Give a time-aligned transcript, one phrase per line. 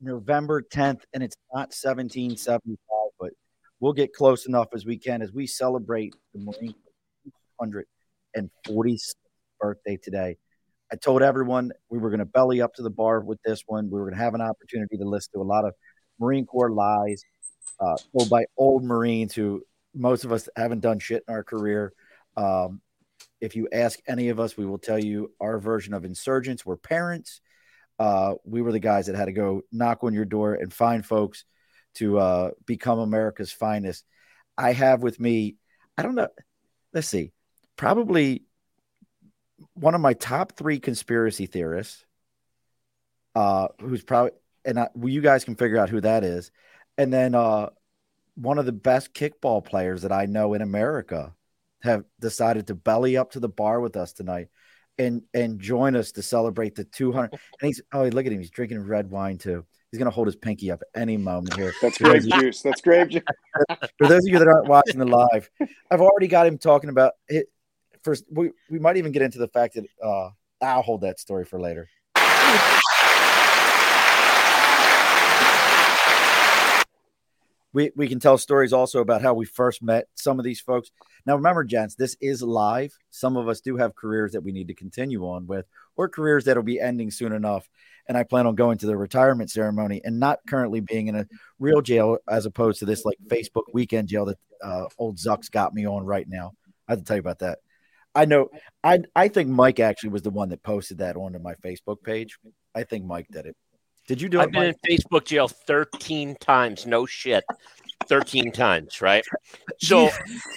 [0.00, 2.78] November 10th, and it's not 1775,
[3.18, 3.30] but
[3.80, 6.74] we'll get close enough as we can as we celebrate the Marine
[7.60, 9.14] 146th
[9.60, 10.36] birthday today.
[10.92, 13.90] I told everyone we were going to belly up to the bar with this one.
[13.90, 15.74] We were going to have an opportunity to listen to a lot of
[16.18, 17.22] Marine Corps lies
[17.78, 19.62] uh, told by old Marines who
[19.94, 21.92] most of us haven't done shit in our career.
[22.36, 22.80] Um,
[23.40, 26.76] if you ask any of us, we will tell you our version of insurgents were
[26.76, 27.40] parents.
[28.00, 31.04] Uh, we were the guys that had to go knock on your door and find
[31.04, 31.44] folks
[31.96, 34.06] to uh, become America's finest.
[34.56, 35.56] I have with me,
[35.98, 36.28] I don't know,
[36.94, 37.32] let's see,
[37.76, 38.44] probably
[39.74, 42.02] one of my top three conspiracy theorists,
[43.34, 44.32] uh, who's probably,
[44.64, 46.50] and I, well, you guys can figure out who that is.
[46.96, 47.68] And then uh,
[48.34, 51.34] one of the best kickball players that I know in America
[51.82, 54.48] have decided to belly up to the bar with us tonight
[55.00, 58.38] and and join us to celebrate the 200 and he's oh look at him.
[58.38, 59.64] He's drinking red wine too.
[59.90, 61.72] He's gonna hold his pinky up any moment here.
[61.82, 62.62] That's grape juice.
[62.62, 63.22] That's grape juice.
[63.98, 65.50] For those of you that aren't watching the live
[65.90, 67.46] i've already got him talking about it
[68.02, 70.30] first we, we might even get into the fact that uh
[70.62, 71.88] i'll hold that story for later
[77.72, 80.90] we, we can tell stories also about how we first met some of these folks.
[81.24, 82.92] Now, remember, gents, this is live.
[83.10, 86.44] Some of us do have careers that we need to continue on with, or careers
[86.44, 87.68] that'll be ending soon enough.
[88.08, 91.28] And I plan on going to the retirement ceremony and not currently being in a
[91.60, 95.72] real jail as opposed to this like Facebook weekend jail that uh, old Zuck's got
[95.72, 96.52] me on right now.
[96.88, 97.58] I have to tell you about that.
[98.14, 98.48] I know.
[98.82, 102.38] I I think Mike actually was the one that posted that onto my Facebook page.
[102.74, 103.56] I think Mike did it.
[104.10, 104.52] Did you do I've it?
[104.54, 104.76] been Mike?
[104.82, 106.84] in Facebook jail 13 times.
[106.84, 107.44] No shit.
[108.08, 109.24] 13 times, right?
[109.78, 110.10] So,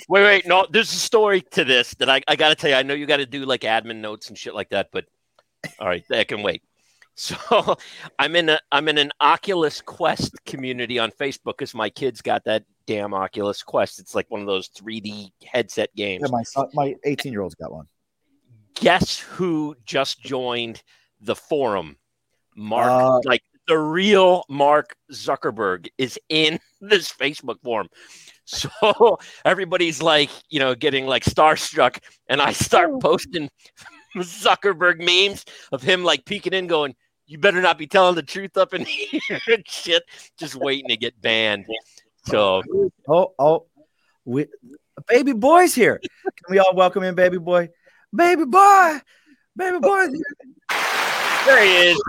[0.10, 0.48] wait, wait.
[0.48, 2.76] No, there's a story to this that I, I got to tell you.
[2.76, 5.06] I know you got to do like admin notes and shit like that, but
[5.78, 6.64] all right, that can wait.
[7.16, 7.78] So,
[8.18, 12.44] I'm in a I'm in an Oculus Quest community on Facebook because my kids got
[12.46, 14.00] that damn Oculus Quest.
[14.00, 16.24] It's like one of those 3D headset games.
[16.26, 17.86] Yeah, my son, my 18 year old's got one.
[18.74, 20.82] Guess who just joined
[21.22, 21.98] the forum?
[22.56, 27.88] Mark, Uh, like the real Mark Zuckerberg is in this Facebook forum.
[28.46, 28.70] So
[29.46, 33.50] everybody's like, you know, getting like starstruck, and I start posting
[34.18, 36.94] Zuckerberg memes of him like peeking in, going,
[37.26, 40.04] "You better not be telling the truth up in here," and shit,
[40.38, 41.66] just waiting to get banned.
[42.26, 42.62] So
[43.08, 43.66] Oh, oh,
[44.26, 44.48] we,
[45.08, 46.00] baby boy's here.
[46.24, 47.70] Can we all welcome in, baby boy?
[48.16, 49.00] Baby boy,
[49.56, 50.56] baby boy's here.
[51.46, 52.02] There he is.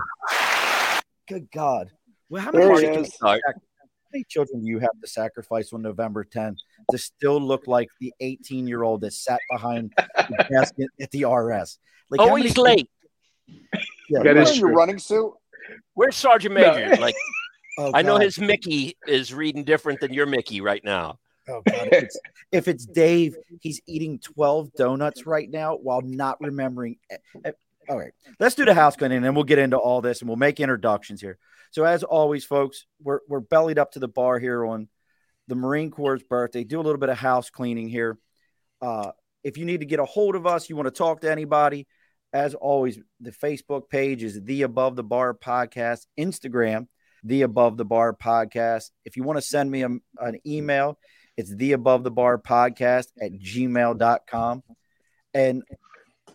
[1.29, 1.91] Good God.
[2.29, 3.17] Well, how many, There he children, is.
[3.21, 3.37] how
[4.13, 6.57] many children do you have to sacrifice on November 10th
[6.91, 11.11] to still look like the 18 year old that sat behind the desk at- at
[11.11, 11.79] the RS?
[12.11, 12.91] Like, how Always many- late.
[13.47, 13.55] Yeah,
[14.09, 15.33] You're That is wearing your running suit
[15.95, 16.97] Where's Sergeant Major?
[16.97, 17.15] Like,
[17.79, 21.19] oh, I know his Mickey is reading different than your Mickey right now.
[21.49, 21.89] Oh, God.
[21.91, 22.21] If, it's,
[22.53, 26.97] if it's Dave, he's eating 12 donuts right now while not remembering.
[27.11, 27.53] Eh, eh,
[27.89, 30.29] All right, let's do the house cleaning and then we'll get into all this and
[30.29, 31.39] we'll make introductions here.
[31.71, 34.89] So, as always, folks, we're, we're bellied up to the bar here on
[35.49, 36.65] the Marine Corps' birthday.
[36.65, 38.19] Do a little bit of house cleaning here.
[38.81, 39.11] Uh,
[39.43, 41.87] if you need to get a hold of us, you want to talk to anybody,
[42.33, 46.89] as always, the Facebook page is the Above the Bar Podcast, Instagram,
[47.23, 48.91] the Above the Bar Podcast.
[49.05, 49.89] If you want to send me a,
[50.19, 50.99] an email,
[51.37, 54.63] it's the Above the Bar Podcast at gmail.com.
[55.33, 55.63] And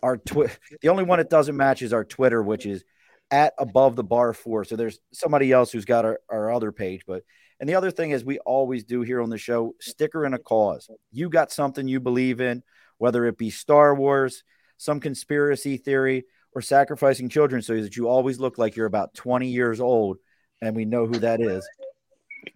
[0.02, 0.50] our twi-
[0.80, 2.84] the only one that doesn't match is our Twitter, which is
[3.30, 4.64] at Above the Bar Four.
[4.64, 7.22] So there's somebody else who's got our, our other page, but
[7.60, 10.38] and the other thing is we always do here on the show sticker in a
[10.38, 10.88] cause.
[11.12, 12.62] You got something you believe in,
[12.96, 14.44] whether it be Star Wars,
[14.78, 19.48] some conspiracy theory, or sacrificing children so that you always look like you're about 20
[19.48, 20.16] years old,
[20.62, 21.68] and we know who that is.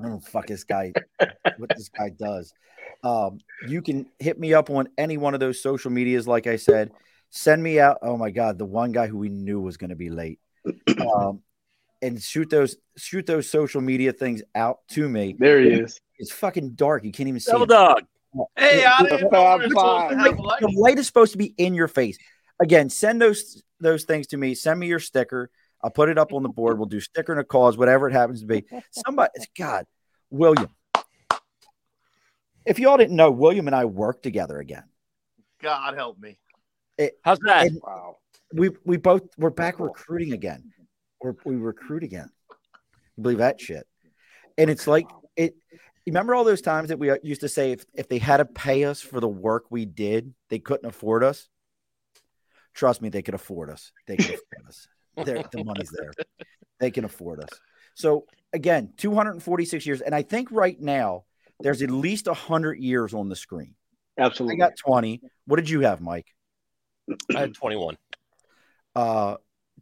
[0.00, 0.92] I don't fuck this guy,
[1.58, 2.52] what this guy does.
[3.02, 3.38] Um,
[3.68, 6.90] you can hit me up on any one of those social medias, like I said.
[7.30, 7.98] Send me out.
[8.02, 10.40] Oh my god, the one guy who we knew was going to be late.
[10.96, 11.42] Um,
[12.04, 15.34] and shoot those shoot those social media things out to me.
[15.38, 16.00] There he is.
[16.18, 17.04] It's fucking dark.
[17.04, 17.50] You can't even see.
[17.50, 17.68] Double it.
[17.68, 18.02] dog.
[18.56, 20.18] Hey, Yeah, I didn't know I'm we were supposed to fine.
[20.18, 22.18] have The light is supposed to be in your face.
[22.60, 24.54] Again, send those those things to me.
[24.54, 25.50] Send me your sticker.
[25.82, 26.78] I'll put it up on the board.
[26.78, 28.64] We'll do sticker and a cause, whatever it happens to be.
[28.90, 29.86] Somebody, it's God,
[30.30, 30.68] William.
[32.64, 34.84] If y'all didn't know, William and I work together again.
[35.60, 36.38] God help me.
[37.22, 37.70] How's that?
[37.82, 38.16] Wow.
[38.52, 40.72] We we both we're back recruiting again.
[41.20, 42.28] We're, we recruit again.
[43.16, 43.86] You believe that shit?
[44.58, 45.06] And it's like
[45.36, 45.54] it.
[46.06, 48.44] Remember all those times that we uh, used to say if, if they had to
[48.44, 51.48] pay us for the work we did, they couldn't afford us.
[52.74, 53.90] Trust me, they could afford us.
[54.06, 54.86] They could afford us.
[55.24, 56.12] They're- the money's there.
[56.78, 57.48] They can afford us.
[57.94, 61.24] So again, 246 years, and I think right now
[61.60, 63.74] there's at least 100 years on the screen.
[64.18, 64.56] Absolutely.
[64.56, 65.22] I got 20.
[65.46, 66.26] What did you have, Mike?
[67.34, 67.96] I had 21.
[68.94, 69.36] Uh,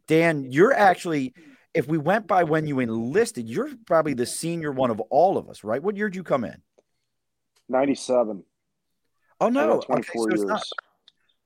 [0.07, 1.33] Dan, you're actually,
[1.73, 5.49] if we went by when you enlisted, you're probably the senior one of all of
[5.49, 5.81] us, right?
[5.81, 6.61] What year did you come in?
[7.69, 8.43] 97.
[9.39, 10.71] Oh no, 24 okay, so years.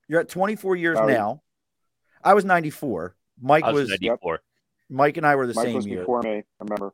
[0.07, 1.13] you're at 24 years Sorry.
[1.13, 1.41] now.
[2.23, 3.15] I was 94.
[3.41, 4.39] Mike I was, was, 94.
[4.89, 6.30] Mike and I were the Mike same was year before me.
[6.38, 6.94] I remember.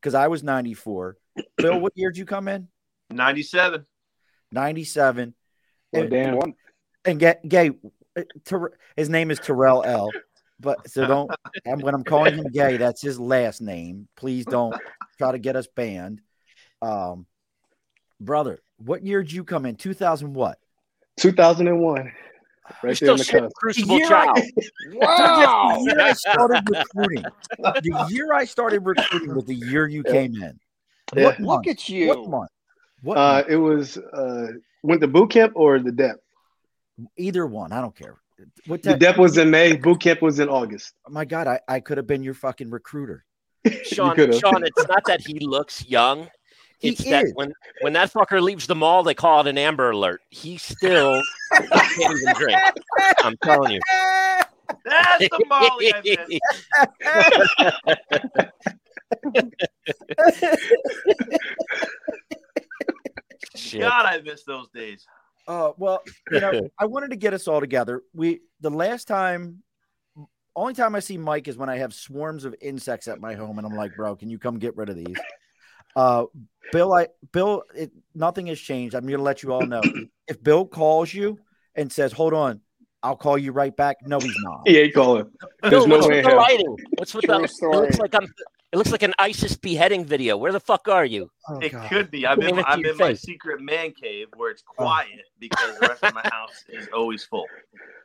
[0.00, 1.16] because I was 94.
[1.56, 2.68] Bill, what year did you come in?
[3.10, 3.86] 97.
[4.52, 5.34] 97.
[5.92, 6.36] Well, And- damn.
[6.36, 6.54] One.
[7.04, 7.70] And get gay.
[8.16, 10.10] Uh, Ter- his name is Terrell L.
[10.58, 11.30] But so don't.
[11.64, 14.08] And when I'm calling him gay, that's his last name.
[14.16, 14.74] Please don't
[15.16, 16.20] try to get us banned.
[16.82, 17.24] Um,
[18.20, 19.76] brother, what year did you come in?
[19.76, 20.58] 2000 what?
[21.18, 21.96] 2001.
[22.04, 22.12] You're
[22.82, 23.44] there still in the shit.
[23.56, 24.38] Crucible Year Child.
[24.92, 25.78] Wow.
[25.78, 27.24] The year I started recruiting.
[27.58, 30.60] The year I started recruiting was the year you came in.
[31.16, 31.24] Yeah.
[31.24, 31.68] What Look month?
[31.68, 32.08] at you.
[32.08, 32.50] What month?
[33.02, 33.46] What Uh, month?
[33.48, 34.46] it was uh,
[34.82, 36.16] went to boot camp or the DEP.
[37.16, 37.72] Either one.
[37.72, 38.16] I don't care.
[38.66, 39.76] What The that, DEP was in May.
[39.76, 40.94] Boot camp was in August.
[41.08, 43.24] my God, I, I could have been your fucking recruiter.
[43.84, 44.16] Sean.
[44.32, 46.28] Sean, it's not that he looks young.
[46.78, 47.32] He It's that is.
[47.34, 47.52] when
[47.82, 50.22] when that fucker leaves the mall, they call it an Amber Alert.
[50.30, 52.58] He still can't even drink.
[53.22, 53.80] I'm telling you.
[54.84, 56.40] That's the Molly I missed.
[63.78, 65.06] God, I miss those days.
[65.50, 66.00] Uh, well,
[66.30, 68.04] you know, I wanted to get us all together.
[68.14, 69.64] We the last time,
[70.54, 73.58] only time I see Mike is when I have swarms of insects at my home,
[73.58, 75.16] and I'm like, bro, can you come get rid of these?
[75.96, 76.26] Uh,
[76.70, 78.94] Bill, I Bill, it, nothing has changed.
[78.94, 79.82] I'm gonna let you all know.
[80.28, 81.36] If Bill calls you
[81.74, 82.60] and says, "Hold on,
[83.02, 84.68] I'll call you right back," no, he's not.
[84.68, 85.28] He ain't calling.
[85.62, 86.76] There's Bill, no what's way with the lighting?
[86.96, 87.42] What's with True the?
[87.42, 88.32] It looks like I'm.
[88.72, 90.36] It looks like an ISIS beheading video.
[90.36, 91.28] Where the fuck are you?
[91.48, 91.88] Oh, It God.
[91.88, 92.24] could be.
[92.24, 95.08] I'm in, I'm your in my secret man cave where it's quiet
[95.40, 97.46] because the rest of my house is always full.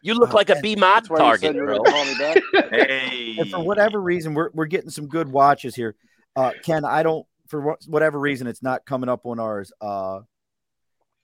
[0.01, 1.77] You look like a B mod That's why you said target, you bro.
[1.77, 2.71] going to call me back.
[2.71, 3.35] Hey.
[3.39, 5.95] And for whatever reason, we're we're getting some good watches here.
[6.35, 9.71] Uh, Ken, I don't for whatever reason it's not coming up on ours.
[9.79, 10.21] Uh,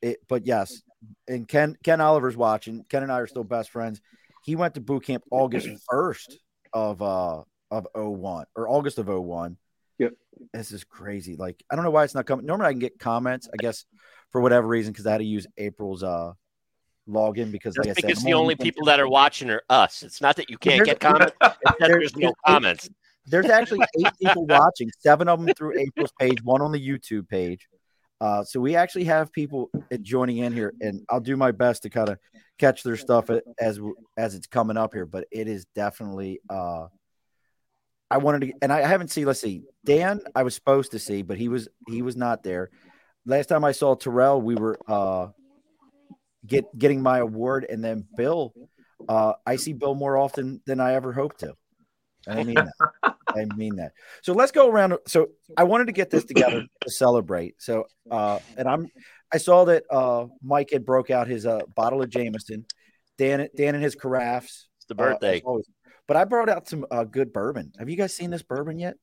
[0.04, 0.84] it, but yes,
[1.28, 2.86] and Ken Ken Oliver's watching.
[2.90, 4.02] Ken and I are still best friends.
[4.44, 6.38] He went to boot camp August first
[6.74, 7.42] of uh
[7.72, 9.58] of 01 or August of 01.
[9.98, 10.14] Yep.
[10.54, 11.36] This is crazy.
[11.36, 12.46] Like I don't know why it's not coming.
[12.46, 13.48] Normally I can get comments.
[13.52, 13.86] I guess
[14.32, 16.34] for whatever reason because I had to use April's uh
[17.08, 20.04] login because like I said, because I'm the only people that are watching are us.
[20.04, 21.34] It's not that you can't get comments.
[21.42, 22.90] It's there's no comments.
[23.28, 27.30] There's actually eight people watching, seven of them through April's page, one on the YouTube
[27.30, 27.68] page.
[28.20, 29.70] Uh, so we actually have people
[30.02, 32.20] joining in here, and I'll do my best to kind of
[32.60, 33.80] catch their stuff as
[34.18, 35.06] as it's coming up here.
[35.06, 36.40] But it is definitely.
[36.50, 36.88] Uh,
[38.12, 39.26] I wanted to, and I haven't seen.
[39.26, 40.20] Let's see, Dan.
[40.36, 42.70] I was supposed to see, but he was he was not there.
[43.26, 45.28] Last time I saw Terrell, we were uh,
[46.46, 48.54] get getting my award, and then Bill.
[49.08, 51.56] Uh, I see Bill more often than I ever hoped to.
[52.28, 53.16] And I mean that.
[53.28, 53.94] I mean that.
[54.24, 54.98] So let's go around.
[55.08, 57.56] So I wanted to get this together to celebrate.
[57.60, 58.88] So uh and I'm
[59.34, 62.66] I saw that uh Mike had broke out his uh bottle of Jameson,
[63.18, 64.68] Dan Dan and his carafes.
[64.78, 65.42] It's the uh, birthday.
[65.44, 65.66] always.
[66.08, 67.72] But I brought out some uh good bourbon.
[67.80, 68.96] Have you guys seen this bourbon yet?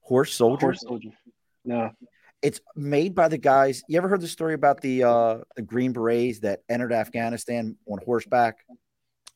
[0.00, 0.66] Horse Soldier.
[0.66, 1.10] Horse soldier.
[1.64, 1.90] No.
[2.40, 3.82] It's made by the guys.
[3.88, 7.98] You ever heard the story about the uh the Green Berets that entered Afghanistan on
[8.04, 8.56] horseback?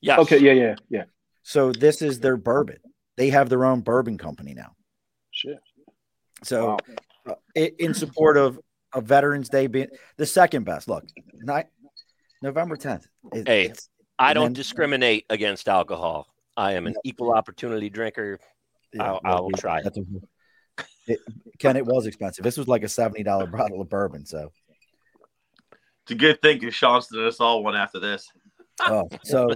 [0.00, 0.18] Yeah.
[0.18, 0.38] Okay.
[0.38, 0.52] Yeah.
[0.52, 0.74] Yeah.
[0.88, 1.04] Yeah.
[1.42, 2.78] So this is their bourbon.
[3.16, 4.72] They have their own bourbon company now.
[5.30, 5.58] Shit.
[6.42, 6.76] So,
[7.24, 7.38] Wow.
[7.56, 8.58] uh, in support of,
[8.92, 9.88] of Veterans Day being
[10.18, 11.62] the second best, look, ni-
[12.42, 13.06] November 10th.
[13.32, 13.64] It- Hey.
[13.66, 13.88] it's-
[14.18, 16.26] I don't then- discriminate against alcohol.
[16.56, 18.38] I am an equal opportunity drinker.
[18.98, 19.82] I'll- I will we- try.
[19.82, 20.04] that's a-
[21.06, 21.20] it-
[21.58, 22.42] Ken, it was expensive.
[22.42, 24.25] This was like a $70 bottle of bourbon.
[24.26, 24.50] So,
[26.02, 28.30] It's a good thing because Sean's did us all one after this.
[28.80, 29.48] oh, so,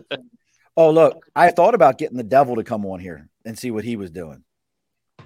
[0.77, 3.85] oh, look, I thought about getting the devil to come on here and see what
[3.85, 4.45] he was doing,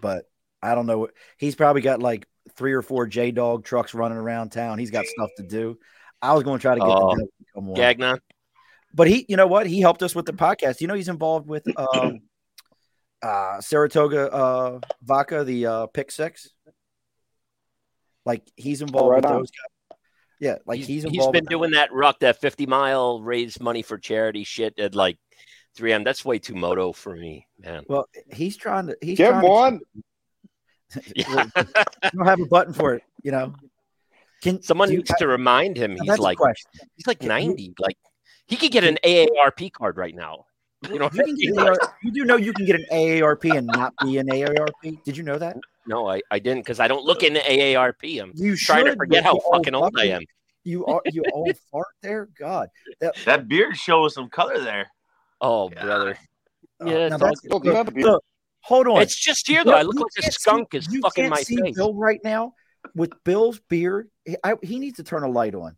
[0.00, 0.26] but
[0.62, 0.98] I don't know.
[0.98, 2.26] what He's probably got like
[2.56, 4.78] three or four J Dog trucks running around town.
[4.78, 5.78] He's got stuff to do.
[6.22, 7.74] I was going to try to get Oh, the uh, devil to come on.
[7.74, 8.18] Gagnon.
[8.94, 9.66] But he, you know what?
[9.66, 10.80] He helped us with the podcast.
[10.80, 12.20] You know, he's involved with um,
[13.22, 16.50] uh, Saratoga uh, Vodka, the uh, pick six.
[18.24, 19.38] Like he's involved right with on.
[19.38, 19.98] those guys.
[20.40, 21.34] Yeah, like he's, he's, involved.
[21.34, 25.18] He's been doing that ruck, that 50 mile raise money for charity shit at like
[25.78, 26.04] 3M.
[26.04, 27.84] That's way too moto for me, man.
[27.88, 28.96] Well, he's trying to.
[29.00, 29.80] He's Get trying to- one.
[31.16, 31.46] Yeah.
[32.12, 33.02] don't have a button for it.
[33.22, 33.54] You know.
[34.42, 36.38] Can Someone do you- needs to remind him he's like
[36.96, 37.74] he's like 90.
[37.78, 37.96] Like
[38.46, 40.46] he could get an AARP card right now.
[40.90, 43.66] You know, You, I can AAR you do know you can get an AARP and
[43.66, 45.02] not be an AARP.
[45.04, 45.56] Did you know that?
[45.86, 48.22] no, I, I didn't because I don't look into AARP.
[48.22, 50.22] I'm You trying to forget how you old fucking old I am.
[50.62, 52.28] You are you old fart there.
[52.38, 52.68] God.
[53.00, 54.90] That, That beard shows some color there.
[55.40, 55.82] Oh, Yeah.
[55.84, 56.18] brother.
[56.80, 58.06] uh, Yeah, now it's that's- Still do have a beard.
[58.06, 58.24] look,
[58.60, 59.00] hold on.
[59.02, 59.72] It's just here though.
[59.72, 61.76] I look like a can't see- skunk is you fucking can't my see face.
[61.76, 62.54] Bill right now
[62.94, 64.08] with Bill's beard.
[64.26, 65.76] He, I, he needs to turn a light on.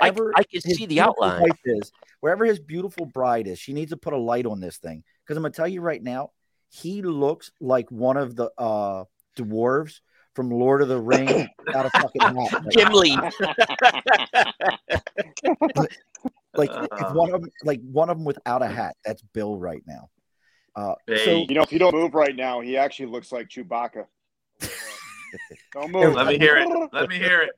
[0.00, 1.42] I, Wherever I can see the outline.
[1.64, 5.02] is, wherever his beautiful bride is, she needs to put a light on this thing.
[5.24, 6.30] Because I'm gonna tell you right now,
[6.68, 9.04] he looks like one of the uh
[9.36, 10.00] dwarves
[10.34, 12.52] from Lord of the Rings without a fucking hat.
[12.64, 13.10] Like, Gimli.
[16.54, 16.86] like Uh.
[16.92, 18.96] if one of them, like one of them without a hat.
[19.04, 20.10] That's Bill right now.
[20.76, 24.06] Uh, so You know, if you don't move right now, he actually looks like Chewbacca.
[25.72, 26.14] Don't move.
[26.14, 26.68] let me hear it.
[26.92, 27.50] Let me hear it.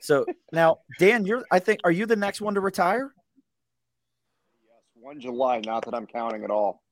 [0.00, 1.44] So now, Dan, you're.
[1.50, 3.12] I think are you the next one to retire
[4.64, 5.60] Yes, one July.
[5.64, 6.82] Not that I'm counting at all.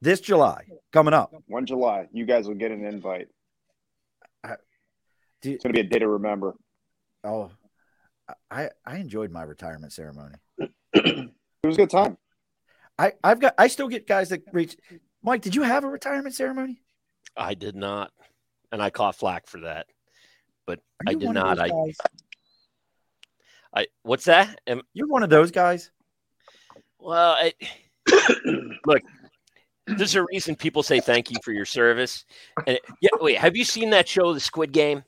[0.00, 1.32] this July coming up?
[1.46, 2.06] One July.
[2.12, 3.28] You guys will get an invite.
[5.40, 6.54] Do, It's gonna be a day to remember.
[7.22, 7.52] oh,
[8.50, 10.34] I I enjoyed my retirement ceremony.
[10.92, 11.30] It
[11.62, 12.18] was a good time.
[12.98, 14.76] I I've got I still get guys that reach.
[15.22, 16.82] Mike, did you have a retirement ceremony?
[17.36, 18.10] I did not,
[18.72, 19.86] and I caught flack for that.
[20.66, 21.58] But I did not.
[21.58, 21.70] I.
[23.74, 24.60] I what's that?
[24.66, 25.90] Am, You're one of those guys.
[26.98, 27.52] well, I,
[28.86, 29.02] look,
[29.86, 32.24] there's a reason people say thank you for your service.
[32.66, 35.04] And yeah, wait, have you seen that show, The Squid Game?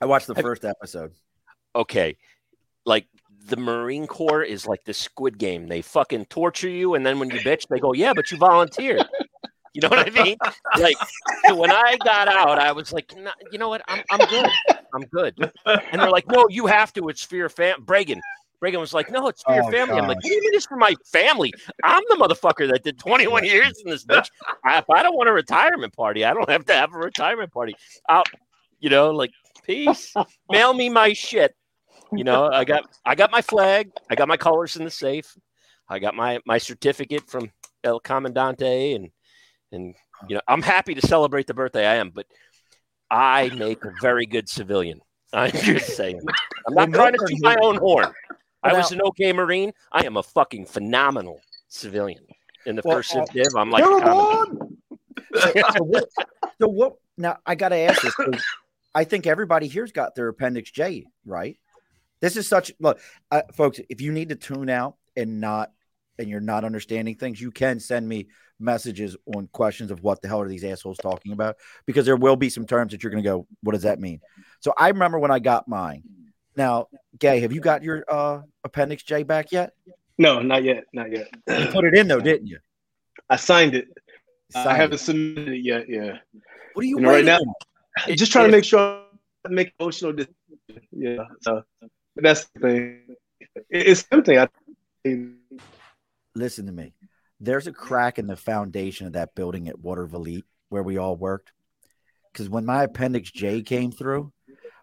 [0.00, 1.12] I watched the Have- first episode.
[1.74, 2.16] Okay,
[2.84, 3.06] like
[3.46, 5.68] the Marine Corps is like the Squid Game.
[5.68, 9.04] They fucking torture you, and then when you bitch, they go, "Yeah, but you volunteered."
[9.74, 10.36] You know what I mean?
[10.78, 10.96] Like
[11.46, 13.82] when I got out, I was like, "No, "You know what?
[13.86, 14.50] I'm I'm good.
[14.92, 17.08] I'm good." And they're like, "No, you have to.
[17.08, 18.18] It's for your fam." Bregan.
[18.60, 20.24] Bregan was like, "No, it's for Oh, your family." I'm like, gosh.
[20.24, 21.52] "What do you mean it's for my family?
[21.84, 24.28] I'm the motherfucker that did 21 years in this bitch.
[24.64, 27.52] I, if I don't want a retirement party, I don't have to have a retirement
[27.52, 27.76] party.
[28.08, 28.24] I'll,
[28.80, 29.30] you know, like,
[29.64, 30.12] peace.
[30.50, 31.54] Mail me my shit.
[32.12, 33.92] You know, I got I got my flag.
[34.10, 35.32] I got my colors in the safe.
[35.88, 37.52] I got my my certificate from
[37.84, 39.10] El Comandante, and
[39.72, 39.94] and
[40.28, 42.26] you know, I'm happy to celebrate the birthday I am, but
[43.10, 45.00] I make a very good civilian.
[45.32, 46.20] I'm just saying.
[46.66, 48.12] I'm not trying to toot my own horn.
[48.62, 49.72] I was an okay Marine.
[49.92, 52.24] I am a fucking phenomenal civilian.
[52.66, 54.00] In the Well, first uh, div, I'm like, You're
[55.34, 56.08] so, what,
[56.60, 56.94] so what?
[57.16, 58.14] Now I got to ask this.
[58.94, 61.56] I think everybody here's got their Appendix J, right?
[62.20, 63.00] This is such look,
[63.30, 63.80] uh, folks.
[63.88, 65.70] If you need to tune out and not,
[66.18, 68.28] and you're not understanding things, you can send me
[68.60, 72.36] messages on questions of what the hell are these assholes talking about because there will
[72.36, 74.20] be some terms that you're going to go, what does that mean?
[74.60, 76.02] So I remember when I got mine.
[76.56, 76.88] Now,
[77.18, 79.72] Gay, have you got your uh, Appendix J back yet?
[80.18, 80.84] No, not yet.
[80.92, 81.28] Not yet.
[81.48, 82.58] You put it in though, didn't you?
[83.28, 83.88] I signed it.
[84.54, 84.98] I haven't it.
[84.98, 85.88] submitted it yet.
[85.88, 86.18] Yeah.
[86.74, 87.54] What are you, You know, right now- on?
[88.16, 89.02] Just trying to make sure
[89.44, 90.36] I make emotional decisions.
[90.92, 91.24] Yeah.
[91.42, 91.62] So
[92.16, 93.16] that's the thing.
[93.68, 94.48] It's something I
[96.34, 96.92] listen to me.
[97.40, 101.52] There's a crack in the foundation of that building at Watervliet where we all worked.
[102.32, 104.32] Because when my appendix J came through,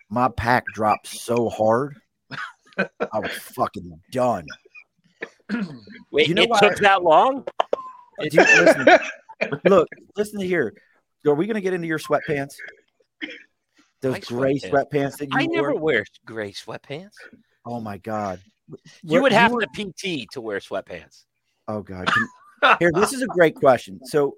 [0.09, 1.95] my pack dropped so hard,
[2.77, 4.45] I was fucking done.
[6.11, 7.45] Wait, You know it why- took that long?
[8.19, 8.87] Dude, listen,
[9.65, 10.73] look, listen to here.
[11.25, 12.55] Are we going to get into your sweatpants?
[14.01, 14.71] Those My gray sweatpants.
[14.91, 15.55] sweatpants that you I wore?
[15.55, 17.13] never wear gray sweatpants.
[17.65, 18.39] Oh my god!
[19.03, 21.25] You Where- would have were- to PT to wear sweatpants.
[21.67, 22.07] Oh god!
[22.07, 22.27] Can-
[22.79, 23.99] here, this is a great question.
[24.05, 24.35] So,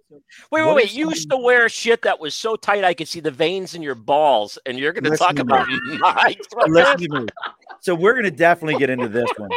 [0.51, 0.85] Wait, wait, wait.
[0.85, 3.31] if You used to somebody- wear shit that was so tight I could see the
[3.31, 5.67] veins in your balls, and you're going to talk to about
[5.99, 6.35] my
[6.67, 7.27] listen to me.
[7.81, 9.49] So we're going to definitely get into this one.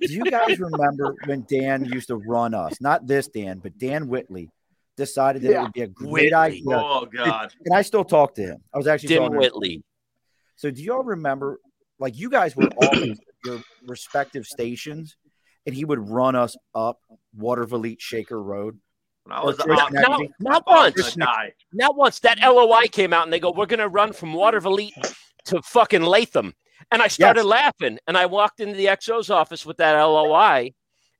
[0.00, 2.80] Do you guys remember when Dan used to run us?
[2.80, 4.50] Not this Dan, but Dan Whitley
[4.96, 6.32] decided that it would be a great Whitley.
[6.34, 6.62] idea.
[6.68, 7.52] Oh God.
[7.64, 8.58] And I still talk to him.
[8.72, 9.40] I was actually Dim talking to him.
[9.52, 9.82] Whitley.
[10.56, 11.58] So do y'all remember?
[11.98, 13.04] Like you guys were all
[13.44, 15.16] your respective stations,
[15.68, 16.98] and he would run us up
[17.38, 18.78] Watervliet Shaker Road.
[19.24, 19.92] When I was Or Not,
[20.40, 21.16] not once.
[21.72, 22.18] Not once.
[22.20, 25.14] That LOI came out, and they go, "We're going to run from Watervliet
[25.46, 26.54] to fucking Latham."
[26.90, 30.72] And I started laughing and I walked into the XO's office with that LOI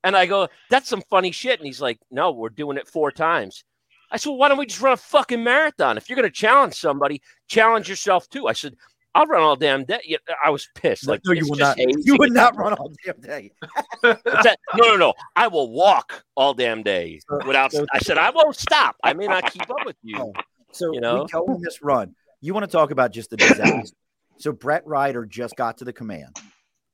[0.03, 1.59] and I go, that's some funny shit.
[1.59, 3.63] And he's like, no, we're doing it four times.
[4.11, 5.97] I said, well, why don't we just run a fucking marathon?
[5.97, 8.47] If you're going to challenge somebody, challenge yourself too.
[8.47, 8.75] I said,
[9.15, 9.99] I'll run all damn day.
[10.05, 11.07] Yeah, I was pissed.
[11.07, 11.77] Like, no, you it's would not.
[11.79, 13.51] You would not run all damn day.
[14.03, 14.57] That?
[14.75, 15.13] No, no, no.
[15.35, 17.73] I will walk all damn day without.
[17.93, 18.95] I said I won't stop.
[19.03, 20.17] I may not keep up with you.
[20.19, 20.33] Oh,
[20.71, 21.23] So You know?
[21.23, 22.15] we go on this run.
[22.41, 23.93] You want to talk about just the disaster?
[24.37, 26.37] so Brett Ryder just got to the command.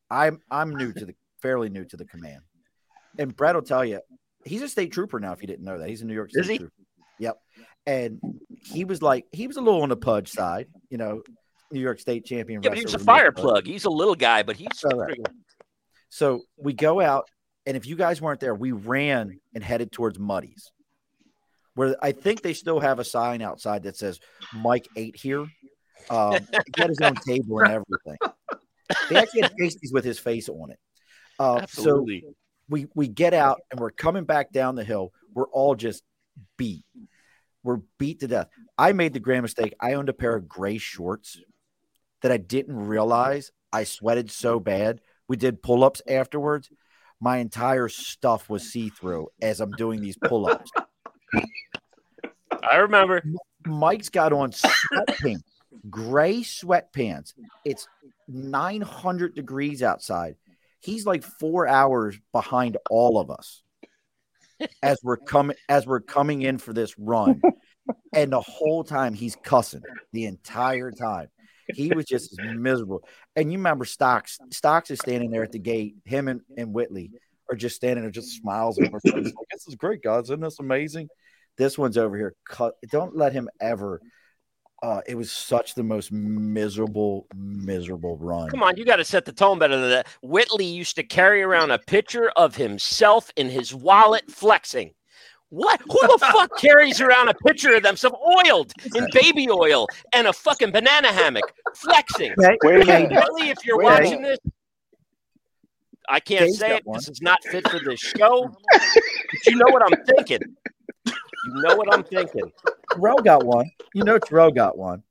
[0.10, 2.41] I'm I'm new to the fairly new to the command,
[3.19, 4.00] and Brett will tell you
[4.45, 5.34] he's a state trooper now.
[5.34, 6.57] If you didn't know that, he's a New York State Is he?
[6.60, 6.74] trooper.
[7.19, 7.38] Yep.
[7.86, 8.19] And
[8.63, 11.22] he was like he was a little on the pudge side, you know,
[11.72, 12.62] New York State champion.
[12.63, 13.65] Yeah, but he was a fire plug.
[13.65, 14.67] He's a little guy, but he's.
[14.84, 15.19] Correct.
[16.10, 17.27] So we go out,
[17.65, 20.72] and if you guys weren't there, we ran and headed towards Muddy's,
[21.74, 24.19] where I think they still have a sign outside that says
[24.53, 25.45] Mike ate here.
[26.10, 28.17] Um, he got his own table and everything.
[29.10, 30.79] They actually had pasties with his face on it.
[31.39, 32.05] Uh, so
[32.69, 35.12] we we get out and we're coming back down the hill.
[35.34, 36.03] We're all just
[36.57, 36.86] beat.
[37.63, 38.48] We're beat to death.
[38.77, 39.74] I made the grand mistake.
[39.79, 41.39] I owned a pair of gray shorts
[42.22, 45.01] that I didn't realize I sweated so bad.
[45.27, 46.69] We did pull ups afterwards.
[47.19, 50.72] My entire stuff was see through as I'm doing these pull ups.
[52.72, 53.22] I remember.
[53.65, 55.41] Mike's got on sweatpants,
[55.89, 57.34] gray sweatpants.
[57.63, 57.88] It's
[58.27, 60.36] 900 degrees outside.
[60.79, 63.63] He's like four hours behind all of us
[64.81, 67.41] as we're coming as we're coming in for this run.
[68.13, 69.81] And the whole time he's cussing
[70.13, 71.27] the entire time.
[71.67, 73.03] He was just miserable.
[73.36, 74.39] And you remember Stocks.
[74.51, 75.95] Stocks is standing there at the gate.
[76.05, 77.12] Him and, and Whitley
[77.50, 78.79] are just standing there, just smiles.
[78.79, 80.25] like, this is great, guys.
[80.25, 81.10] Isn't this amazing?
[81.57, 82.34] This one's over here.
[82.47, 82.75] Cut.
[82.89, 84.01] Don't let him ever.
[84.84, 88.49] Uh, it was such the most miserable, miserable run.
[88.49, 90.08] Come on, you got to set the tone better than that.
[90.21, 94.91] Whitley used to carry around a picture of himself in his wallet flexing.
[95.56, 95.80] What?
[95.84, 100.34] Who the fuck carries around a picture of themselves oiled in baby oil and a
[100.34, 102.34] fucking banana hammock flexing?
[102.38, 103.12] Okay, Wait a minute.
[103.30, 104.38] Really, if you're Wait watching this,
[106.10, 106.96] I can't Dave's say it one.
[106.96, 108.50] because it's not fit for this show.
[108.72, 110.41] but you know what I'm thinking.
[111.06, 111.13] You
[111.62, 112.52] know what I'm thinking.
[112.94, 113.72] Terrell got one.
[113.94, 115.04] You know Terrell got one.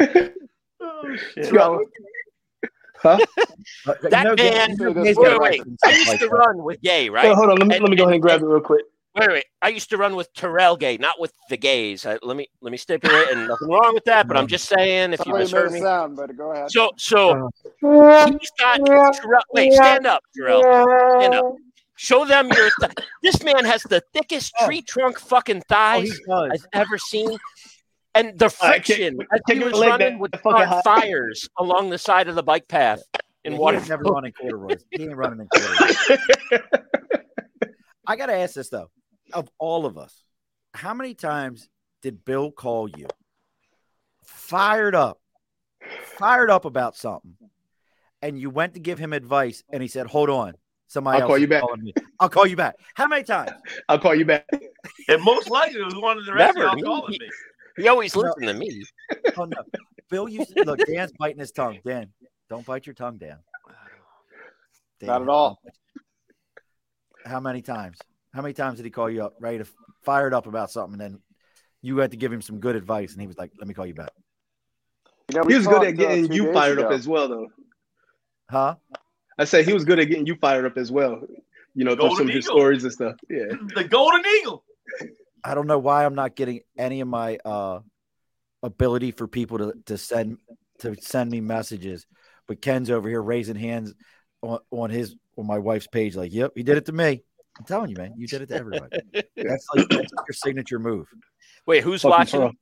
[0.00, 1.44] Oh shit.
[1.44, 1.80] Terrell,
[3.00, 3.16] Huh?
[3.86, 5.60] uh, That no, man- Gabe- wait, Gabe's Wait, got wait.
[5.64, 5.76] one.
[5.84, 7.26] I used to run with Gay, right?
[7.26, 8.60] Hold, hold on, let me, And- let me go ahead and and- grab it real
[8.60, 8.84] quick.
[9.18, 9.44] Wait, wait.
[9.62, 12.06] I used to run with Terrell Gay, not with the gays.
[12.06, 14.28] I, let me let me stipulate, and nothing wrong with that.
[14.28, 15.82] But I'm just saying, if you Sorry, misheard made me.
[15.82, 16.70] sound, but go ahead.
[16.70, 17.48] So, so
[17.82, 18.30] uh-huh.
[18.40, 19.40] he's got Terrell.
[19.52, 20.62] Wait, stand up, Terrell.
[20.62, 21.54] Stand up.
[21.96, 22.70] Show them your.
[22.80, 24.66] Th- this man has the thickest oh.
[24.66, 26.50] tree trunk fucking Oh, he thighs does.
[26.52, 27.36] I've ever seen.
[28.14, 30.50] And the I can't- friction I as he can't was relate running that would fucking
[30.50, 30.80] start high.
[30.82, 33.00] fires along the side of the bike path
[33.44, 33.76] in Yeah, he water.
[33.78, 34.84] ain't never running corduroys.
[34.90, 35.96] He ain't running in corduroys.
[38.06, 38.90] I gotta ask this though:
[39.32, 40.24] of all of us,
[40.74, 41.68] how many times
[42.02, 43.06] did Bill call you
[44.24, 45.20] fired up,
[46.18, 47.36] fired up about something,
[48.22, 50.54] and you went to give him advice, and he said, "Hold on,
[50.86, 51.94] somebody I'll else call you back." me.
[52.20, 53.50] I'll call you back." How many times?
[53.88, 54.46] I'll call you back.
[55.08, 56.68] And most likely it was one of the rest Never.
[56.68, 57.30] of y'all calling me.
[57.76, 58.22] He always No.
[58.22, 58.84] listened to me.
[59.36, 59.64] Oh no,
[60.10, 60.80] Bill used to look.
[60.84, 61.78] Dan's biting his tongue.
[61.84, 62.12] Dan,
[62.48, 63.38] don't bite your tongue, Dan.
[65.00, 65.62] Dan, Not at all.
[67.24, 67.98] How many times?
[68.32, 69.66] How many times did he call you up, ready to
[70.04, 71.20] fired up about something, and then
[71.82, 73.86] you had to give him some good advice, and he was like, "Let me call
[73.86, 74.10] you back."
[75.30, 77.48] You know, He was good at uh, getting you days fired up as well, though.
[78.50, 78.76] Huh?
[79.38, 81.20] I said he was good at getting you fired up as well.
[81.74, 83.16] You know, through some of his stories and stuff.
[83.30, 83.46] Yeah.
[83.74, 84.64] The Golden Eagle.
[85.44, 87.80] I don't know why I'm not getting any of my uh
[88.62, 90.38] ability for people to to send
[90.80, 92.06] to send me messages,
[92.46, 93.94] but Ken's over here raising hands
[94.42, 97.22] on, on his on my wife's page, like, "Yep, he did it to me."
[97.58, 98.98] I'm telling you, man, you did it to everybody.
[99.36, 101.06] That's like that's your signature move.
[101.66, 102.56] Wait, who's Fucking watching?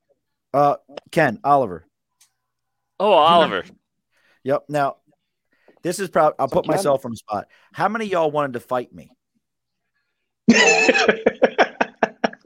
[0.52, 0.60] pro.
[0.60, 0.76] Uh,
[1.10, 1.84] Ken Oliver.
[2.98, 3.64] Oh, Oliver.
[4.44, 4.64] Yep.
[4.70, 4.96] Now,
[5.82, 7.46] this is probably I'll put Ken- myself on the spot.
[7.74, 9.10] How many of y'all wanted to fight me?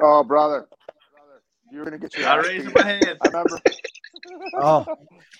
[0.03, 0.67] Oh, brother.
[0.67, 3.19] brother, You're going to get your I ass raised my hand.
[3.23, 3.61] I remember.
[4.55, 4.87] Oh,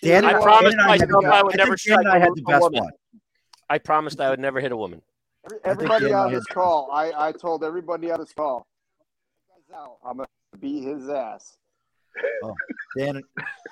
[0.03, 2.42] Dan I and promised Dan and myself the- I would never Dan I had the
[2.42, 2.85] best woman.
[2.85, 2.92] one.
[3.68, 5.01] I promised I would never hit a woman.
[5.44, 8.66] Every- I think Everybody on this call, I, I told everybody on this call,
[10.05, 11.57] I'm going to beat his ass.
[12.42, 12.55] Oh,
[12.98, 13.22] Dan,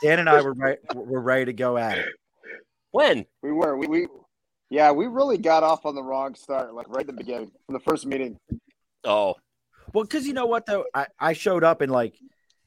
[0.03, 2.07] Dan and I were right, were ready to go at it.
[2.93, 3.27] When?
[3.43, 3.77] We were.
[3.77, 4.07] We, we
[4.71, 7.73] yeah, we really got off on the wrong start, like right at the beginning, from
[7.73, 8.39] the first meeting.
[9.05, 9.35] Oh,
[9.93, 12.15] Well, because you know what though, I, I showed up and like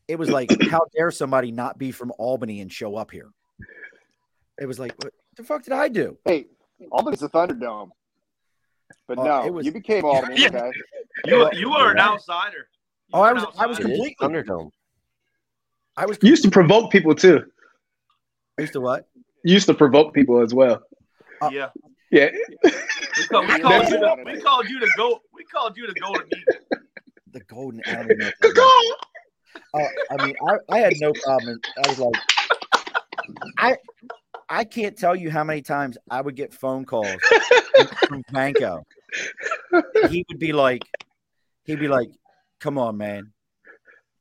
[0.07, 3.29] it was like, how dare somebody not be from Albany and show up here?
[4.59, 6.17] It was like, what- The fuck did I do?
[6.25, 6.47] Hey,
[6.91, 7.91] Albany's the Thunderdome.
[9.07, 10.35] But Uh, no, it was- you became Albany.
[10.41, 10.47] Yeah.
[10.47, 10.71] Okay.
[11.25, 12.67] You you are an outsider.
[13.07, 13.89] You Oh, I was- an I was outsider.
[13.89, 14.71] It is completely- Thunderdome.
[15.97, 17.43] I was You used to provoke people too.
[18.57, 19.07] used to what?
[19.43, 20.81] Used to provoke people as well.
[21.51, 21.69] Yeah.
[22.11, 22.29] Yeah.
[22.63, 25.93] We called, we called you to we called you to go we called you the
[25.93, 26.79] Golden Eagle.
[27.33, 28.33] The golden element.
[29.73, 31.59] Uh, I mean, I, I had no problem.
[31.83, 32.15] I was like,
[33.57, 33.77] I
[34.51, 37.21] I can't tell you how many times I would get phone calls
[38.07, 38.83] from Banco.
[40.09, 40.83] He would be like,
[41.63, 42.09] he'd be like,
[42.59, 43.31] "Come on, man,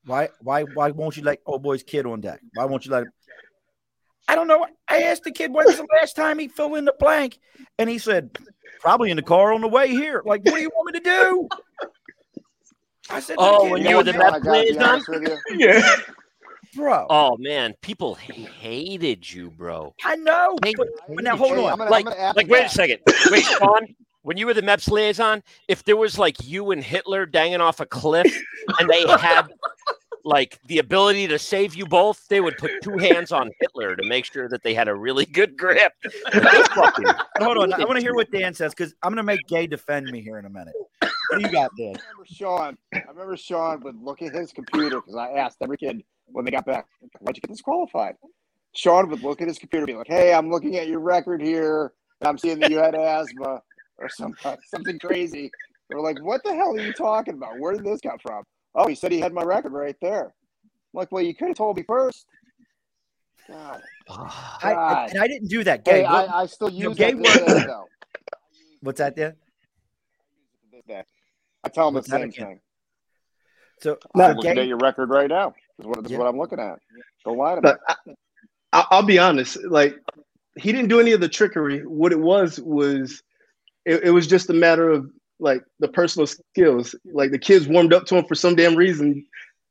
[0.05, 2.41] why why why won't you let old boy's kid on deck?
[2.55, 3.13] Why won't you let him?"
[4.29, 4.65] I don't know.
[4.89, 7.41] I asked the kid when's the last time he filled in the blank,
[7.77, 8.31] and he said,
[8.79, 11.05] "Probably in the car on the way here." Like, what do you want me to
[11.05, 11.49] do?
[13.11, 15.39] I said, Oh, when you were the it." John, I gotta be honest with you.
[15.59, 15.97] Yeah.
[16.75, 17.07] Bro.
[17.11, 19.95] Oh man, people hated you, bro.
[20.05, 21.73] I know, Hey, but, but now hold Hey, on.
[21.73, 22.99] I'm gonna- Like, I'm gonna like, to wait a second.
[23.31, 27.27] Wait, Sean, when you were the MEPS liaison, if there was like you and Hitler
[27.27, 28.27] dangling off a cliff
[28.79, 29.49] and they had
[30.25, 34.09] like the ability to save you both, they would put two hands on Hitler to
[34.09, 35.93] make sure that they had a really good grip.
[36.33, 37.07] Fucking
[37.39, 37.73] Hold on.
[37.73, 40.21] I want to hear what Dan says because I'm going to make Gay defend me
[40.21, 40.75] here in a minute.
[41.01, 41.95] What do you got, Dan?
[41.97, 42.79] I remember Sean.
[42.95, 46.51] I remember Sean would look at his computer because I asked every kid when they
[46.51, 46.87] got back,
[47.21, 48.17] "Why'd you get disqualified?"
[48.75, 51.41] Sean would look at his computer, and be like, "Hey, I'm looking at your record
[51.41, 51.93] here.
[52.21, 53.63] and I'm seeing that you had asthma
[53.99, 54.35] or some
[54.67, 55.51] something crazy."
[55.89, 57.59] They're like, "What the hell are you talking about?
[57.59, 60.25] Where did this come from?" Oh, he said he had my record right there.
[60.25, 60.31] I'm
[60.95, 62.27] like, well, you could have told me first.
[63.49, 63.83] God.
[64.09, 65.11] I, God.
[65.11, 65.85] and I didn't do that.
[65.85, 67.87] Gay, Hey, I, I still you know, use Gay that to this word- day, though.
[68.83, 69.35] what's that, Dan?
[71.63, 72.61] I tell them the What's that same thing.
[73.81, 75.51] So, I'm so looking at your record right now.
[75.79, 76.19] This is what, this Yeah.
[76.19, 76.79] what I'm looking at.
[77.25, 77.63] Don't lie to me.
[77.63, 77.95] But I,
[78.81, 79.59] I- I'll be honest.
[79.65, 79.97] Like
[80.57, 81.81] he didn't do any of the trickery.
[81.87, 83.23] What it was was,
[83.85, 86.95] it, it was just a matter of like the personal skills.
[87.13, 89.27] Like the kids warmed up to him for some damn reason,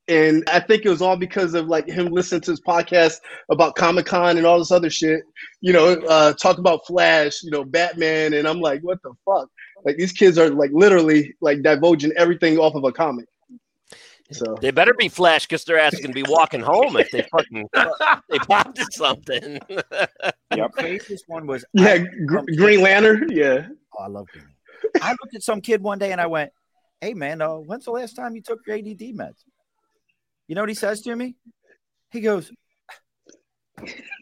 [0.08, 3.18] and I think it was all because of like him listening to his podcast
[3.52, 5.22] about Comic Con and all this other shit.
[5.62, 7.44] You know, uh, talk about Flash.
[7.44, 9.48] You know, Batman, and I'm like, what the fuck?
[9.86, 13.26] Like these kids are like literally like divulging everything off of a comic.
[14.32, 17.68] So They better be flash because their ass can be walking home if they fucking
[18.30, 19.60] they popped at something.
[19.68, 23.30] the craziest one was yeah, Gr- Green Lantern.
[23.32, 23.68] Yeah.
[23.98, 24.46] oh, I love Green.
[25.02, 26.52] I looked at some kid one day and I went,
[27.02, 29.44] "Hey, man, uh, when's the last time you took your ADD meds?"
[30.48, 31.36] You know what he says to me?
[32.12, 32.52] He goes,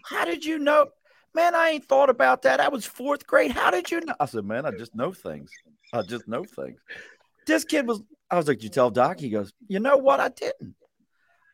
[0.06, 0.88] "How did you know?"
[1.34, 2.60] Man, I ain't thought about that.
[2.60, 3.52] I was fourth grade.
[3.52, 4.16] How did you know?
[4.20, 5.52] I said, man, I just know things.
[5.94, 6.80] I just know things.
[7.46, 8.02] This kid was,
[8.32, 9.20] I was like, Did you tell Doc?
[9.20, 10.20] He goes, You know what?
[10.20, 10.76] I didn't.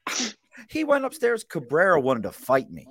[0.70, 1.44] he went upstairs.
[1.44, 2.88] Cabrera wanted to fight me.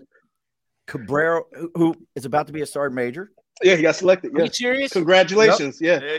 [0.86, 1.42] Cabrera,
[1.74, 3.30] who- is about to be a sergeant major.
[3.62, 4.34] Yeah, he got selected.
[4.34, 4.44] Are Yeah.
[4.44, 4.92] you serious?
[4.92, 5.80] Congratulations.
[5.80, 6.18] Yeah.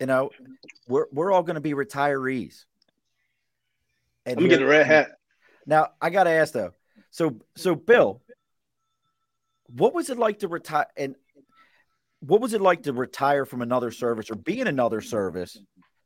[0.00, 0.30] You know,
[0.86, 2.64] we're we're all going to be retirees.
[4.26, 5.12] And I'm getting a red hat.
[5.66, 6.72] Now I got to ask though.
[7.10, 8.22] So so Bill,
[9.66, 10.86] what was it like to retire?
[10.96, 11.16] And
[12.20, 15.58] what was it like to retire from another service or be in another service?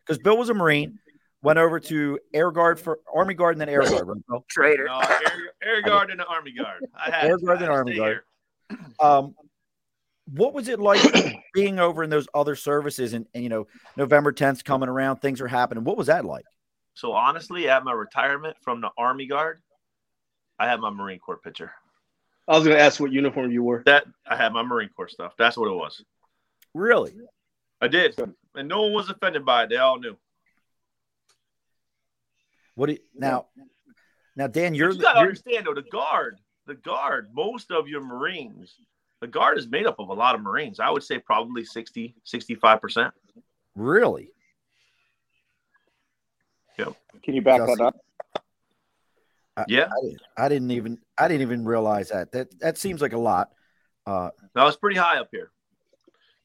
[0.06, 0.98] Because Bill was a Marine,
[1.42, 4.08] went over to Air Guard for Army Guard and then Air Guard.
[4.08, 4.44] Right, Bill?
[4.48, 4.84] Traitor.
[4.86, 6.86] No, Air, Air Guard and the Army Guard.
[6.94, 7.38] I had Air.
[7.38, 8.20] Guard I and had to Army Guard.
[9.00, 9.34] Um,
[10.32, 11.00] what was it like
[11.54, 15.40] being over in those other services and, and you know November 10th coming around, things
[15.40, 15.84] are happening.
[15.84, 16.44] What was that like?
[16.94, 19.60] So honestly, at my retirement from the Army Guard,
[20.58, 21.72] I had my Marine Corps picture.
[22.48, 23.82] I was gonna ask what uniform you wore.
[23.86, 25.34] That I had my Marine Corps stuff.
[25.38, 26.02] That's what it was.
[26.74, 27.12] Really?
[27.80, 28.18] I did,
[28.54, 29.70] and no one was offended by it.
[29.70, 30.16] They all knew.
[32.74, 33.46] What do you, now?
[34.36, 38.00] Now, Dan, you're, you gotta you're understand though, the guard, the guard, most of your
[38.00, 38.76] Marines,
[39.20, 40.80] the guard is made up of a lot of Marines.
[40.80, 43.14] I would say probably 60, 65 percent.
[43.74, 44.32] really
[46.78, 46.94] Yep.
[47.22, 47.76] Can you back Chelsea.
[47.76, 47.96] that up?
[49.68, 52.32] Yeah, I didn't, I didn't even I didn't even realize that.
[52.32, 53.50] That that seems like a lot.
[54.06, 55.50] Uh, no, it's pretty high up here.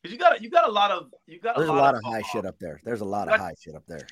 [0.07, 1.95] Cause you got you got a lot of you got there's a a lot, lot
[1.95, 2.79] of of high shit up there.
[2.85, 4.07] There's a lot of high shit up there.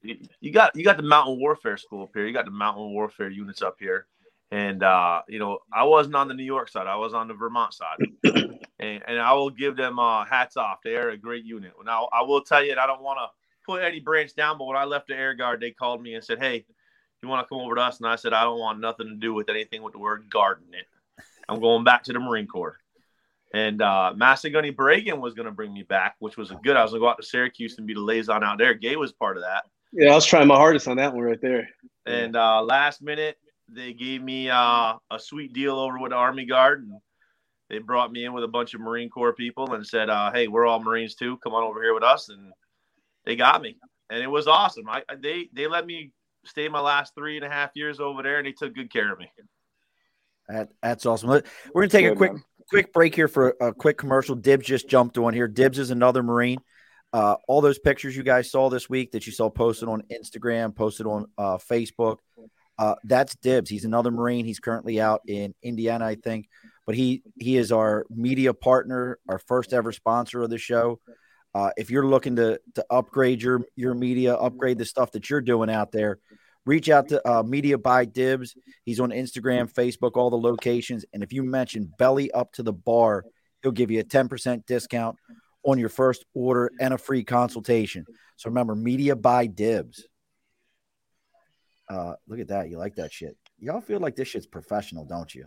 [0.40, 2.26] you got you got the mountain warfare school up here.
[2.26, 4.06] You got the mountain warfare units up here,
[4.52, 6.86] and uh, you know I wasn't on the New York side.
[6.86, 10.78] I was on the Vermont side, and, and I will give them uh, hats off.
[10.82, 11.72] They are a great unit.
[11.84, 13.28] Now I will tell you, and I don't want to
[13.66, 16.24] put any branch down, but when I left the Air Guard, they called me and
[16.24, 16.64] said, "Hey,
[17.22, 19.16] you want to come over to us?" And I said, "I don't want nothing to
[19.16, 20.86] do with anything with the word guard in it.
[21.50, 22.78] I'm going back to the Marine Corps."
[23.54, 26.76] And uh, Master Gunny Bragan was going to bring me back, which was good.
[26.76, 28.72] I was going to go out to Syracuse and be the liaison out there.
[28.72, 29.64] Gay was part of that.
[29.92, 31.68] Yeah, I was trying my hardest on that one right there.
[32.06, 33.36] And uh, last minute,
[33.68, 36.98] they gave me uh, a sweet deal over with the Army Guard, and
[37.68, 40.48] they brought me in with a bunch of Marine Corps people and said, uh, "Hey,
[40.48, 41.36] we're all Marines too.
[41.38, 42.52] Come on over here with us." And
[43.24, 43.76] they got me,
[44.10, 44.88] and it was awesome.
[44.88, 46.12] I they they let me
[46.44, 49.12] stay my last three and a half years over there, and they took good care
[49.12, 49.30] of me.
[50.48, 51.28] That, that's awesome.
[51.28, 51.42] We're
[51.74, 52.44] gonna take good, a quick man.
[52.72, 54.34] Quick break here for a quick commercial.
[54.34, 55.46] Dibs just jumped on here.
[55.46, 56.58] Dibs is another Marine.
[57.12, 60.74] Uh, all those pictures you guys saw this week that you saw posted on Instagram,
[60.74, 62.16] posted on uh, Facebook,
[62.78, 63.68] uh, that's Dibs.
[63.68, 64.46] He's another Marine.
[64.46, 66.48] He's currently out in Indiana, I think,
[66.86, 70.98] but he he is our media partner, our first ever sponsor of the show.
[71.54, 75.42] Uh, if you're looking to to upgrade your your media, upgrade the stuff that you're
[75.42, 76.18] doing out there,
[76.64, 78.54] reach out to uh, Media by Dibs.
[78.84, 81.04] He's on Instagram, Facebook, all the locations.
[81.12, 83.24] And if you mention Belly Up to the Bar,
[83.62, 85.16] he'll give you a 10% discount
[85.64, 88.04] on your first order and a free consultation.
[88.36, 90.06] So remember, Media by Dibs.
[91.88, 92.68] Uh, look at that.
[92.70, 93.36] You like that shit.
[93.58, 95.46] Y'all feel like this shit's professional, don't you?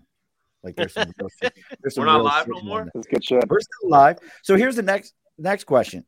[0.63, 1.11] Like there's some,
[1.81, 2.87] there's some We're not live no more.
[2.93, 3.43] That's good shit.
[3.47, 4.17] We're still live.
[4.43, 6.05] So here's the next next question.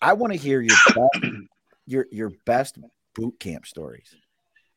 [0.00, 1.34] I want to hear your best,
[1.86, 2.78] your your best
[3.14, 4.14] boot camp stories.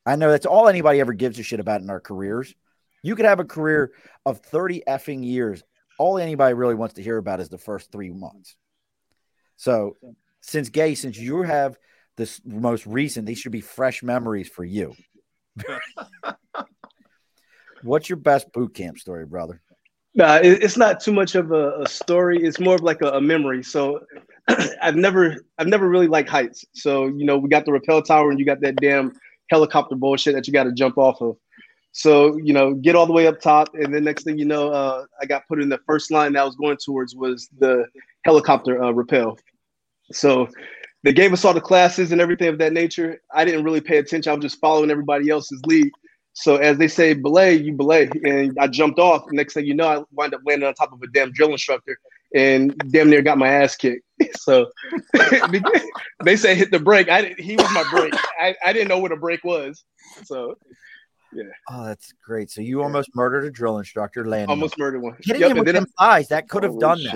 [0.06, 2.54] I know that's all anybody ever gives a shit about in our careers.
[3.02, 3.91] You could have a career
[4.26, 5.63] of 30 effing years.
[5.98, 8.56] All anybody really wants to hear about is the first three months.
[9.58, 9.96] So,
[10.41, 11.78] since Gay, since you have
[12.18, 14.94] this most recent, these should be fresh memories for you.
[17.84, 19.62] What's your best boot camp story, brother?
[20.13, 22.41] Nah, it's not too much of a, a story.
[22.41, 23.63] It's more of like a, a memory.
[23.63, 24.00] So
[24.82, 26.65] I've never, I've never really liked heights.
[26.74, 29.13] So you know, we got the rappel tower, and you got that damn
[29.49, 31.38] helicopter bullshit that you got to jump off of.
[31.91, 34.69] So you know, get all the way up top, and then next thing you know,
[34.69, 37.86] uh, I got put in the first line that I was going towards was the
[38.25, 39.38] helicopter uh, rappel.
[40.12, 40.49] So
[41.03, 43.21] they gave us all the classes and everything of that nature.
[43.34, 44.31] I didn't really pay attention.
[44.31, 45.89] I was just following everybody else's lead.
[46.34, 49.23] So as they say, belay, you belay, and I jumped off.
[49.31, 51.97] Next thing you know, I wind up landing on top of a damn drill instructor
[52.34, 54.05] and damn near got my ass kicked.
[54.38, 54.67] So
[56.23, 57.10] they say hit the brake.
[57.10, 58.13] I he was my brake.
[58.39, 59.84] I, I didn't know what a brake was.
[60.23, 60.56] So
[61.34, 61.43] yeah.
[61.69, 62.49] Oh, that's great.
[62.49, 64.49] So you almost murdered a drill instructor, landing.
[64.49, 65.17] Almost murdered one.
[65.21, 67.12] Hitting yep, him with them thighs that could have done shit.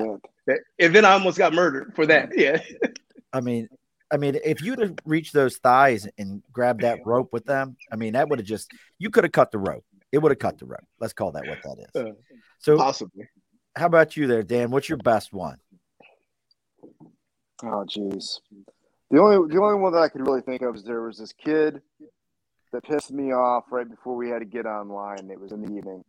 [0.48, 0.60] that.
[0.80, 2.32] And then I almost got murdered for that.
[2.36, 2.60] Yeah.
[3.34, 3.70] I mean,
[4.12, 7.96] I mean, if you'd have reached those thighs and grabbed that rope with them, I
[7.96, 9.86] mean, that would have just you could have cut the rope.
[10.12, 10.86] It would have cut the rope.
[11.00, 12.02] Let's call that what that is.
[12.02, 12.14] Uh,
[12.58, 13.30] so possibly.
[13.76, 14.72] How about you there, Dan?
[14.72, 15.58] What's your best one?
[17.64, 18.40] Oh, jeez.
[19.12, 21.34] The only the only one that I could really think of is there was this
[21.34, 21.82] kid
[22.72, 25.30] that pissed me off right before we had to get online.
[25.32, 26.04] It was in the evening,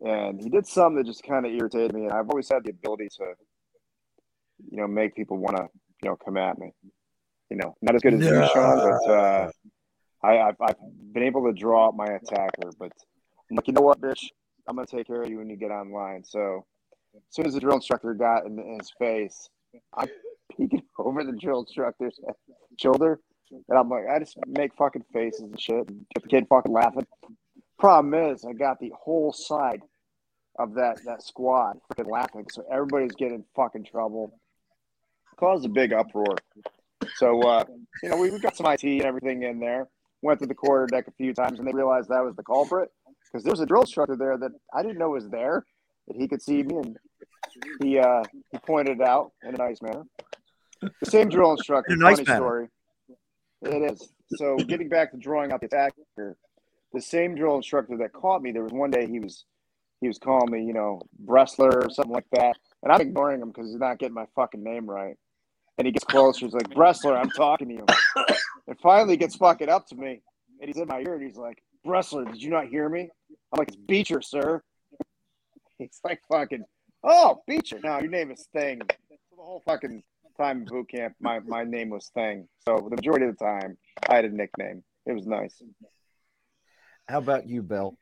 [0.00, 2.04] and he did something that just kind of irritated me.
[2.04, 3.34] And I've always had the ability to,
[4.70, 5.68] you know, make people want to,
[6.02, 6.72] you know, come at me.
[7.50, 8.40] You know, not as good as no.
[8.40, 9.50] you, Sean, but uh,
[10.22, 10.76] I, I've, I've
[11.12, 12.70] been able to draw out my attacker.
[12.78, 12.92] But
[13.50, 14.28] I'm like, you know what, bitch,
[14.68, 16.22] I'm gonna take care of you when you get online.
[16.24, 16.64] So
[17.16, 19.50] as soon as the drill instructor got in, in his face,
[19.92, 20.08] I'm
[20.56, 22.18] peeking over the drill instructor's
[22.80, 26.46] shoulder, and I'm like, I just make fucking faces and shit, and get the kid
[26.48, 27.06] fucking laughing.
[27.78, 29.82] Problem is, I got the whole side
[30.58, 34.38] of that that squad freaking laughing, so everybody's getting fucking trouble.
[35.36, 36.36] Caused a big uproar.
[37.16, 37.64] So uh,
[38.02, 39.88] you know, we, we got some IT and everything in there.
[40.20, 42.90] Went to the quarter deck a few times, and they realized that was the culprit
[43.24, 45.64] because there was a drill instructor there that I didn't know was there
[46.06, 46.96] that he could see me, and
[47.82, 50.04] he uh, he pointed it out in a nice manner.
[50.82, 51.96] The same drill instructor.
[51.96, 52.38] nice funny manner.
[52.38, 52.68] story.
[53.62, 54.12] It is.
[54.36, 56.36] So getting back to drawing out the attacker,
[56.92, 59.44] the same drill instructor that caught me, there was one day he was
[60.00, 63.48] he was calling me, you know, Bressler or something like that, and I'm ignoring him
[63.48, 65.16] because he's not getting my fucking name right.
[65.78, 66.44] And he gets closer.
[66.44, 67.86] He's like, Bressler, I'm talking to you.
[68.66, 70.20] and finally, gets fucking up to me,
[70.60, 73.08] and he's in my ear, and he's like, Bressler, did you not hear me?
[73.52, 74.62] I'm like, it's Beecher, sir.
[75.78, 76.64] He's like fucking,
[77.02, 77.80] oh, Beecher.
[77.82, 78.80] Now your name is Thing.
[78.88, 82.48] So the whole fucking time in boot camp, my, my name was Thing.
[82.66, 83.76] So the majority of the time,
[84.08, 84.82] I had a nickname.
[85.06, 85.62] It was nice.
[87.08, 87.96] How about you, Bill?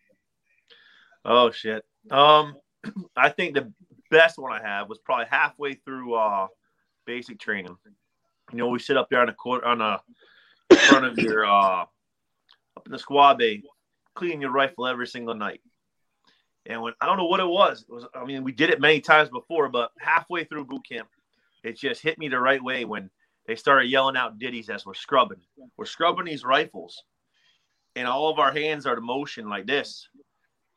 [1.24, 1.84] Oh shit.
[2.10, 2.56] Um,
[3.16, 3.72] I think the
[4.10, 6.48] best one I have was probably halfway through uh
[7.06, 7.76] basic training.
[8.52, 10.00] You know, we sit up there on a court on a
[10.70, 13.62] in front of your uh up in the squad bay,
[14.14, 15.60] cleaning your rifle every single night.
[16.66, 18.80] And when I don't know what it was, it was I mean, we did it
[18.80, 21.08] many times before, but halfway through boot camp,
[21.62, 23.10] it just hit me the right way when
[23.46, 25.40] they started yelling out ditties as we're scrubbing.
[25.76, 27.02] We're scrubbing these rifles,
[27.96, 30.08] and all of our hands are to motion like this,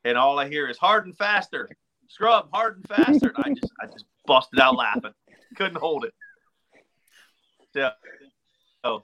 [0.04, 1.69] and all I hear is hard and faster,
[2.08, 3.34] scrub hard and faster.
[3.36, 5.13] And I just I just busted out laughing,
[5.56, 6.13] couldn't hold it.
[7.74, 7.89] So,
[8.84, 9.04] so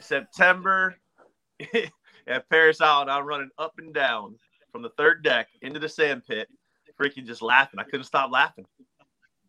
[0.00, 0.96] September
[2.26, 3.10] at Parris Island.
[3.10, 4.36] I'm running up and down
[4.72, 6.48] from the third deck into the sand pit,
[7.00, 7.80] freaking just laughing.
[7.80, 8.66] I couldn't stop laughing.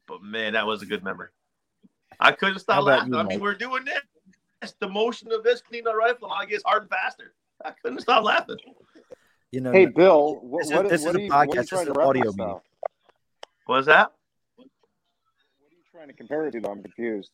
[0.10, 1.30] But man, that was a good memory.
[2.20, 3.14] I couldn't stop laughing.
[3.14, 4.74] you, I mean, we're doing this.
[4.80, 7.34] The motion of this cleaning the rifle, I guess hard and faster.
[7.64, 8.58] I couldn't stop laughing.
[9.52, 11.56] You know, Hey, Bill, what, This is- what, this is a you, what are podcast,
[11.70, 12.36] this is an audio reference medium.
[12.38, 12.62] now?
[13.68, 14.12] What was that?
[14.58, 16.60] What are you trying to compare it to?
[16.60, 16.72] though?
[16.72, 17.30] I'm confused.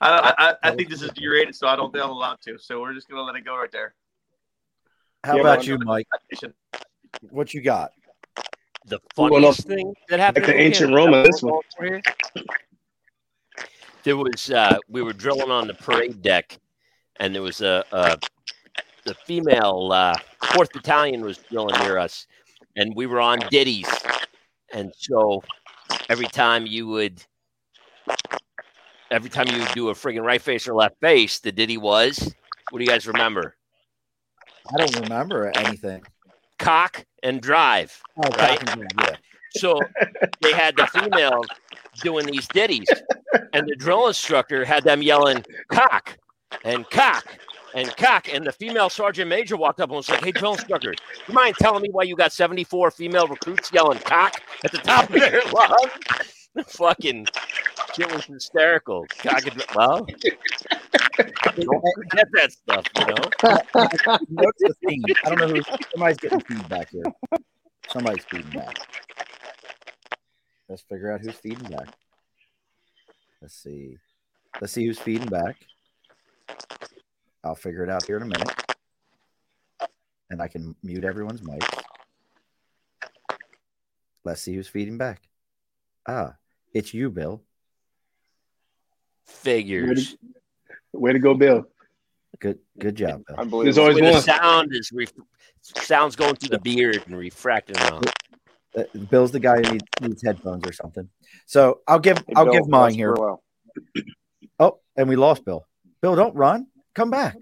[0.00, 2.58] I, I, I think this is G-rated, so I don't think I'm allowed to.
[2.58, 3.94] So we're just gonna let it go right there.
[5.24, 6.06] how Yeah, about you, Mike?
[7.30, 7.92] What you got?
[8.86, 11.60] The Well, thing that happened Like the ancient in- Roma, this one.
[14.04, 16.58] There was uh, we were drilling on the parade deck,
[17.16, 18.18] and there was a, a
[19.04, 20.14] the female uh,
[20.54, 22.26] fourth battalion was drilling near us,
[22.76, 23.88] and we were on ditties,
[24.72, 25.42] and so
[26.08, 27.22] every time you would
[29.10, 32.34] every time you would do a friggin' right face or left face, the ditty was
[32.70, 33.56] what do you guys remember?
[34.72, 36.02] I don't remember anything.
[36.58, 38.00] Cock and drive.
[38.24, 38.62] Oh, Right.
[39.00, 39.16] Yeah.
[39.56, 39.80] So
[40.42, 41.42] they had the female
[42.02, 42.88] doing these ditties,
[43.52, 46.18] and the drill instructor had them yelling cock
[46.64, 47.38] and cock
[47.74, 48.32] and cock.
[48.32, 50.94] And the female sergeant major walked up and was like, "Hey, drill instructor,
[51.26, 55.04] you mind telling me why you got 74 female recruits yelling cock at the top
[55.10, 55.92] of their lungs?"
[56.68, 57.26] Fucking
[57.98, 59.06] shit was hysterical.
[59.24, 60.06] And well,
[61.56, 63.14] don't forget that stuff, you know.
[64.30, 65.16] Notice the.
[65.24, 65.62] I don't know who.
[65.92, 67.04] Somebody's getting feedback here.
[67.88, 68.78] Somebody's feeding back.
[70.68, 71.88] Let's figure out who's feeding back.
[73.40, 73.96] Let's see.
[74.60, 75.56] Let's see who's feeding back.
[77.42, 78.54] I'll figure it out here in a minute.
[80.30, 81.62] And I can mute everyone's mic.
[84.24, 85.22] Let's see who's feeding back.
[86.06, 86.34] Ah,
[86.74, 87.42] it's you, Bill.
[89.28, 90.16] Figures.
[90.92, 91.64] Way to go, Bill.
[92.40, 93.36] Good good job, Bill.
[93.38, 93.62] Unbelievable.
[93.64, 94.22] There's always Where the one.
[94.22, 95.06] sound is re-
[95.62, 98.04] sounds going through the beard and refracting out.
[98.76, 101.08] Uh, Bill's the guy who needs, needs headphones or something.
[101.46, 103.14] So I'll give Hey, I'll Bill, give mine here.
[103.14, 103.42] Burwell.
[104.58, 105.66] Oh, and we lost Bill.
[106.00, 106.66] Bill, don't run.
[106.94, 107.36] Come back.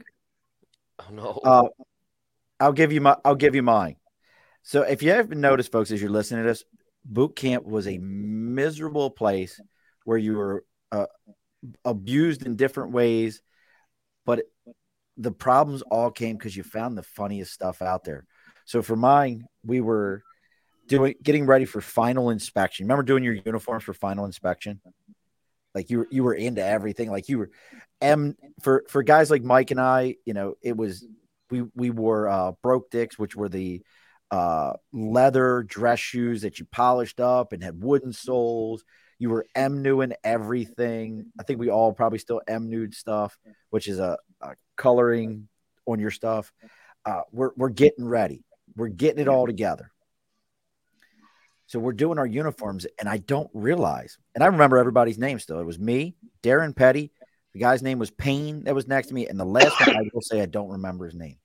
[1.01, 1.41] Oh no.
[1.45, 1.69] Uh,
[2.61, 3.17] I'll give you my.
[3.25, 3.97] I'll give you mine.
[4.63, 6.65] So if you haven't noticed, folks, as you're listening to this,
[7.05, 9.61] boot camp was a miserable place
[10.05, 11.07] where you were uh,
[11.85, 13.43] abused in different ways,
[14.25, 14.43] but
[15.17, 18.27] the problems all came because you found the funniest stuff out there.
[18.65, 20.23] So for mine, we were
[20.89, 22.87] doing getting ready for final inspection.
[22.87, 24.81] Remember doing your uniforms for final inspection?
[25.75, 27.11] Like you were you were into everything.
[27.11, 27.51] Like you were
[28.01, 31.07] M for for guys like Mike and I, you know, it was
[31.51, 33.83] we we wore uh broke dicks, which were the
[34.31, 38.85] uh leather dress shoes that you polished up and had wooden soles.
[39.19, 41.27] You were M in everything.
[41.39, 43.39] I think we all probably still M nude stuff,
[43.71, 45.49] which is a, a coloring
[45.87, 46.53] on your stuff.
[47.05, 48.45] Uh, we're we're getting ready.
[48.77, 49.91] We're getting it all together.
[51.67, 55.59] So we're doing our uniforms, and I don't realize, and I remember everybody's name still.
[55.59, 57.11] It was me, Darren Petty.
[57.55, 60.03] The guy's name was Payne that was next to me, and the last one I
[60.13, 61.39] will say I don't remember his name.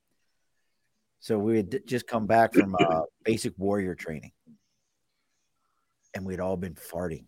[1.22, 4.32] So we had just come back from uh, basic warrior training,
[6.14, 7.26] and we'd all been farting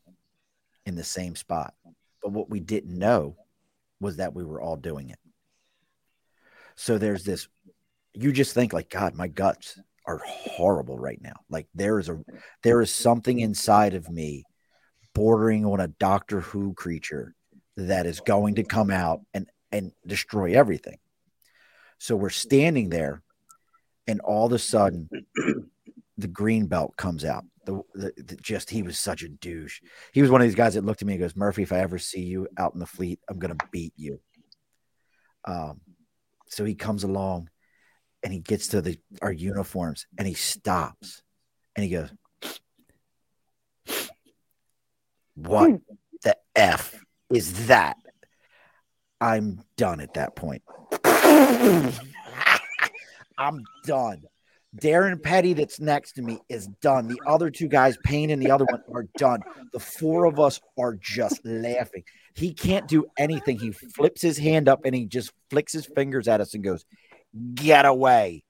[0.86, 1.74] in the same spot.
[2.22, 3.36] But what we didn't know
[4.00, 5.19] was that we were all doing it.
[6.76, 7.48] So there's this.
[8.13, 11.36] You just think like, God, my guts are horrible right now.
[11.50, 12.19] Like there is a
[12.62, 14.43] there is something inside of me
[15.13, 17.36] bordering on a Doctor Who creature
[17.78, 20.98] that is going to come out and and destroy everything.
[21.98, 23.22] So we're standing there,
[24.08, 25.10] and all of a sudden,
[26.17, 27.46] the green belt comes out.
[27.65, 29.80] The, the, the just he was such a douche.
[30.12, 31.80] He was one of these guys that looked at me and goes, Murphy, if I
[31.80, 34.19] ever see you out in the fleet, I'm gonna beat you.
[35.45, 35.82] Um,
[36.47, 37.49] so he comes along
[38.21, 41.21] and he gets to the our uniforms and he stops
[41.75, 42.10] and he goes,
[45.35, 45.79] What
[46.23, 46.96] the F
[47.29, 47.98] is that?
[49.19, 50.63] I'm done at that point.
[53.38, 54.23] I'm done.
[54.76, 57.08] Darren Petty, that's next to me, is done.
[57.08, 59.42] The other two guys, Payne and the other one, are done.
[59.71, 62.04] The four of us are just laughing.
[62.36, 63.60] He can't do anything.
[63.60, 66.86] He flips his hand up and he just flicks his fingers at us and goes,
[67.54, 68.44] Get away.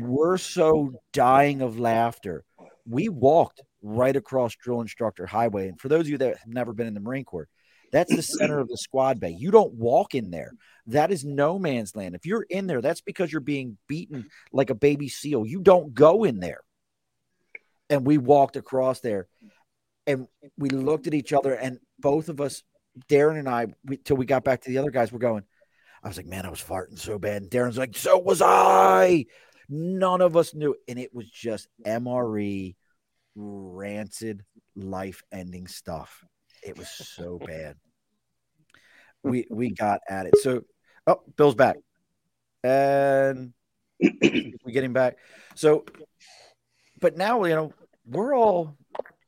[0.00, 2.44] We're so dying of laughter.
[2.86, 5.68] We walked right across Drill Instructor Highway.
[5.68, 7.48] And for those of you that have never been in the Marine Corps,
[7.92, 9.34] that's the center of the squad bay.
[9.36, 10.52] You don't walk in there.
[10.86, 12.14] That is no man's land.
[12.14, 15.46] If you're in there, that's because you're being beaten like a baby seal.
[15.46, 16.60] You don't go in there.
[17.88, 19.26] And we walked across there
[20.06, 20.26] and
[20.56, 22.62] we looked at each other, and both of us,
[23.08, 25.44] Darren and I, we, till we got back to the other guys, we're going,
[26.02, 27.42] I was like, man, I was farting so bad.
[27.42, 29.26] And Darren's like, so was I.
[29.68, 30.74] None of us knew.
[30.88, 32.74] And it was just MRE,
[33.36, 36.24] rancid, life ending stuff.
[36.62, 37.76] It was so bad.
[39.22, 40.38] We we got at it.
[40.38, 40.62] So,
[41.06, 41.76] oh, Bill's back.
[42.64, 43.52] And
[44.00, 45.18] we get him back.
[45.56, 45.84] So,
[47.00, 47.72] but now, you know,
[48.06, 48.78] we're all,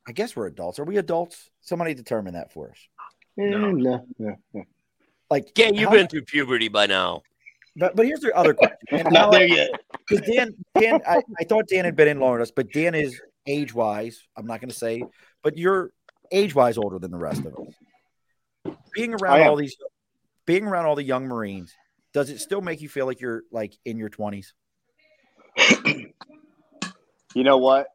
[0.08, 0.78] I guess we're adults.
[0.78, 1.50] Are we adults?
[1.60, 2.78] Somebody determine that for us.
[3.38, 3.70] Eh, No.
[3.70, 4.64] no, no, no.
[5.30, 7.20] Like, Yeah, you've how- been through puberty by now.
[7.76, 8.78] But, but here's the other question.
[8.92, 9.70] And how- Not there yet.
[10.08, 12.94] Because Dan, Dan, I, I thought Dan had been in longer than us, but Dan
[12.94, 14.26] is age wise.
[14.38, 15.02] I'm not going to say,
[15.42, 15.92] but you're
[16.32, 18.76] age wise older than the rest of us.
[18.94, 19.76] Being around all these,
[20.46, 21.74] being around all the young Marines,
[22.12, 24.52] does it still make you feel like you're like in your 20s?
[27.34, 27.86] You know what?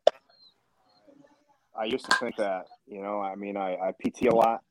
[1.77, 2.65] I used to think that.
[2.87, 4.61] You know, I mean, I, I PT a lot.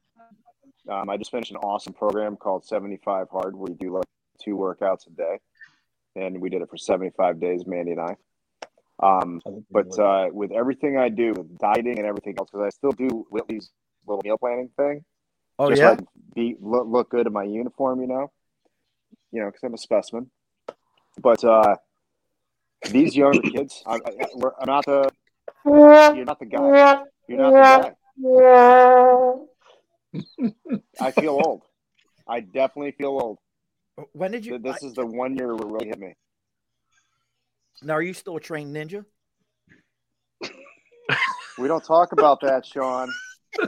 [0.91, 4.05] Um, I just finished an awesome program called 75 Hard, where you do like
[4.43, 5.39] two workouts a day,
[6.15, 8.17] and we did it for 75 days, Mandy and I.
[9.01, 12.93] Um, but uh, with everything I do, with dieting and everything else, because I still
[12.93, 13.71] do Whitley's
[14.07, 15.05] little meal planning thing,
[15.59, 16.01] Oh just yeah, like
[16.35, 18.31] be look, look good in my uniform, you know,
[19.33, 20.31] you know, because I'm a specimen.
[21.21, 21.77] But uh,
[22.91, 23.99] these younger kids, I, I,
[24.35, 25.11] we're- I'm not the,
[25.65, 27.05] you're not the guy.
[27.29, 27.95] You're not the
[30.39, 30.53] guy.
[31.01, 31.63] I feel old.
[32.29, 33.39] I definitely feel old.
[34.13, 34.59] when did you?
[34.59, 36.15] This is the one year where really hit me.
[37.83, 39.05] Now, are you still a trained ninja?
[41.59, 43.09] We don't talk about that, Sean.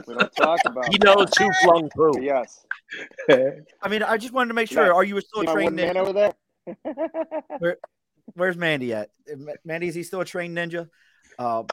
[0.07, 0.89] We don't talk about.
[0.91, 2.11] He knows who flung poo.
[2.21, 2.63] Yes.
[3.27, 4.85] I mean, I just wanted to make sure.
[4.85, 4.91] Yeah.
[4.93, 5.97] Are you still See a my trained man ninja?
[5.97, 6.13] over
[7.63, 7.77] there.
[8.35, 9.09] Where's Mandy at?
[9.65, 10.87] Mandy, is he still a trained ninja?
[11.39, 11.63] Uh,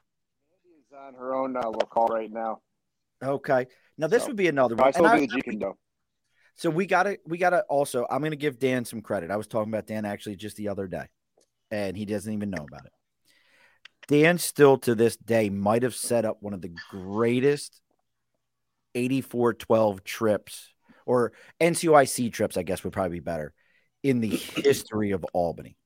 [0.65, 2.61] She's on her own uh, little call right now.
[3.23, 3.67] okay.
[3.99, 4.93] Now this So, would be another I one.
[4.95, 5.73] still And do I- the Jeet Kune
[6.55, 9.31] So we gotta we gotta also I'm gonna give Dan some credit.
[9.31, 11.09] I was talking about Dan actually just the other day,
[11.71, 12.93] and he doesn't even know about it.
[14.09, 17.81] Dan still to this day might have set up one of the greatest
[18.95, 20.73] 8412 trips
[21.05, 23.53] or NCOIC trips, I guess would probably be better
[24.03, 25.77] in the history of Albany.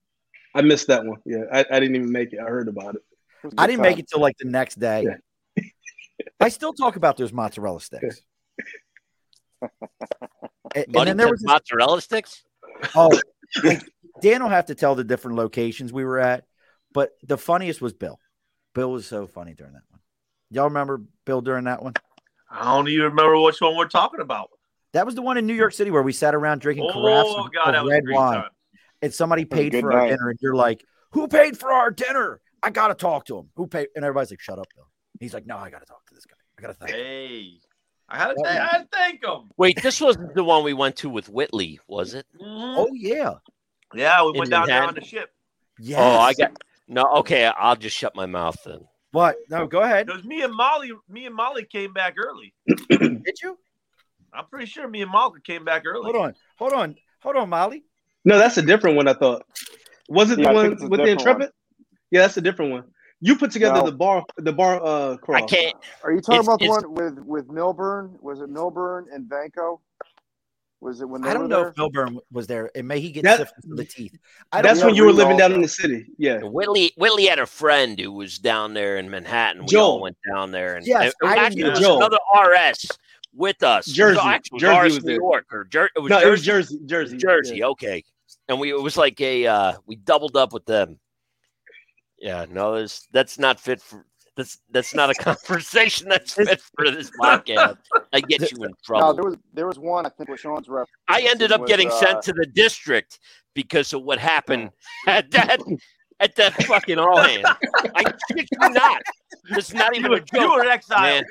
[0.54, 1.18] I missed that one.
[1.24, 2.40] Yeah, I, I didn't even make it.
[2.40, 3.02] I heard about it.
[3.56, 5.06] I didn't make it till like the next day.
[6.40, 8.20] I still talk about those mozzarella sticks.
[10.74, 12.42] And, and then there was this- mozzarella sticks.
[12.94, 13.10] Oh,
[13.64, 13.82] like,
[14.20, 16.44] Dan will have to tell the different locations we were at,
[16.92, 18.18] but the funniest was Bill.
[18.74, 20.00] Bill was so funny during that one.
[20.50, 21.94] Y'all remember Bill during that one?
[22.50, 24.50] I don't even remember which one we're talking about.
[24.92, 27.50] That was the one in New York City where we sat around drinking Oh carafes
[27.54, 28.50] God, of was red great wine, time.
[29.02, 32.40] and somebody paid good for our dinner, and you're like, "Who paid for our dinner?
[32.62, 33.50] I gotta talk to him.
[33.54, 34.88] Who paid?" And everybody's like, "Shut up, Bill."
[35.20, 36.34] He's like, "No, I gotta talk to this guy.
[36.58, 37.60] I gotta thank." him." Hey,
[38.08, 39.50] I had to, I had to thank him.
[39.56, 42.26] Wait, this wasn't the one we went to with Whitley, was it?
[42.34, 42.74] Mhm.
[42.76, 43.34] Oh yeah,
[43.94, 45.30] Yeah, we went down there on the ship.
[45.78, 45.98] yes.
[46.00, 46.52] Oh, I got
[46.88, 47.04] no.
[47.18, 48.80] Okay, I'll just shut my mouth then.
[49.12, 49.36] what?
[49.48, 50.06] No, go ahead.
[50.06, 52.52] Because me and Molly, me and Molly came back early.
[52.90, 53.58] Did you?
[54.32, 56.04] I'm pretty sure me and Molly came back early.
[56.04, 57.84] Hold on, hold on, hold on, Molly.
[58.24, 59.08] No, that's a different one.
[59.08, 59.42] I thought.
[60.08, 61.50] Was it Yeah, the think one with the different intrepid?
[62.10, 62.84] Yeah, that's a different one.
[63.20, 63.86] You put together No.
[63.86, 65.42] the bar, the bar uh crawl.
[65.42, 65.76] I can't.
[66.04, 68.16] Are you talking It's- about the one with with Milburn?
[68.22, 69.80] Was it Milburn and Vanco?
[70.82, 71.68] Was it when they I don't know there?
[71.68, 74.16] if Milburn was there, and may he get That- syphilis in the teeth.
[74.50, 76.06] I That's when you were living all- down in the city.
[76.16, 76.38] Yeah.
[76.42, 79.62] Whitley Whitley had a friend who was down there in Manhattan.
[79.62, 79.84] We Joel.
[79.84, 81.96] all went down there, and Yes, and I didn't actually, know was Joel.
[81.98, 82.86] another RS
[83.34, 83.86] with us.
[83.86, 84.20] It was Jersey.
[84.22, 85.16] actually Jersey RS was New there.
[85.20, 86.26] York or Jer- it was no, Jersey.
[86.26, 86.78] it was Jersey.
[86.86, 87.16] Jersey.
[87.18, 87.56] Jersey.
[87.58, 87.66] yeah.
[87.66, 88.02] Okay,
[88.48, 90.98] and we it was like a uh, we doubled up with them.
[92.18, 94.04] Yeah, no, there's, that's not fit for
[94.36, 97.76] that's that's not a conversation that's fit for this podcast.
[98.12, 99.14] I get you in No, trouble.
[99.14, 100.86] there was there was one I think with Sean's rep.
[101.08, 103.18] I ended up was, getting uh, sent to the district
[103.54, 104.70] because of what happened
[105.06, 105.60] at that
[106.20, 107.44] at that fucking all hand.
[107.94, 109.02] I kid you not.
[109.50, 111.02] It's not even were, a you were exiled.
[111.02, 111.24] man.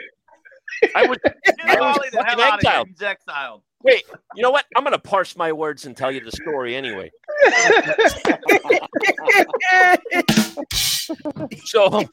[0.95, 1.17] I was
[1.63, 2.53] I was Molly the fucking out of here.
[2.53, 2.87] exiled.
[2.89, 3.61] He's exiled.
[3.83, 4.03] wait.
[4.35, 4.65] You know what?
[4.75, 7.11] I'm gonna parse my words and tell you the story anyway.
[11.65, 12.03] So,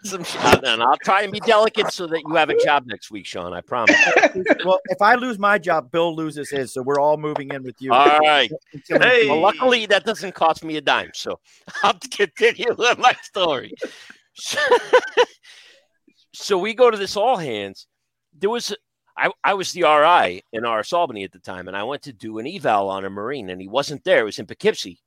[0.04, 0.24] some
[0.64, 3.52] and I'll try and be delicate so that you have a job next week, Sean.
[3.52, 3.96] I promise.
[4.64, 7.76] well, if I lose my job, Bill loses his, so we're all moving in with
[7.80, 7.92] you.
[7.92, 8.50] All right.
[8.88, 9.28] Hey.
[9.28, 11.38] Well, luckily that doesn't cost me a dime, so
[11.82, 13.72] I'll continue with my story.
[16.32, 17.86] so we go to this all hands.
[18.38, 18.74] There was
[19.16, 22.12] I, I was the RI in RS Albany at the time, and I went to
[22.12, 24.20] do an eval on a Marine, and he wasn't there.
[24.20, 24.98] It was in Poughkeepsie.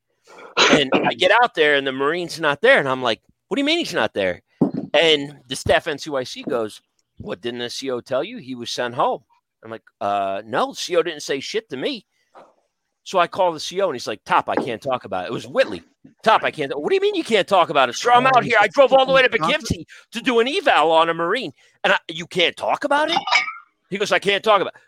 [0.72, 3.62] And I get out there, and the Marine's not there, and I'm like, "What do
[3.62, 4.42] you mean he's not there?"
[4.94, 6.82] And the staff NCOIC goes,
[7.18, 8.38] "What didn't the CO tell you?
[8.38, 9.24] He was sent home."
[9.64, 12.06] I'm like, "Uh, no, CO didn't say shit to me."
[13.04, 15.28] So I call the CO and he's like, Top, I can't talk about it.
[15.28, 15.84] It was Whitley.
[16.24, 16.72] Top, I can't.
[16.78, 17.96] What do you mean you can't talk about it?
[17.96, 18.58] Sir, I'm out here.
[18.60, 21.52] I drove all the way to Poughkeepsie to do an eval on a Marine.
[21.84, 23.18] And I, you can't talk about it?
[23.90, 24.82] He goes, I can't talk about it.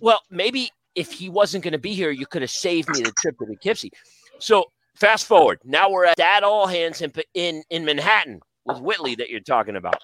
[0.00, 3.12] Well, maybe if he wasn't going to be here, you could have saved me the
[3.20, 3.92] trip to Poughkeepsie.
[4.38, 4.64] So
[4.96, 5.60] fast forward.
[5.62, 9.76] Now we're at that all hands in, in, in Manhattan with Whitley that you're talking
[9.76, 10.00] about.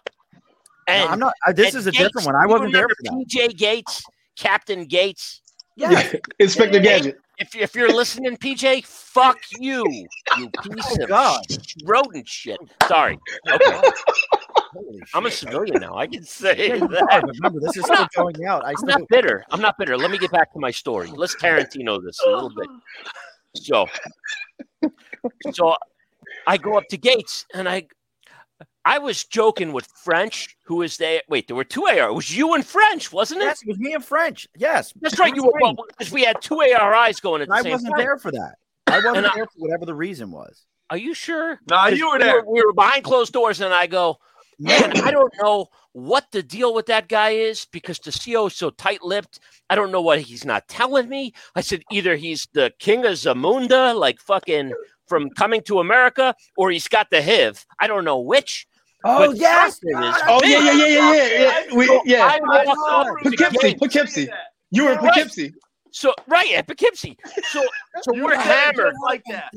[0.89, 1.35] No, I'm not.
[1.47, 2.35] uh, This is a Gates, different one.
[2.37, 3.12] I wasn't there for that.
[3.29, 4.03] PJ Gates,
[4.37, 5.41] Captain Gates.
[5.77, 6.15] Yes.
[6.39, 6.83] Inspector Yeah.
[6.83, 7.17] Gadget.
[7.39, 9.85] If, if you're listening, PJ, fuck you,
[10.39, 11.43] you piece Oh, of God.
[11.85, 12.59] rodent shit.
[12.87, 13.19] Sorry.
[13.51, 13.81] Okay.
[15.15, 15.97] I'm a civilian now.
[15.97, 17.09] I can say Yeah, that.
[17.11, 18.65] are, remember, this is still going out.
[18.65, 18.89] I I'm still.
[18.99, 19.45] not bitter.
[19.51, 19.97] I'm not bitter.
[19.99, 21.09] Let me get back to my story.
[21.15, 22.69] Let's Tarantino this a little bit.
[23.55, 23.87] So,
[25.53, 25.77] so
[26.47, 27.87] I go up to Gates and I,
[28.85, 31.22] I was joking with French, who was there.
[31.28, 32.09] Wait, there were two AR.
[32.11, 33.47] It was you and French, wasn't it?
[33.47, 34.47] Yes, it was me and French.
[34.57, 35.35] Yes, That's right.
[35.35, 38.18] You were well, because we had two ARIs going at the I same wasn't there
[38.18, 38.57] for that.
[38.87, 40.66] I wasn't And I- there for whatever the reason was.
[40.91, 41.59] Are you sure?
[41.66, 42.45] Nah, 'Cause you were we there.
[42.47, 44.18] We were behind closed doors, and I go,
[44.59, 48.55] man, I don't know what the deal with that guy is because the CO is
[48.55, 49.41] so tight-lipped.
[49.70, 51.32] I don't know what he's not telling me.
[51.57, 54.74] I said either he's the king of Zamunda, like fucking
[55.09, 57.64] from Coming to America, or he's got the HIV.
[57.80, 58.66] I don't know which.
[59.05, 59.75] Oh But yes.
[59.83, 61.75] is Oh yeah, yeah, yeah, yeah, yeah, yeah.
[61.75, 62.25] We, yeah.
[62.25, 64.29] I walked up to Poughkeepsie, Poughkeepsie.
[64.71, 65.55] You were in Poughkeepsie.
[65.91, 67.17] So right at Poughkeepsie.
[67.53, 67.63] So
[68.03, 68.95] so we're were hammered.
[69.05, 69.53] like that.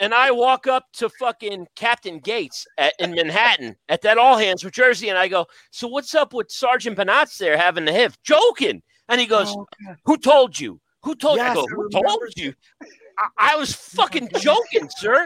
[0.00, 4.64] And I walk up to fucking Captain Gates at, in Manhattan at that all hands
[4.64, 8.18] with Jersey, and I go, "So what's up with Sergeant Panatz there having the HIV?"
[8.22, 9.66] Joking, and he goes, Oh,
[10.04, 10.80] "Who told you?
[11.04, 12.52] Who told?" I Yes, go, I "Who told you?"
[13.18, 15.24] I, I was fucking joking, sir.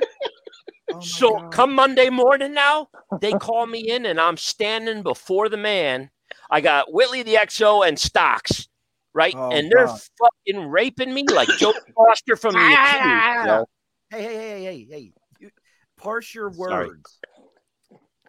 [0.95, 1.51] Oh, So God.
[1.53, 2.89] come Monday morning now,
[3.21, 6.11] they call me in, and I'm standing before the man.
[6.51, 8.69] I got Whitley the XO and Stocks,
[9.15, 10.01] right, Oh, and they're God.
[10.19, 12.97] fucking raping me like Joe Foster from the Ah.
[12.97, 13.47] accused.
[13.47, 13.67] yo.
[14.11, 15.13] Hey, hey, hey, hey, hey!
[15.39, 15.51] You,
[15.97, 16.89] parse your Sorry.
[16.89, 17.19] words.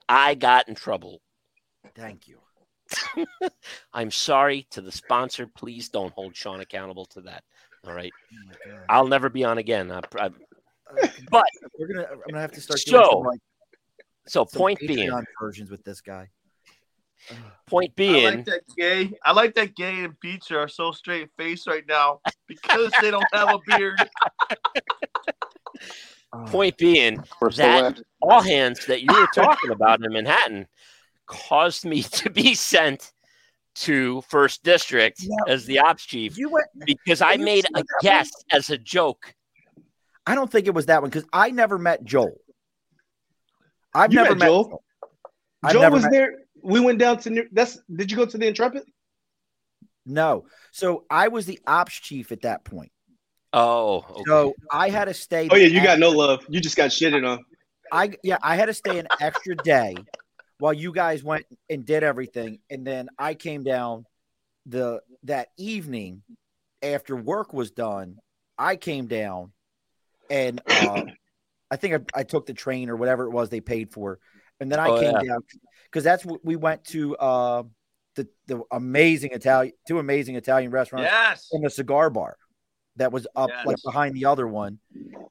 [0.08, 1.22] I got in trouble.
[1.96, 2.40] Thank you.
[3.94, 5.48] I'm sorry to the sponsor.
[5.48, 7.44] Please don't hold Sean accountable to that.
[7.86, 8.14] All right.
[8.68, 8.72] Oh.
[8.90, 9.92] I'll never be on again.
[9.92, 10.30] I, I,
[11.32, 11.46] but
[11.80, 12.08] we're gonna.
[12.12, 13.40] I'm gonna have to start doing So, some, like,
[14.28, 16.30] so some point being, versions with this guy.
[17.68, 19.12] point I being, like that gay.
[19.26, 23.26] I like that gay and Beecher are so straight faced right now because they don't
[23.34, 23.98] have a beard.
[26.48, 30.68] Point being, We're That- all hands that you were talking about in Manhattan
[31.28, 33.12] caused me to be sent
[33.76, 35.54] to first district Yeah.
[35.54, 36.66] as the ops chief you went.
[36.86, 39.34] because I made a that guess as a joke.
[40.26, 42.38] I don't think it was that one because I never met Joel.
[43.94, 44.64] I've You never met met Joel?
[44.70, 44.84] Joel.
[45.64, 46.34] I've Joe never was met- there.
[46.62, 47.48] We went down to New.
[47.52, 47.80] That's.
[47.94, 48.84] Did you go to the Intrepid?
[50.06, 50.46] No.
[50.72, 52.92] So I was the ops chief at that point.
[53.52, 54.24] Oh, okay.
[54.26, 55.48] So I had to stay.
[55.52, 56.46] Oh yeah, you got no love.
[56.50, 57.44] You just got shitted on.
[57.92, 59.96] I yeah, I had to stay an extra day
[60.58, 64.06] while you guys went and did everything, and then I came down
[64.66, 66.24] the that evening
[66.82, 68.18] after work was done.
[68.58, 69.52] I came down,
[70.30, 71.04] and uh,
[71.72, 74.20] I think I, I took the train or whatever it was they paid for,
[74.60, 75.22] and then I Oh, came yeah.
[75.34, 75.40] down
[75.86, 77.16] because that's what we went to.
[77.18, 77.64] Uh,
[78.16, 81.50] the the amazing Italian two amazing Italian restaurants Yes.
[81.52, 82.38] in the cigar bar
[82.98, 83.66] that was up Yes.
[83.66, 84.78] like behind the other one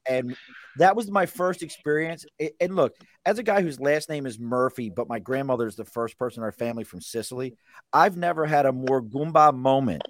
[0.09, 0.35] and
[0.79, 2.27] that was my first experience
[2.61, 5.85] and look as a guy whose last name is murphy but my grandmother is the
[5.85, 7.55] first person in our family from sicily
[7.93, 10.03] i've never had a more goomba moment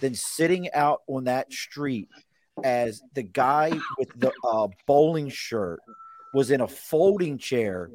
[0.00, 2.08] than sitting out on that street
[2.64, 5.80] as the guy with the uh, bowling shirt
[6.32, 7.90] was in a folding chair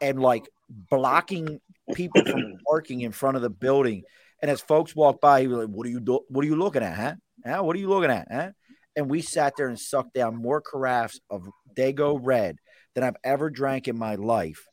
[0.00, 1.60] and like blocking
[1.94, 4.02] people from parking in front of the building
[4.40, 6.56] and as folks walked by, he was like, "What are you do- What are you
[6.56, 7.14] looking at, huh?
[7.44, 7.62] huh?
[7.62, 8.50] What are you looking at, huh?"
[8.96, 12.58] And we sat there and sucked down more carafes of Dago Red
[12.94, 14.66] than I've ever drank in my life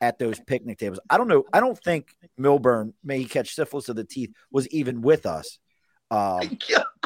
[0.00, 1.00] at those picnic tables.
[1.10, 1.44] I don't know.
[1.52, 5.58] I don't think Milburn, may he catch syphilis of the teeth, was even with us.
[6.10, 6.58] Um,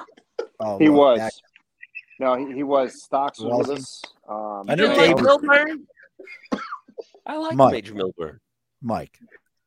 [0.61, 1.41] oh, He look, was.
[2.23, 3.03] That- No, he, he was.
[3.03, 4.03] Stocks was Was with us.
[4.29, 5.87] Um, I know You Joe- Dave- Milburn?
[7.27, 7.73] I like Mike.
[7.73, 8.41] Major Milburn.
[8.81, 9.19] Mike.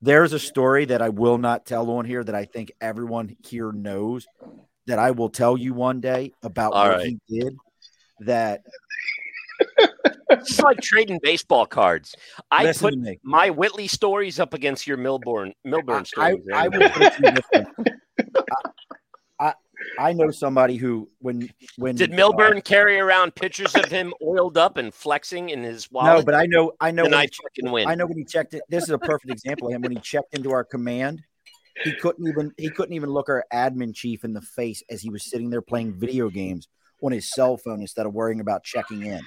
[0.01, 3.72] There's a story that I will not tell on here that I think everyone here
[3.72, 4.28] knows
[4.88, 7.18] that I will tell you one day about All what right.
[7.28, 7.56] he did.
[8.22, 8.62] That
[10.30, 12.14] It's like trading baseball cards.
[12.51, 16.39] I listen put my Whitley stories up against your Milburn Milburn I, stories.
[16.53, 16.72] I right?
[16.80, 17.66] would put it to you this way.
[19.39, 19.53] I, I
[19.98, 24.78] I know somebody who when when Did Milburn carry around pictures of him oiled up
[24.78, 26.20] and flexing in his uh, wallet?
[26.20, 27.88] no, but I know I know when I fucking win.
[27.88, 28.64] I know when he checked it.
[28.70, 31.22] This is a perfect example of him when he checked into our command.
[31.84, 35.10] He couldn't even he couldn't even look our admin chief in the face as he
[35.10, 36.68] was sitting there playing video games
[37.02, 39.22] on his cell phone instead of worrying about checking in.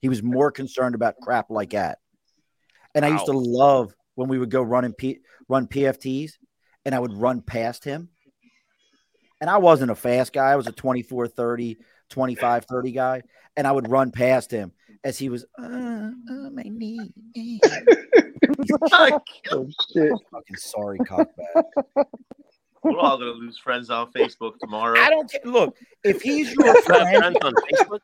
[0.00, 1.98] He was more concerned about crap like that.
[2.94, 6.32] And I used to love when we would go running P- run PFTs
[6.84, 8.08] and I would run past him.
[9.40, 10.50] And I wasn't a fast guy.
[10.50, 11.78] I was a 24 30,
[12.10, 13.22] 25 30 guy.
[13.56, 14.72] And I would run past him
[15.04, 17.12] as he was, uh, uh, my knee.
[19.50, 20.12] Oh shit.
[20.30, 21.64] Fucking sorry, cockbag.
[22.82, 24.98] We're all gonna lose friends on Facebook tomorrow.
[24.98, 25.40] I don't care.
[25.44, 28.00] Look, if he's your friend, friends on Facebook.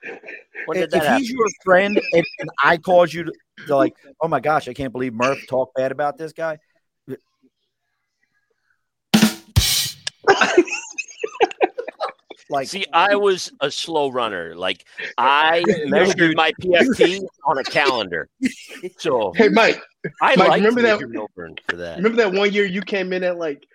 [0.67, 3.33] When if, if he's your friend and, and I cause you to,
[3.67, 6.59] to like, oh my gosh, I can't believe Murph talked bad about this guy.
[12.51, 14.55] Like, See, I was a slow runner.
[14.55, 14.85] Like
[15.19, 18.29] I measured my PFT on a calendar.
[18.99, 19.81] So Hey Mike,
[20.23, 21.01] I Mike, remember that-
[21.69, 21.97] for that.
[21.97, 23.67] remember that one year you came in at like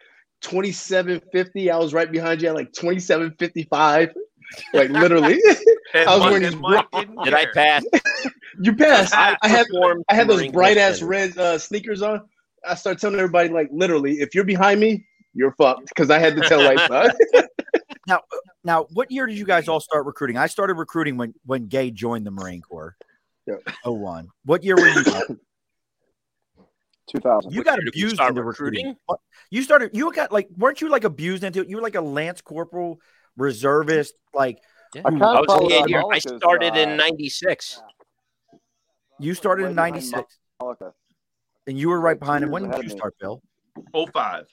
[0.41, 1.71] 2750?
[1.71, 4.09] I was right behind you at like 2755.
[4.73, 5.39] Like literally.
[5.93, 7.83] I was wearing and these Mike didn't I pass?
[8.61, 9.13] you passed.
[9.15, 12.21] I, I had performed I had those bright ass red uh, sneakers on.
[12.67, 15.89] I started telling everybody like literally, if you're behind me, you're fucked.
[15.89, 16.79] Because I had to tell like
[18.09, 18.21] now,
[18.63, 20.35] now, what year did you guys all start recruiting?
[20.37, 22.97] I started recruiting when when Gay joined the Marine Corps.
[23.45, 23.55] Yeah.
[23.85, 24.27] Oh one.
[24.45, 25.03] What year were you?
[27.11, 27.51] 2000.
[27.51, 28.85] You got year did we abused start into recruiting.
[28.87, 29.23] recruiting?
[29.49, 29.91] You started.
[29.93, 31.69] You got like, weren't you like abused into it?
[31.69, 32.99] You were like a lance corporal,
[33.37, 34.13] reservist.
[34.33, 34.59] Like
[34.93, 35.03] Yeah.
[35.05, 36.03] I I was followed in that here.
[36.11, 37.81] I started uh, in '96.
[39.19, 40.85] you started in '96, Okay.
[41.67, 42.51] and you were right behind him.
[42.51, 43.41] When did you start, Bill?
[43.93, 44.45] Oh five.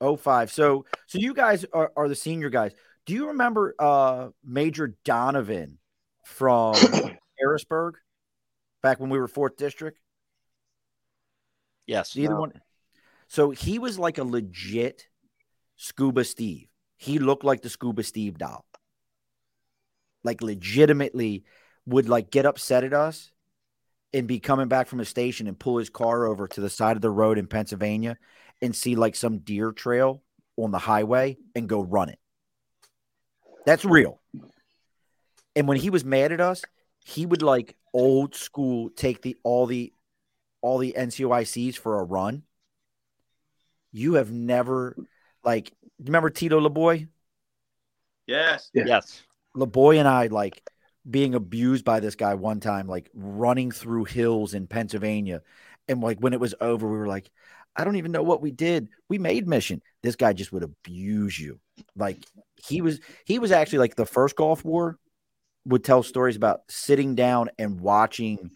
[0.00, 0.50] Oh five.
[0.50, 2.72] So so you guys are, are the senior guys.
[3.06, 5.78] Do you remember uh Major Donovan
[6.24, 6.74] from
[7.38, 7.96] Harrisburg
[8.82, 9.98] back when we were fourth district?
[11.86, 12.16] Yes.
[12.16, 12.40] Either No.
[12.40, 12.52] one.
[13.28, 15.06] So he was like a legit
[15.76, 16.68] Scuba Steve.
[16.96, 18.64] He looked like the Scuba Steve doll.
[20.22, 21.44] Like legitimately
[21.86, 23.32] would like get upset at us
[24.12, 26.96] and be coming back from a station and pull his car over to the side
[26.96, 28.16] of the road in Pennsylvania
[28.60, 30.22] and see like some deer trail
[30.56, 32.18] on the highway and go run it.
[33.64, 34.20] That's real.
[35.54, 36.62] And when he was mad at us,
[37.04, 39.92] he would like old school take the all the
[40.60, 42.42] all the NCOICs for a run.
[43.92, 44.96] You have never
[45.44, 47.08] like remember Tito LeBoy?
[48.26, 48.70] Yes.
[48.72, 49.22] Yes.
[49.56, 50.62] LeBoy and I like
[51.08, 55.42] being abused by this guy one time, like running through hills in Pennsylvania.
[55.88, 57.30] And like when it was over, we were like,
[57.74, 58.88] I don't even know what we did.
[59.08, 59.82] We made mission.
[60.02, 61.60] This guy just would abuse you.
[61.96, 62.24] Like
[62.56, 64.98] he was he was actually like the first Gulf War
[65.64, 68.50] would tell stories about sitting down and watching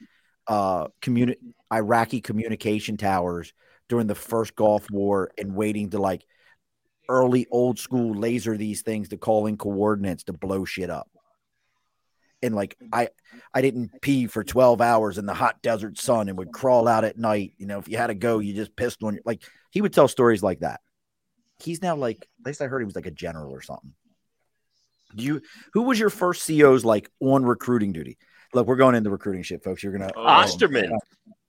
[0.49, 1.39] uh communi-
[1.73, 3.53] Iraqi communication towers
[3.89, 6.25] during the first Gulf War and waiting to like
[7.09, 11.09] early old school laser these things to call in coordinates to blow shit up.
[12.43, 13.09] And like I
[13.55, 17.05] I didn't pee for 12 hours in the hot desert sun and would crawl out
[17.05, 17.53] at night.
[17.57, 19.93] You know, if you had to go, you just pissed on your like he would
[19.93, 20.81] tell stories like that.
[21.59, 23.93] He's now like at least I heard he was like a general or something.
[25.15, 25.43] Do you
[25.73, 28.19] who was your first COs like on recruiting duty?
[28.55, 29.83] Look, we're going into recruiting shit, folks.
[29.83, 30.23] You're gonna Oh.
[30.23, 30.93] Osterman.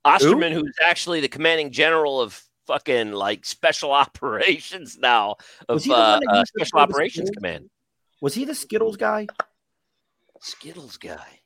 [0.04, 5.36] Osterman, who's actually the commanding general of fucking like special operations now
[5.68, 7.68] Was of he the uh, uh, special operations command.
[8.20, 9.26] was he the Skittles guy?
[10.40, 11.40] Skittles guy.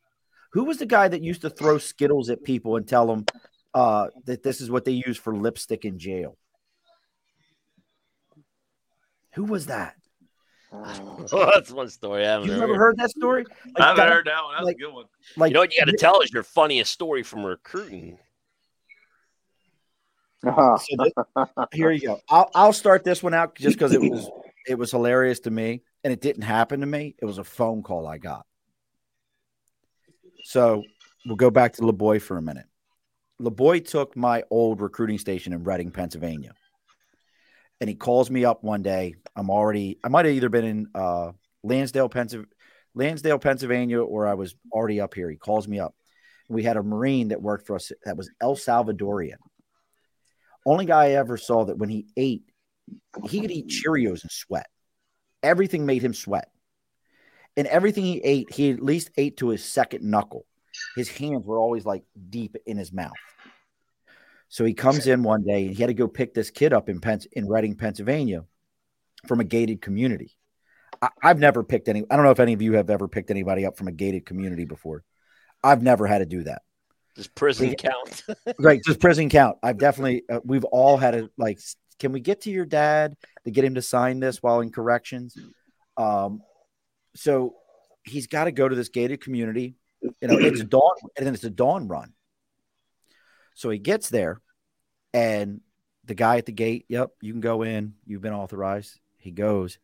[0.52, 3.24] Who was the guy that used to throw Skittles at people and tell them
[3.72, 6.36] uh, that this is what they use for lipstick in jail?
[9.34, 9.94] Who was that?
[10.72, 12.60] Well, that's one story I haven't You heard.
[12.60, 13.44] never heard that story?
[13.44, 14.54] Like, I haven't that- heard that one.
[14.54, 15.04] That's like- a good one.
[15.36, 18.18] Like, you know what you got to tell is your funniest story from recruiting.
[20.46, 20.76] Uh-huh.
[20.78, 22.20] so thi- here you go.
[22.28, 24.28] I'll, I'll start this one out just because it was
[24.66, 27.14] it was hilarious to me, and it didn't happen to me.
[27.20, 28.46] It was a phone call I got.
[30.44, 30.82] So
[31.26, 32.66] we'll go back to LeBoy for a minute.
[33.40, 36.54] LeBoy took my old recruiting station in Reading, Pennsylvania.
[37.82, 39.16] And he calls me up one day.
[39.34, 41.32] I'm already, I might have either been in uh,
[41.64, 42.54] Lansdale, Pennsylvania,
[42.94, 45.28] Lansdale, Pennsylvania, or I was already up here.
[45.28, 45.92] He calls me up.
[46.48, 49.38] We had a Marine that worked for us that was El Salvadorian.
[50.64, 52.44] Only guy I ever saw that when he ate,
[53.28, 54.68] he could eat Cheerios and sweat.
[55.42, 56.52] Everything made him sweat.
[57.56, 60.46] And everything he ate, he at least ate to his second knuckle.
[60.94, 63.10] His hands were always like deep in his mouth.
[64.52, 66.90] So he comes in one day and he had to go pick this kid up
[66.90, 68.44] in Pens- in Reading, Pennsylvania,
[69.26, 70.36] from a gated community.
[71.00, 72.04] I- I've never picked any.
[72.10, 74.26] I don't know if any of you have ever picked anybody up from a gated
[74.26, 75.04] community before.
[75.64, 76.60] I've never had to do that.
[77.14, 78.24] Does prison count?
[78.58, 79.56] Right, does prison count?
[79.62, 80.24] I've definitely.
[80.30, 81.58] Uh, we've all had a like.
[81.98, 85.34] Can we get to your dad to get him to sign this while in corrections?
[85.96, 86.42] Um,
[87.16, 87.54] so
[88.04, 89.76] he's got to go to this gated community.
[90.02, 92.12] You know, it's dawn, and then it's a dawn run.
[93.54, 94.40] So he gets there,
[95.12, 95.60] and
[96.04, 97.94] the guy at the gate, yep, you can go in.
[98.06, 98.98] You've been authorized.
[99.18, 99.78] He goes,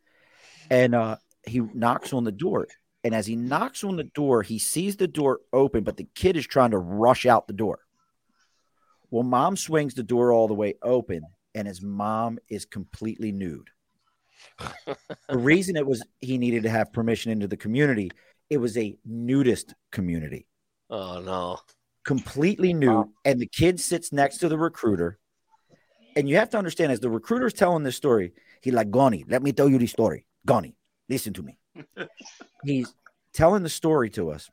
[0.70, 1.16] and uh,
[1.46, 2.66] he knocks on the door.
[3.04, 6.36] And as he knocks on the door, he sees the door open, but the kid
[6.36, 7.78] is trying to rush out the door.
[9.10, 11.22] Well, mom swings the door all the way open,
[11.54, 13.70] and his mom is completely nude.
[15.28, 18.10] the reason it was he needed to have permission into the community,
[18.50, 20.46] it was a nudist community,
[20.90, 21.58] Oh no.
[22.04, 23.08] Completely nude.
[23.24, 25.18] And the kid sits next to the recruiter.
[26.16, 29.42] And you have to understand, as the recruiter's telling this story, he like, Goni, let
[29.42, 30.24] me tell you the story.
[30.44, 30.74] Goni,
[31.08, 31.58] listen to me.
[32.64, 32.92] He's
[33.32, 34.50] telling the story to us.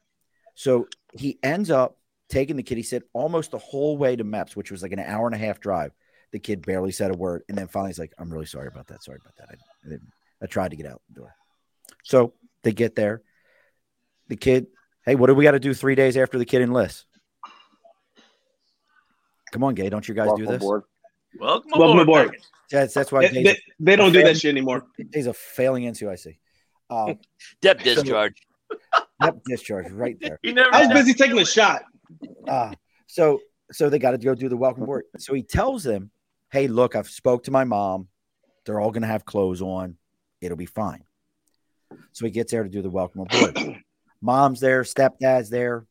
[0.53, 1.97] So he ends up
[2.29, 2.77] taking the kid.
[2.77, 5.39] He said almost the whole way to MEPS, which was like an hour and a
[5.39, 5.91] half drive.
[6.31, 7.43] The kid barely said a word.
[7.49, 9.03] And then finally he's like, I'm really sorry about that.
[9.03, 9.47] Sorry about that.
[9.49, 9.97] I, I,
[10.43, 11.35] I tried to get out the door.
[12.03, 12.33] So
[12.63, 13.21] they get there.
[14.27, 14.67] The kid,
[15.05, 17.05] hey, what do we got to do three days after the kid enlists?
[19.51, 19.89] Come on, Gay.
[19.89, 20.55] Don't you guys do Welcome this?
[20.57, 20.83] aboard.
[21.39, 22.25] Welcome, Welcome aboard.
[22.27, 22.41] aboard.
[22.71, 24.85] That's, that's why They, Gay's, they- they don't do that shit anymore.
[24.99, 26.37] a, Gay's a failing NCOIC.
[26.89, 27.19] Um,
[27.61, 28.41] DEP discharge.
[29.21, 30.39] yep, discharge right there.
[30.43, 30.73] He never.
[30.73, 31.83] I was busy taking a shot.
[32.47, 32.73] Uh,
[33.07, 33.39] so
[33.71, 35.05] so they got to go do the welcome board.
[35.17, 36.11] So he tells them,
[36.51, 38.07] "Hey, look, I've spoke to my mom.
[38.65, 39.97] They're all going to have clothes on.
[40.41, 41.03] It'll be fine."
[42.11, 43.81] So he gets there to do the welcome aboard.
[44.21, 45.85] Mom's there, stepdad's there.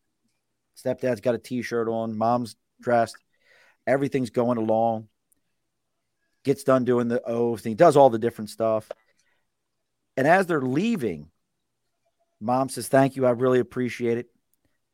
[0.76, 2.16] Stepdad's got a t-shirt on.
[2.16, 3.16] Mom's dressed.
[3.86, 5.08] Everything's going along.
[6.42, 7.64] Gets done doing the oath.
[7.64, 8.90] And he does all the different stuff.
[10.16, 11.30] And as they're leaving,
[12.40, 13.26] mom says, "Thank you.
[13.26, 14.30] I really appreciate it."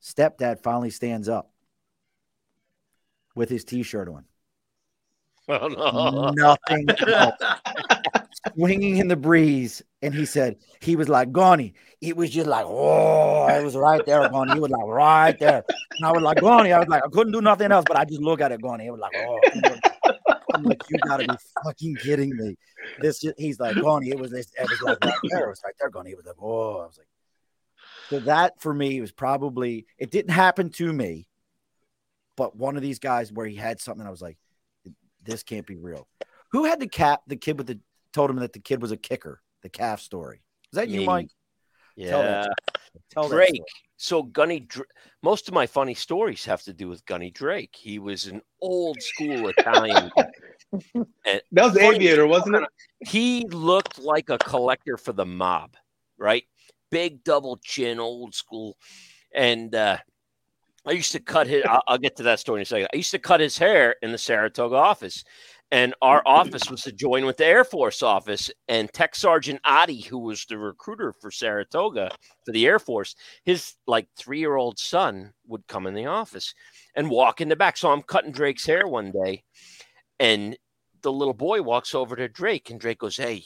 [0.02, 1.52] Stepdad finally stands up
[3.34, 4.24] with his t-shirt on.
[5.48, 6.30] Oh no.
[6.30, 7.34] Nothing else.
[8.54, 9.82] swinging in the breeze.
[10.02, 11.74] And he said, he was like, Goni.
[12.00, 14.54] It was just like, oh, it was right there, Goni.
[14.54, 15.64] He was like, right there.
[15.98, 16.72] And I was like, Goni.
[16.72, 18.86] I was like, I couldn't do nothing else, but I just look at it, Goni.
[18.86, 19.38] It was like, oh.
[20.54, 22.56] I'm like, you gotta be fucking kidding me.
[23.00, 24.08] This just, he's like, Goni.
[24.08, 25.44] It was this, it was like right there.
[25.44, 26.10] It was right there, Goni.
[26.10, 26.78] He was like, oh.
[26.78, 27.06] I was like,
[28.08, 31.28] so that for me was probably it didn't happen to me,
[32.36, 34.38] but one of these guys where he had something, I was like,
[35.22, 36.08] this can't be real.
[36.52, 37.20] Who had the cap?
[37.26, 37.78] The kid with the
[38.12, 39.40] told him that the kid was a kicker.
[39.62, 40.42] The calf story.
[40.72, 41.06] Is that you, Me.
[41.06, 41.28] Mike?
[41.98, 42.42] Tell Yeah.
[42.42, 42.50] that
[43.10, 43.48] Tell Drake.
[43.54, 43.64] story.
[43.96, 44.88] So Gunny, Dr-
[45.22, 47.74] most of my funny stories have to do with Gunny Drake.
[47.76, 50.10] He was an old school Italian.
[51.24, 52.62] That was the aviator, wasn't it?
[53.00, 55.76] he looked like a collector for the mob,
[56.16, 56.44] right?
[56.90, 58.76] Big double chin, old school.
[59.34, 59.98] And uh,
[60.86, 62.88] I used to cut his, I'll, I'll get to that story in a second.
[62.92, 65.24] I used to cut his hair in the Saratoga office.
[65.72, 68.50] And our office was to join with the Air Force office.
[68.68, 72.10] And Tech Sergeant Adi, who was the recruiter for Saratoga
[72.44, 73.14] for the Air Force,
[73.44, 76.54] his like three year old son would come in the office
[76.96, 77.76] and walk in the back.
[77.76, 79.44] So I'm cutting Drake's hair one day.
[80.18, 80.56] And
[81.02, 83.44] the little boy walks over to Drake, and Drake goes, Hey,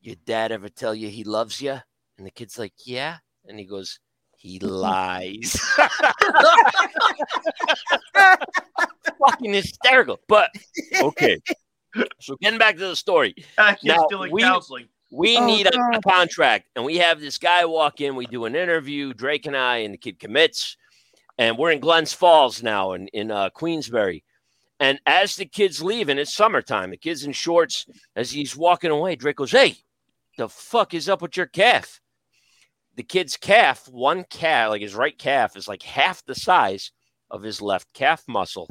[0.00, 1.78] your dad ever tell you he loves you?
[2.18, 3.16] And the kid's like, Yeah.
[3.46, 3.98] And he goes,
[4.36, 5.60] He lies.
[9.28, 10.18] Fucking hysterical.
[10.28, 10.50] But
[11.00, 11.38] okay.
[12.20, 14.88] So getting back to the story, That Now, we- counseling.
[15.10, 18.16] we Oh, need a, a contract, and we have this guy walk in.
[18.16, 20.76] We do an interview, Drake and I, and the kid commits,
[21.38, 24.24] and we're in Glens Falls now, in in uh, Queensbury.
[24.80, 26.90] And as the kid's leaving, it's summertime.
[26.90, 27.86] The kid's in shorts.
[28.16, 29.76] As he's walking away, Drake goes, "Hey,
[30.38, 32.00] the fuck is up with your calf?"
[32.96, 36.90] The kid's calf, one calf, like his right calf, is like half the size
[37.30, 38.68] of his left calf muscle.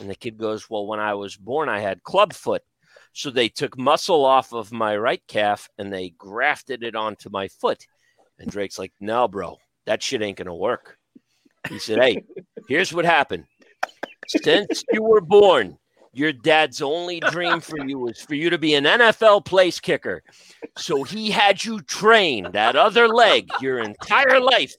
[0.00, 2.62] And the kid goes, "Well, when I was born, I had club foot."
[3.12, 7.48] So they took muscle off of my right calf and they grafted it onto my
[7.48, 7.84] foot.
[8.38, 10.98] And Drake's like, no, bro, that shit ain't going to work.
[11.68, 12.24] He said, hey,
[12.68, 13.46] here's what happened.
[14.28, 15.78] Since you were born,
[16.12, 20.22] your dad's only dream for you was for you to be an NFL place kicker.
[20.76, 24.74] So he had you train that other leg your entire life.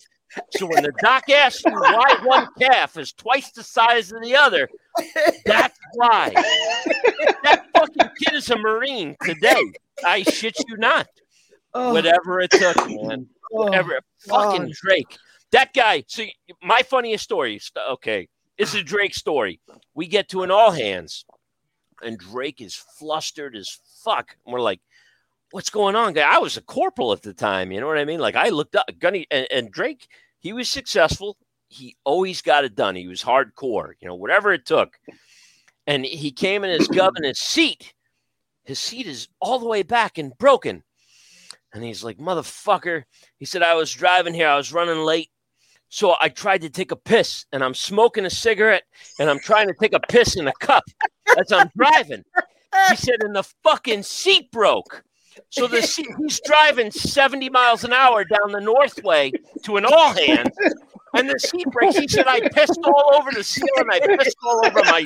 [0.51, 4.35] So when the doc asks you why one calf is twice the size of the
[4.35, 4.69] other,
[5.45, 6.31] that's why.
[7.43, 9.61] That fucking kid is a Marine today.
[10.05, 11.07] I shit you not.
[11.73, 13.27] Oh, Whatever it took, man.
[13.53, 13.99] oh, Whatever.
[14.27, 14.71] Fucking God.
[14.73, 15.17] Drake.
[15.51, 16.03] That guy.
[16.07, 17.59] See, my funniest story.
[17.91, 18.27] Okay,
[18.57, 19.59] it's a Drake story.
[19.93, 21.25] We get to an all hands,
[22.01, 24.35] and Drake is flustered as fuck.
[24.45, 24.79] And we're like,
[25.51, 27.71] "What's going on, guy?" I was a corporal at the time.
[27.71, 28.19] You know what I mean?
[28.19, 30.07] Like I looked up, Gunny, and, and Drake.
[30.39, 31.37] He was successful.
[31.69, 32.95] He always got it done.
[32.95, 33.93] He was hardcore.
[33.99, 34.99] You know, whatever it took.
[35.87, 37.93] And he came in his governor's seat.
[38.65, 40.83] His seat is all the way back and broken.
[41.73, 43.03] And he's like, motherfucker.
[43.37, 44.47] He said, I was driving here.
[44.47, 45.29] I was running late.
[45.89, 48.83] So I tried to take a piss and I'm smoking a cigarette
[49.19, 50.83] and I'm trying to take a piss in a cup
[51.37, 52.23] as I'm driving.
[52.89, 55.03] He said, and the fucking seat broke.
[55.49, 59.31] So the he's driving 70 miles an hour down the Northway
[59.63, 60.49] to an all hands.
[61.15, 61.97] And the seat breaks.
[61.97, 63.87] He said, I pissed all over the ceiling.
[63.91, 65.05] I pissed all over my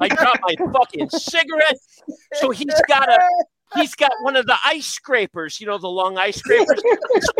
[0.00, 1.78] I dropped my fucking cigarette.
[2.34, 3.18] So he's got a
[3.74, 6.80] he's got one of the ice scrapers, you know, the long ice scrapers,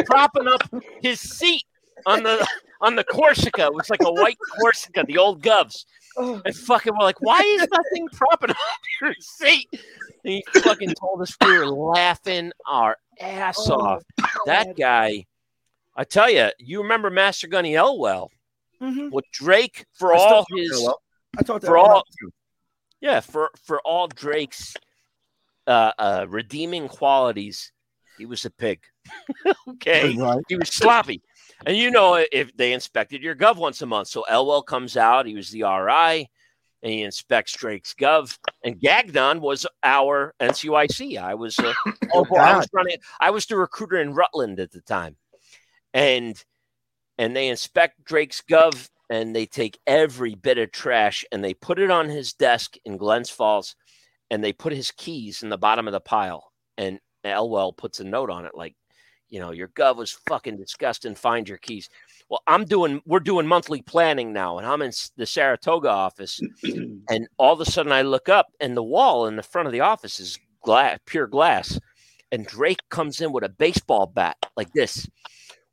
[0.07, 0.63] propping up
[1.03, 1.65] his seat
[2.07, 2.47] on the
[2.81, 3.67] on the Corsica.
[3.67, 5.85] It was like a white Corsica, the old Govs.
[6.17, 8.57] And fucking we're like, why is that thing propping up
[9.01, 9.69] your seat?
[10.29, 14.03] He fucking told us we were laughing our ass Oh, off.
[14.47, 15.25] That guy,
[15.97, 18.31] I tell you, you remember Master Gunny Elwell
[18.81, 19.11] Mhm.
[19.11, 20.89] with Drake for I all his.
[21.39, 22.05] I talked for all-
[23.01, 24.75] yeah for for all Drake's
[25.67, 27.73] uh, uh, redeeming qualities.
[28.19, 28.81] He was a pig.
[29.69, 30.43] okay, Right.
[30.49, 31.23] he was sloppy.
[31.67, 35.27] And you know, if they inspected your gov once a month, so Elwell comes out,
[35.27, 36.29] he was the RI,
[36.83, 38.39] and he inspects Drake's gov.
[38.65, 41.19] And Gagnon was our NCOIC.
[41.19, 41.73] I was, uh,
[42.15, 45.17] Oh, I was running, I was the recruiter in Rutland at the time,
[45.93, 46.43] and
[47.19, 51.79] and they inspect Drake's gov and they take every bit of trash and they put
[51.79, 53.75] it on his desk in Glens Falls,
[54.31, 56.53] and they put his keys in the bottom of the pile.
[56.77, 58.77] And Elwell puts a note on it like
[59.29, 61.15] you know, your gov was fucking disgusting.
[61.15, 61.89] Find your keys.
[62.29, 67.27] Well, I'm doing, we're doing monthly planning now, and I'm in the Saratoga office, and
[67.39, 69.81] all of a sudden I look up, and the wall in the front of the
[69.81, 71.81] office is glass, pure glass,
[72.31, 75.09] and Drake comes in with a baseball bat like this.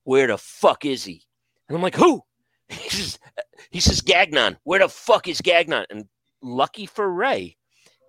[0.04, 1.24] Where the fuck is he?
[1.68, 2.22] And I'm like, who?
[2.70, 3.20] He says,
[3.70, 4.58] he says Gagnon.
[4.64, 5.86] Where the fuck is Gagnon?
[5.92, 6.06] And
[6.42, 7.58] lucky for Ray,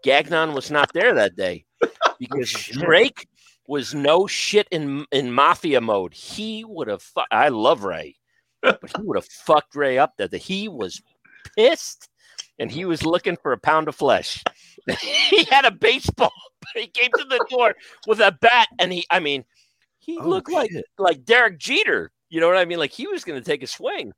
[0.02, 1.66] Gagnon was not there that day
[2.18, 2.76] because oh, shit.
[2.76, 3.28] Drake
[3.66, 6.14] was no shit in in mafia mode.
[6.14, 7.02] He would have.
[7.02, 8.15] Fu- I love Ray,
[8.62, 10.16] but he would have fucked Ray up.
[10.16, 11.00] That he was
[11.56, 12.08] pissed,
[12.58, 14.42] and he was looking for a pound of flesh.
[15.00, 16.32] he had a baseball.
[16.60, 17.74] But he came to the door
[18.06, 19.06] with a bat, and he.
[19.10, 19.44] I mean,
[19.98, 20.84] he Oh, looked like shit.
[20.98, 22.10] like Derek Jeter.
[22.28, 22.78] You know what I mean?
[22.78, 24.12] Like he was going to take a swing.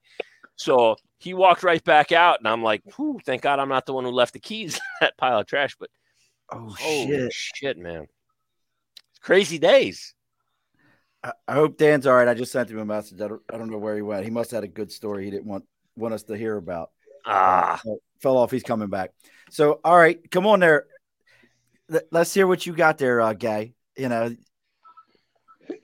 [0.57, 3.93] So he walked right back out, and I'm like, Whew, thank God I'm not the
[3.93, 5.77] one who left the keys in that pile of trash.
[5.79, 5.91] But
[6.51, 7.33] Oh shit!
[7.33, 8.07] shit, man,
[9.11, 10.15] it's crazy days.
[11.29, 12.27] I, I hope Dan's all right.
[12.29, 13.21] I just sent him a message.
[13.21, 14.25] I don't, I don't know where he went.
[14.25, 15.65] He must have had a good story he didn't want
[15.97, 16.91] want us to hear about.
[17.27, 18.51] Ah, Uh, fell off.
[18.51, 19.11] He's coming back.
[19.51, 20.87] So, all right, come on there.
[21.89, 23.73] Let- Let's hear what you got there, uh, guy.
[23.97, 24.35] You know,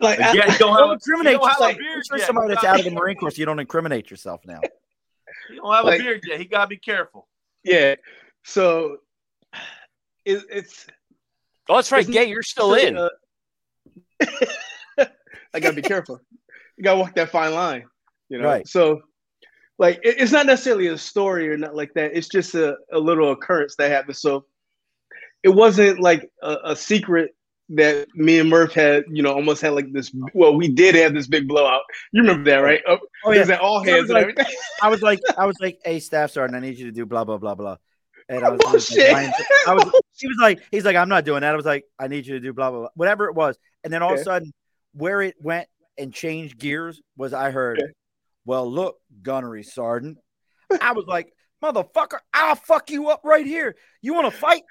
[0.01, 1.77] Like, I- Yeah, you don't don't have, incriminate you don't have yourself.
[1.77, 4.61] a You're somebody You out of the Marine Corps, so you don't incriminate yourself now.
[5.51, 6.39] You don't have Like- a beard yet.
[6.39, 7.29] He gotta be careful.
[7.65, 7.97] yeah.
[8.45, 8.99] So
[10.25, 10.87] it, it's
[11.69, 12.25] oh, that's right, Gay.
[12.27, 12.97] You're still in.
[12.97, 13.09] uh,
[15.55, 16.21] I gotta be careful.
[16.77, 17.85] You gotta walk that fine line,
[18.29, 18.45] you know.
[18.45, 18.67] Right.
[18.67, 19.03] So,
[19.79, 22.17] like, it- it's not necessarily a story or not like that.
[22.17, 24.17] It's just a, a little occurrence that happened.
[24.17, 24.47] So,
[25.43, 27.35] it wasn't like a, a secret
[27.71, 29.05] that me and Murph had.
[29.11, 30.15] You know, almost had like this.
[30.35, 31.83] Well, we did have this big blowout.
[32.13, 32.81] You remember that, right?
[32.89, 34.47] Oh, Oh was at all hands and like- everything.
[34.83, 37.25] I was like, I was like, hey, staff sergeant, I need you to do blah
[37.25, 37.77] blah blah blah.
[38.29, 39.47] And I was, I was like, oh, Bullshit.
[39.69, 39.85] I was,
[40.17, 41.53] he was like, he's like, I'm not doing that.
[41.53, 43.59] I was like, I need you to do blah blah blah, whatever it was.
[43.85, 44.53] And then all of a sudden,
[44.95, 45.69] where it went
[45.99, 47.93] and changed gears was I heard, Okay.
[48.45, 50.19] well, look, gunnery sergeant.
[50.81, 51.33] I was like,
[51.63, 53.77] motherfucker, I'll fuck you up right here.
[54.03, 54.63] You want to fight?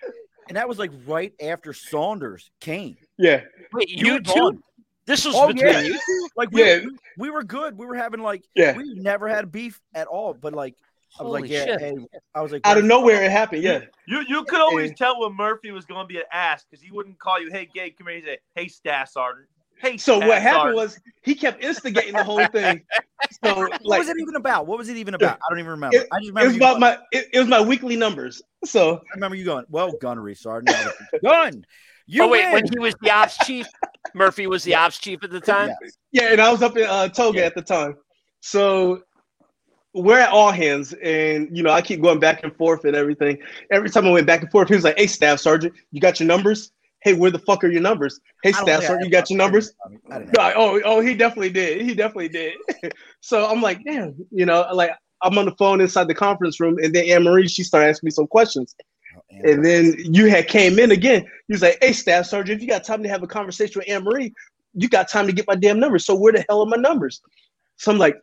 [0.49, 2.97] And that was like right after Saunders came.
[3.17, 4.39] yeah, Wait, He you was two?
[4.39, 4.63] on.
[5.05, 5.81] This was Oh, between yeah.
[5.81, 6.29] you two?
[6.35, 6.79] Like we, Yeah.
[6.79, 7.77] we, we were good.
[7.77, 8.75] We were having like yeah.
[8.75, 10.33] we never had beef at all.
[10.33, 10.75] But like
[11.19, 11.79] I was like, yeah, shit.
[11.79, 11.93] hey,
[12.33, 13.63] I was like, Out of nowhere, it happened.
[13.63, 13.81] Yeah.
[14.07, 14.95] You you could always Yeah.
[14.95, 17.91] tell when Murphy was gonna be an ass because he wouldn't call you, hey Gay,
[17.91, 18.15] come here.
[18.17, 19.47] He'd say, Hey staff sergeant.
[19.81, 22.81] Hey So staff what happened sergeant." was he kept instigating the whole thing.
[23.43, 24.67] So What like was it even about?
[24.67, 25.37] What was it even about?
[25.37, 25.97] I don't even remember.
[25.97, 28.41] It- I just remember it was about going, my it, it was my weekly numbers.
[28.65, 30.93] So I remember you going, well, gunnery sergeant, I was
[31.23, 31.65] gun.
[32.05, 32.53] You oh wait, win.
[32.53, 33.67] when he was the ops chief,
[34.13, 35.69] Murphy was the ops chief at the time.
[36.11, 36.23] Yeah.
[36.23, 37.45] yeah, and I was up in uh, Toga Yeah.
[37.45, 37.95] at the time.
[38.41, 39.03] So
[39.93, 43.37] we're at all hands, and you know I keep going back and forth and everything.
[43.71, 46.19] Every time I went back and forth, he was like, "Hey, staff sergeant, you got
[46.19, 46.71] your numbers?
[47.03, 48.19] Hey, where the fuck are your numbers?
[48.43, 49.73] Hey, I staff sergeant, you got your numbers?
[50.09, 50.47] I didn't No, know.
[50.47, 51.81] I- oh, oh, he definitely did.
[51.81, 52.53] He definitely did.
[53.21, 54.91] so I'm like, damn, you know, like
[55.21, 58.07] I'm on the phone inside the conference room, and then Anne Marie she started asking
[58.07, 58.75] me some questions.
[59.43, 61.23] And then you had came in again.
[61.47, 63.89] You was like, "Hey, staff sergeant, if you got time to have a conversation with
[63.89, 64.33] Anne Marie,
[64.73, 66.05] you got time to get my damn numbers.
[66.05, 67.21] So where the hell are my numbers?"
[67.77, 68.15] So I'm like,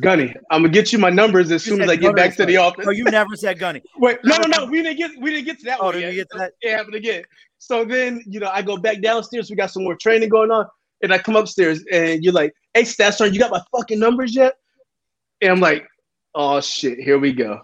[0.00, 2.46] "Gunny, I'm gonna get you my numbers as You soon as I get back to
[2.46, 3.82] the office." Oh, you never said gunny.
[3.98, 6.02] Wait, no, no, no, we didn't get we didn't get to that Oh, one did
[6.02, 6.10] yet.
[6.10, 6.52] you get to that?
[6.62, 7.24] It happened again.
[7.58, 9.50] So then, you know, I go back downstairs.
[9.50, 10.66] We got some more training going on.
[11.02, 14.54] And I come upstairs and you're like, hey, Stats you got my fucking numbers yet?
[15.42, 15.86] And I'm like,
[16.34, 17.60] oh shit, here we go.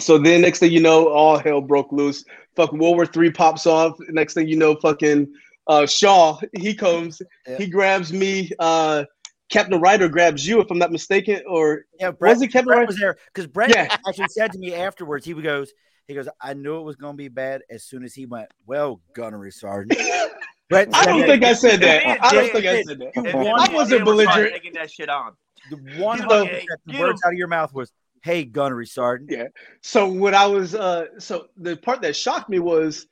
[0.00, 2.24] So then next thing you know, all hell broke loose.
[2.56, 3.96] Fucking World War Three pops off.
[4.08, 5.30] Next thing you know, fucking
[5.66, 7.58] uh, Shaw, he comes, Yeah.
[7.58, 9.04] he grabs me, uh,
[9.50, 12.78] Captain Ryder grabs you, if I'm not mistaken, or Yeah, Brett, was it Captain Brett
[12.78, 12.86] Ryder?
[12.86, 13.94] was there because Brett Yeah.
[14.08, 15.26] actually said to me afterwards.
[15.26, 15.72] He goes,
[16.08, 18.48] he goes, I knew it was going to be bad as soon as he went.
[18.66, 20.00] Well, gunnery sergeant.
[20.68, 22.06] Brett I don't think I said that.
[22.22, 23.12] I don't think I said that.
[23.16, 23.44] You If won.
[23.44, 24.54] you- I wasn't if you start belligerent.
[24.54, 25.32] Taking that shit on.
[25.70, 27.26] the one know, hundred hey, the words him.
[27.28, 27.92] out of your mouth was,
[28.22, 29.48] "Hey, gunnery sergeant." Yeah.
[29.82, 33.06] So when I was uh so the part that shocked me was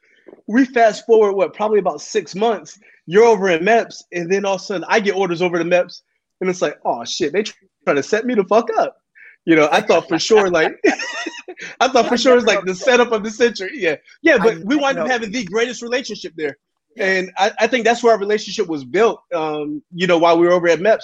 [0.47, 4.55] we fast forward what probably about six months, you're over in MEPS, and then all
[4.55, 6.01] of a sudden I get orders over to MEPS,
[6.41, 7.43] and it's like, oh shit, they
[7.85, 8.97] trying to set me the fuck up.
[9.45, 10.73] You know, I thought for sure like
[11.81, 13.71] I thought for sure it's like the setup of the century.
[13.75, 13.97] Yeah.
[14.23, 16.57] Yeah, but we I wind up having the greatest relationship there.
[16.99, 20.47] And I, I think that's where our relationship was built, um, you know, while we
[20.47, 21.03] were over at MEPS,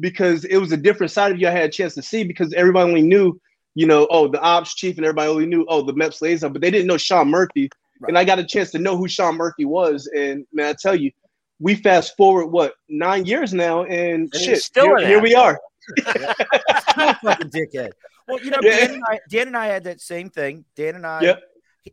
[0.00, 2.52] because it was a different side of you I had a chance to see because
[2.54, 3.38] everybody only knew,
[3.74, 6.62] you know, oh, the ops chief and everybody only knew, oh, the MEPS liaison, but
[6.62, 7.68] they didn't know Sean Murphy.
[8.08, 10.06] And I got a chance to know who Sean Murphy was.
[10.14, 11.10] And man, I tell you,
[11.58, 15.58] we fast forward what nine years now, and, he's shit, still here, here we are.
[15.98, 16.08] Still
[17.08, 17.90] a fucking dickhead.
[18.28, 18.78] Well, you know, Yeah.
[18.78, 20.64] Dan, and I, Dan and I had that same thing.
[20.76, 21.42] Dan and I, Yep.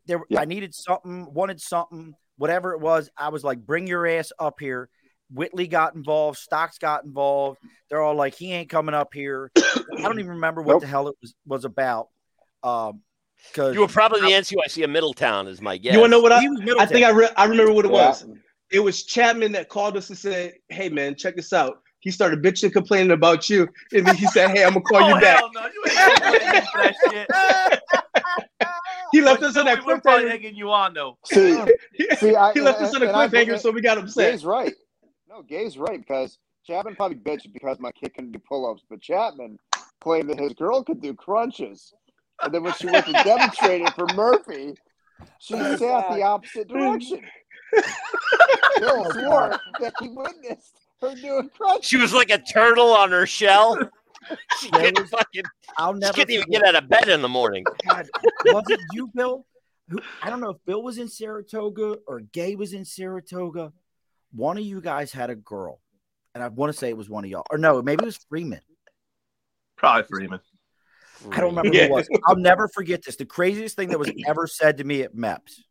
[0.08, 0.42] there, Yep.
[0.42, 3.10] I needed something, wanted something, whatever it was.
[3.18, 4.90] I was like, "Bring your ass up here."
[5.32, 6.38] Whitley got involved.
[6.38, 7.60] Stocks got involved.
[7.90, 10.82] They're all like, "He ain't coming up here." I don't even remember what Nope.
[10.82, 12.10] the hell it was was about.
[12.64, 13.02] Um,
[13.50, 15.94] because You were probably the NCOIC of Middletown, is my guess.
[15.94, 16.46] You want to know what I?
[16.80, 18.08] I think I re- I remember what it Yeah.
[18.10, 18.26] was.
[18.72, 22.44] It was Chapman that called us and said, "Hey man, check this out." He started
[22.44, 25.22] bitching, and complaining about you, and then he said, "Hey, I'm gonna call oh, you
[25.22, 25.62] back." hell no.
[25.74, 27.82] You ain't gonna for that.
[29.14, 30.32] He left But us you on that we- cliffhanger.
[30.32, 31.18] egging you on though.
[31.26, 31.64] See,
[32.18, 34.32] see, I, He left us on a cliffhanger, so we got upset.
[34.34, 34.74] Gay's right.
[35.30, 36.38] No, Gay's right because
[36.68, 39.58] Chapman probably bitched because my kid couldn't do pull-ups, but Chapman
[40.02, 41.94] claimed that his girl could do crunches,
[42.42, 44.74] and then when she went to demonstrate it for Murphy,
[45.40, 45.78] she sat
[46.12, 47.22] the opposite direction.
[48.80, 51.86] Bill swore that he witnessed her doing crunches.
[51.88, 53.78] She was like a turtle on her shell.
[54.62, 55.44] She There couldn't was- fucking.
[55.78, 57.66] I'll never She never couldn't even get out of bed in the morning.
[57.86, 58.08] God,
[58.46, 59.46] was it you, Bill?
[59.90, 63.74] Who I don't know if Bill was in Saratoga or Gay was in Saratoga.
[64.32, 65.82] One of you guys had a girl,
[66.34, 68.18] and I want to say it was one of y'all, or no, maybe it was
[68.30, 68.62] Freeman.
[69.76, 70.40] Probably Freeman.
[71.30, 71.88] I don't remember Yeah.
[71.88, 72.10] who it was.
[72.26, 73.18] I'll never forget this.
[73.18, 75.64] The craziest thing that was ever said to me at MEPS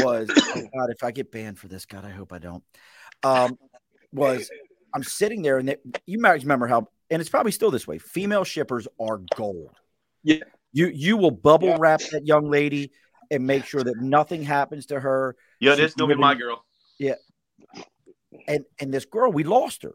[0.00, 2.62] was, oh God, if I get banned for this, God, I hope I don't.
[3.24, 3.58] Um,
[4.12, 4.50] was
[4.94, 7.98] I'm sitting there, and they, you might remember how, and it's probably still this way.
[7.98, 9.70] Female shippers are gold.
[10.22, 10.36] Yeah.
[10.72, 11.76] you you will bubble Yeah.
[11.78, 12.92] wrap that young lady
[13.30, 15.36] and make sure that nothing happens to her.
[15.60, 16.64] Yeah, this is gonna be my girl.
[16.98, 17.14] Yeah.
[18.46, 19.94] And and this girl, we lost her.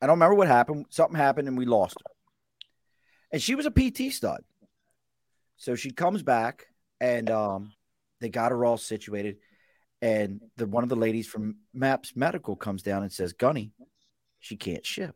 [0.00, 0.86] I don't remember what happened.
[0.90, 2.10] Something happened, and we lost her.
[3.32, 4.42] And she was a PT stud.
[5.56, 6.66] So she comes back,
[7.00, 7.72] and um,
[8.20, 9.36] they got her all situated.
[10.04, 13.72] And the one of the ladies from MEPS Medical comes down and says, "Gunny,
[14.38, 15.14] she can't ship."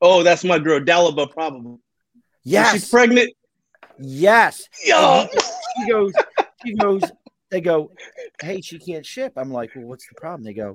[0.00, 1.76] Oh, that's my girl, Dalaba, probably.
[2.42, 3.30] Yes, She's pregnant.
[3.98, 4.66] yes.
[4.82, 5.26] Yo,
[5.76, 6.12] She goes,
[6.64, 7.02] she goes.
[7.50, 7.90] They go,
[8.40, 10.74] "Hey, she can't ship." I'm like, "Well, what's the problem?" They go,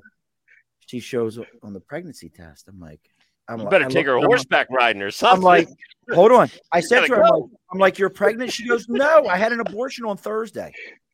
[0.86, 3.00] "She shows on the pregnancy test." I'm like,
[3.48, 5.38] "I'm You like, better I take look her at I'm like- horseback riding or something.
[5.40, 5.70] I'm like,
[6.14, 6.52] hold on.
[6.72, 8.52] I said gotta her, I'm like, I'm like, you're pregnant.
[8.54, 10.72] She goes, no, I had an abortion on Thursday.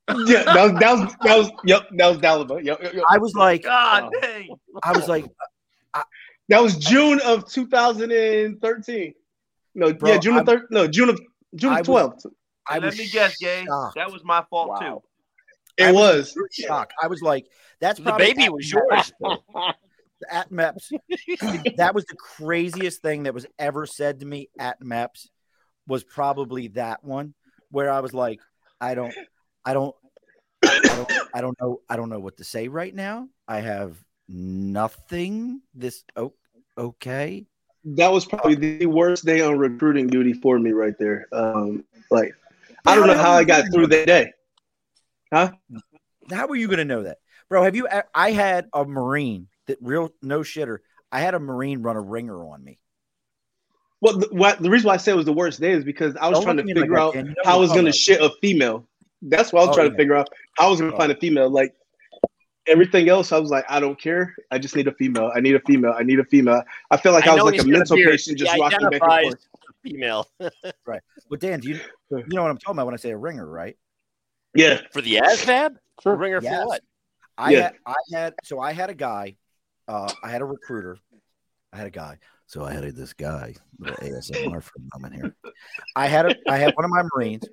[0.26, 2.64] yeah, that was that was that was yep, that was Dalaba.
[2.64, 3.04] Yep, yep, yep.
[3.10, 4.20] I was like, God Oh.
[4.22, 4.50] dang.
[4.84, 5.26] I was like,
[6.50, 9.14] That was June of 2013.
[9.76, 11.20] No, Bro, yeah, June I'm- of thir- no, June of
[11.56, 12.26] June of 12th.
[12.68, 13.66] I Let me guess, Gay.
[13.96, 14.80] That was my fault Wow.
[14.80, 15.02] too.
[15.78, 16.36] It I was.
[16.52, 16.94] shocked.
[17.02, 17.46] I was like,
[17.80, 19.12] that's the baby was yours.
[20.30, 20.92] At MEPS.
[21.78, 25.30] that was the craziest thing that was ever said to me at MEPS.
[25.88, 27.34] Was probably that one
[27.72, 28.40] where I was like,
[28.82, 29.14] I don't,
[29.70, 29.96] I don't,
[30.64, 33.30] I don't, I don't know, I don't know what to say right now.
[33.48, 35.62] I have nothing.
[35.76, 36.34] This, oh,
[36.76, 37.46] okay.
[37.86, 41.28] That was probably the worst day on recruiting duty for me right there.
[41.32, 42.34] Um, like
[42.84, 44.34] I don't know how I got through that day.
[45.32, 45.52] Huh?
[46.32, 47.62] How were you going to know that, bro?
[47.62, 47.88] Have you?
[48.16, 50.80] I had a Marine that real no shitter.
[51.12, 52.80] I had a Marine run a ringer on me.
[54.02, 56.16] Well, the, what, the reason why I said it was the worst day is because
[56.16, 57.28] I was Don't trying to me like figure out Dan.
[57.28, 58.88] You know how I was going to shit a female.
[59.22, 59.92] That's what I was Oh, trying yeah.
[59.92, 60.30] to figure out.
[60.58, 61.00] How I was going to Oh.
[61.00, 61.50] find a female.
[61.50, 61.76] Like
[62.68, 64.36] everything else, I was like, I don't care.
[64.52, 65.32] I just need a female.
[65.36, 65.94] I need a female.
[65.98, 66.62] I need a female.
[66.92, 68.12] I feel like I, I was like a mental beard.
[68.12, 69.46] patient just He rocking back and identifies- forth.
[69.82, 70.28] Female
[70.86, 71.02] right?
[71.30, 71.80] Well, Dan, do you
[72.12, 73.78] you know what I'm talking about when I say a ringer, right?
[74.54, 74.82] Yeah.
[74.92, 75.78] for the ASVAB.
[76.04, 76.18] Sure.
[76.18, 76.62] Ringer Yes.
[76.64, 76.82] for what?
[77.38, 77.62] I Yeah.
[77.62, 79.38] had I had so I had a guy
[79.88, 80.98] uh, I had a recruiter.
[81.72, 82.18] I had a guy.
[82.46, 85.36] So I had this guy, little ASMR for a moment here.
[85.96, 87.48] I had a, I had one of my Marines,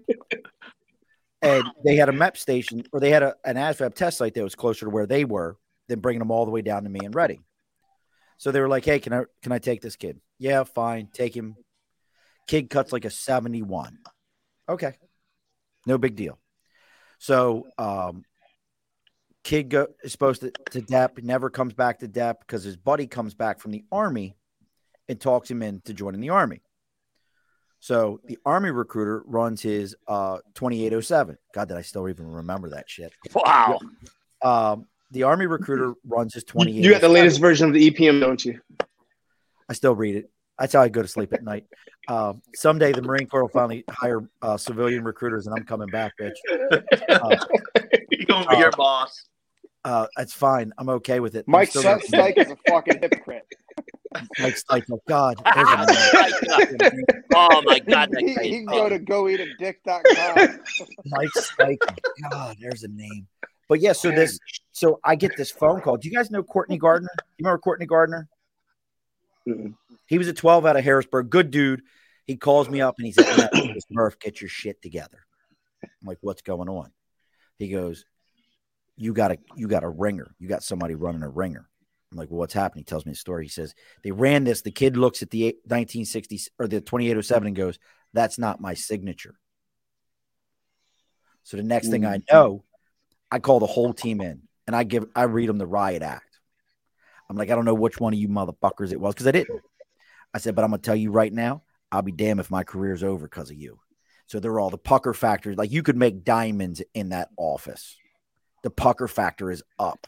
[1.43, 4.43] and they had a MEP station, or they had a, an ASVAB test site that
[4.43, 5.57] was closer to where they were
[5.89, 7.45] than bringing them all the way down to me and Reading.
[8.39, 10.21] So they were like, "Hey, can I can I take this kid?
[10.39, 11.57] Yeah, fine, take him."
[12.47, 13.99] Kid cuts like a seventy-one.
[14.69, 14.95] Okay,
[15.87, 16.39] no big deal.
[17.19, 18.25] So, um,
[19.43, 23.07] kid go, is supposed to, to DEP, never comes back to DEP because his buddy
[23.07, 24.37] comes back from the army
[25.09, 26.61] and talks him in into joining the army.
[27.81, 31.39] So the army recruiter runs his uh 2807.
[31.55, 33.13] God, did I still even remember that shit?
[33.35, 33.79] Wow.
[34.43, 36.85] Um, the army recruiter runs his You, 28.
[36.85, 38.61] you got the latest version of the EPM, don't you?
[39.69, 40.31] I still read it.
[40.59, 41.67] That's how I go to sleep at night.
[42.09, 46.13] Um, someday the Marine Corps will finally hire uh, civilian recruiters, and I'm coming back,
[46.21, 46.35] bitch.
[48.11, 49.27] You're gonna be your boss.
[49.85, 50.73] Uh, that's fine.
[50.79, 51.45] I'm okay with it.
[51.47, 53.45] I'm Mike still St- is a fucking hypocrite.
[54.39, 54.85] Mike Steichen.
[54.93, 55.53] Oh, god, a
[57.35, 60.61] oh, oh my god, that he, guy he is can go to goeatadick.com.
[61.07, 61.99] Mike Steichen.
[62.31, 63.27] God, there's a name.
[63.69, 64.39] But yeah, so this,
[64.73, 65.97] so I get this phone call.
[65.97, 67.11] Do you guys know Courtney Gardner?
[67.37, 68.29] You remember Courtney Gardner?
[69.49, 69.75] Mm-mm.
[70.07, 71.31] He was a 12 out of Harrisburg.
[71.31, 71.83] Good dude.
[72.27, 73.51] He calls me up and he said,
[73.91, 75.27] Murph, get your shit together.
[75.83, 76.91] I'm like, what's going on?
[77.59, 78.05] He goes,
[78.97, 80.35] You got a you got a ringer.
[80.39, 81.69] You got somebody running a ringer.
[82.17, 82.81] I'm like, well, what's happening?
[82.81, 83.45] He tells me the story.
[83.45, 84.63] He says, they ran this.
[84.63, 87.79] The kid looks at the eight- 1960 or the 2807 and goes,
[88.15, 89.35] That's not my signature.
[91.43, 92.35] So the next thing I mm-hmm.
[92.35, 92.65] know,
[93.31, 96.41] I call the whole team in and I give I read them the riot act.
[97.29, 99.61] I'm like, I don't know which one of you motherfuckers it was because I didn't.
[100.33, 101.63] I said, but I'm gonna tell you right now,
[101.93, 103.79] I'll be damned if my career's over because of you.
[104.27, 105.57] So they're all the pucker factors.
[105.57, 107.97] Like you could make diamonds in that office.
[108.63, 110.07] The pucker factor is up.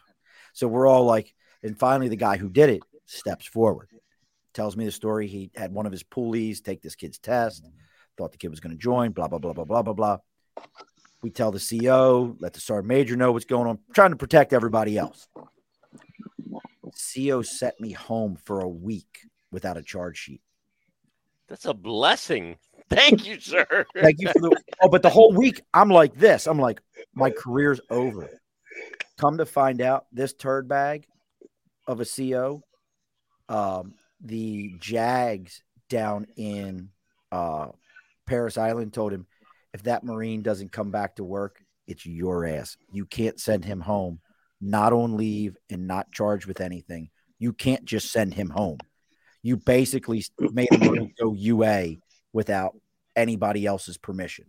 [0.54, 1.32] So we're all like,
[1.62, 3.88] and finally the guy who did it steps forward,
[4.54, 5.26] tells me the story.
[5.26, 7.68] He had one of his poolies take this kid's test,
[8.16, 10.18] thought the kid was going to join, blah, blah, blah, blah, blah, blah, blah.
[11.22, 14.52] We tell the CO, let the sergeant major know what's going on, trying to protect
[14.52, 15.28] everybody else.
[17.14, 20.40] CO sent me home for a week without a charge sheet.
[21.48, 22.56] That's a blessing.
[22.90, 23.86] Thank you, sir.
[23.94, 26.46] Thank you for the oh, but the whole week I'm like this.
[26.46, 26.80] I'm like,
[27.14, 28.28] my career's over.
[29.18, 31.06] Come to find out, this turd bag
[31.88, 32.62] of a CO,
[33.48, 36.90] um, the JAGs down in
[37.32, 37.68] uh,
[38.26, 39.26] Parris Island told him,
[39.72, 42.76] if that Marine doesn't come back to work, it's your ass.
[42.92, 44.20] You can't send him home,
[44.60, 47.10] not on leave and not charged with anything.
[47.38, 48.78] You can't just send him home.
[49.42, 51.96] You basically made him go UA
[52.32, 52.76] without
[53.16, 54.46] anybody else's permission.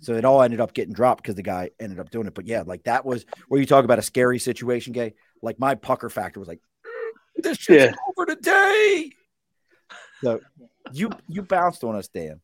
[0.00, 2.34] So it all ended up getting dropped because the guy ended up doing it.
[2.34, 5.14] But yeah, like that was where you talk about a scary situation, gay.
[5.42, 6.60] Like my pucker factor was like,
[7.36, 7.94] this shit's Yeah.
[8.16, 9.10] over today.
[10.24, 10.40] So
[10.92, 12.40] you you bounced on us, Dan.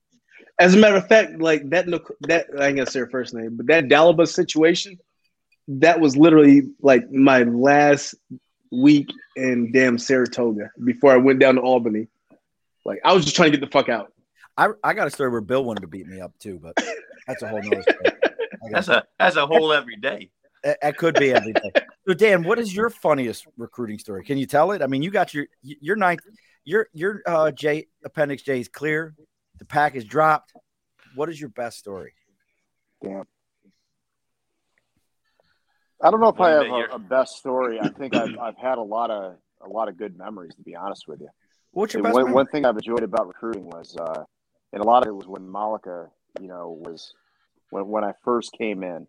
[0.58, 3.34] As a matter of fact, like that look that I ain't gonna say her first
[3.34, 4.98] name, but that Dalaba situation,
[5.68, 8.14] that was literally like my last
[8.70, 12.08] week in damn Saratoga before I went down to Albany.
[12.84, 14.12] Like I was just trying to get the fuck out.
[14.56, 16.74] I I got a story where Bill wanted to beat me up too, but
[17.26, 18.10] that's a whole nother story.
[18.70, 20.30] That's a that's a whole every day.
[20.62, 21.72] That, that could be every day.
[22.06, 24.24] So Dan, what is your funniest recruiting story?
[24.24, 24.82] Can you tell it?
[24.82, 26.20] I mean, you got your your ninth,
[26.64, 29.14] your your uh J appendix J is clear.
[29.58, 30.52] The pack is dropped.
[31.14, 32.14] What is your best story?
[33.02, 33.24] Damn.
[36.02, 37.78] I don't know if I have a, a best story.
[37.80, 40.74] I think I've, I've had a lot of a lot of good memories, to be
[40.74, 41.28] honest with you.
[41.70, 42.14] What's your best?
[42.14, 44.24] one, one thing I've enjoyed about recruiting was, uh,
[44.72, 46.08] and a lot of it was when Malika,
[46.40, 47.14] you know, was
[47.70, 49.06] when when I first came in,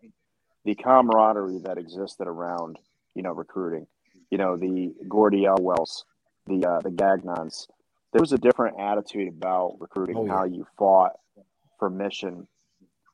[0.64, 2.78] the camaraderie that existed around,
[3.14, 3.86] you know, recruiting,
[4.30, 6.04] you know, the Gordy Elwells,
[6.46, 7.66] the uh, the Gagnons.
[8.12, 10.32] There was a different attitude about recruiting, Oh, yeah.
[10.32, 11.12] how you fought
[11.78, 12.46] for mission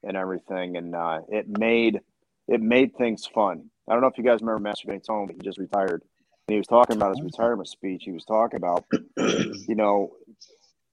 [0.03, 2.01] and everything, and uh, it made
[2.49, 3.71] it made things fun.
[3.89, 6.03] I don't know if you guys remember Master Tone, but he just retired.
[6.49, 8.03] And he was talking about his retirement speech.
[8.05, 8.85] He was talking about,
[9.17, 10.11] you know,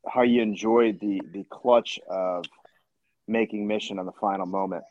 [0.07, 2.45] how you enjoyed the the clutch of
[3.27, 4.83] making mission on the final moment.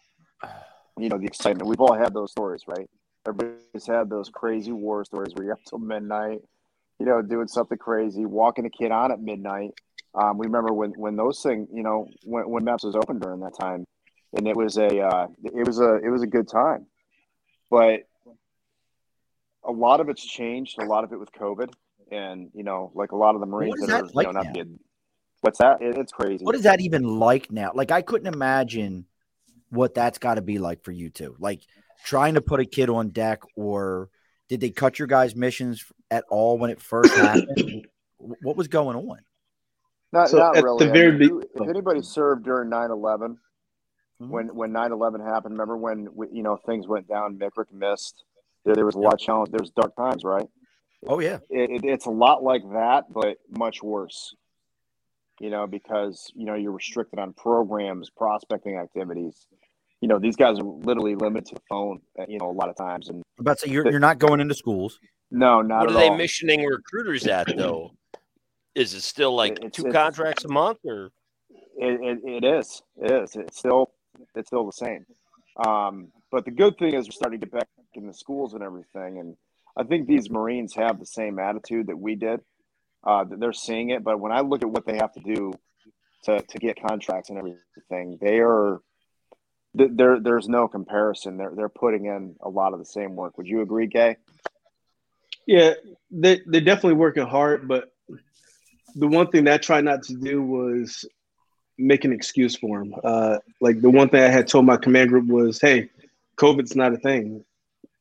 [0.98, 1.68] You know, the excitement.
[1.68, 2.88] We've all had those stories, right?
[3.26, 6.40] Everybody's had those crazy war stories where you're up till midnight,
[6.98, 9.72] you know, doing something crazy, walking a kid on at midnight.
[10.14, 13.40] Um, we remember when when those things, you know, when when MEPS was open during
[13.40, 13.84] that time,
[14.32, 16.86] and it was a uh, it was a it was a good time,
[17.70, 18.00] but
[19.64, 20.80] a lot of it's changed.
[20.80, 21.72] A lot of it with COVID,
[22.10, 24.40] and you know, like a lot of the Marines that, that are like you know,
[24.40, 24.46] now?
[24.46, 24.78] not good.
[25.42, 25.82] What's that?
[25.82, 26.44] It, it's crazy.
[26.44, 27.72] What is that even like now?
[27.74, 29.04] Like I couldn't imagine
[29.76, 31.36] what that's got to be like for you two.
[31.38, 31.60] Like
[32.04, 34.08] trying to put a kid on deck or
[34.48, 37.86] Did they cut your guys' missions at all when it first happened?
[38.18, 39.18] what was going on?
[40.12, 40.86] Not, So not at really.
[40.86, 43.36] the I very mean, be- if anybody served during 9-11,
[44.22, 44.28] Mhm.
[44.30, 48.24] when when 9-11 happened, remember when we, you know things went down, Mickrick missed.
[48.64, 49.50] There, there was a lot of challenge.
[49.50, 50.46] There was dark times, right?
[51.06, 54.34] Oh yeah, It, it, it's a lot like that, but much worse.
[55.38, 59.46] You know, because you know you're restricted on programs, prospecting activities.
[60.06, 62.00] You know, these guys are literally limited to the phone.
[62.16, 64.20] uh, You know, a lot of times, and I'm about to say you're you're not
[64.20, 65.00] going into schools.
[65.32, 67.90] no, not What at are they missioning recruiters at though?
[68.76, 71.10] Is it still like It's- two it's- contracts a month or?
[71.50, 72.80] It, it, it is.
[73.02, 73.34] It is.
[73.34, 73.90] It's still
[74.36, 75.04] it's still the same.
[75.66, 78.62] Um, but the good thing is we're starting to get back in the schools and
[78.62, 79.18] everything.
[79.18, 79.36] And
[79.76, 82.38] I think these Marines have the same attitude that we did.
[83.02, 84.04] Uh, that they're seeing it.
[84.04, 85.52] But when I look at what they have to do
[86.26, 88.82] to, to get contracts and everything, they are th-
[89.76, 90.20] there.
[90.20, 91.36] There's no comparison.
[91.36, 93.36] They're they're putting in a lot of the same work.
[93.38, 94.16] Would you agree, Gay?
[95.46, 95.74] Yeah,
[96.10, 97.92] they they're definitely working hard, but
[98.94, 101.04] the one thing that I tried not to do was
[101.78, 102.94] make an excuse for them.
[103.04, 105.90] Uh, like the one thing I had told my command group was, "Hey,
[106.36, 107.44] COVID's not a thing,"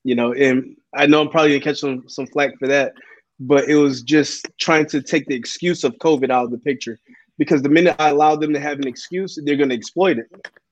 [0.04, 0.34] you know.
[0.34, 2.94] And I know I'm probably gonna catch some some flack for that,
[3.40, 6.98] but it was just trying to take the excuse of COVID out of the picture
[7.38, 10.28] because the minute I allow them to have an excuse, they're gonna exploit it.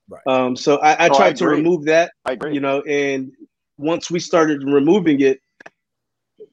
[0.10, 0.22] Right.
[0.28, 2.54] Um, so I, I Oh, I tried to remove that I agree.
[2.54, 3.32] you know and
[3.78, 5.40] once we started removing it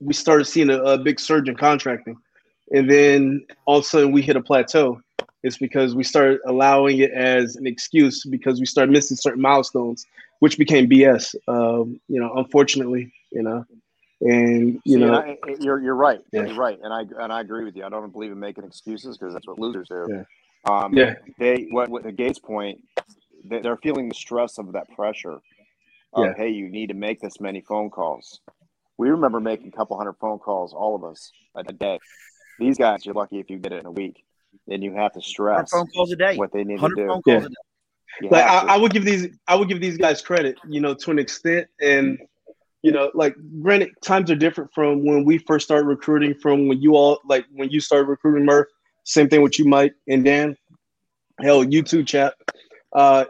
[0.00, 2.16] we started seeing a, a big surge in contracting
[2.72, 5.00] and then all of a sudden we hit a plateau
[5.42, 10.06] it's because we started allowing it as an excuse because we started missing certain milestones
[10.38, 13.64] which became bs um, you know unfortunately you know
[14.22, 16.20] and you See, know and I- you're you're right.
[16.30, 16.44] Yeah.
[16.44, 17.84] You're right, and I and I agree with you.
[17.84, 20.06] I don't believe in making excuses because that's what losers do.
[20.10, 20.24] Yeah.
[20.70, 23.02] Um, yeah they what, what the Gates point, they,
[23.44, 25.40] they're feeling the stress of that pressure.
[26.12, 26.34] Of, Yeah.
[26.36, 28.40] Hey, you need to make this many phone calls.
[28.98, 31.98] We remember making a couple hundred phone calls, all of us, a a day.
[32.58, 34.22] These guys, you're lucky if you get it in a week.
[34.66, 36.36] Then you have to stress phone calls a day.
[36.36, 37.06] what they need to do.
[37.06, 37.36] phone calls Yeah.
[37.36, 38.28] a day.
[38.30, 38.74] Like I.
[38.74, 41.68] I would give these I would give these guys credit, you know, to an extent.
[41.80, 42.18] And
[42.82, 46.80] you know, like granted, times are different from when we first started recruiting, from when
[46.80, 48.66] you all like when you started recruiting Murph.
[49.04, 50.56] Same thing with you, Mike and Dan.
[51.40, 52.34] Hell, you too, chap.
[52.92, 53.24] Uh,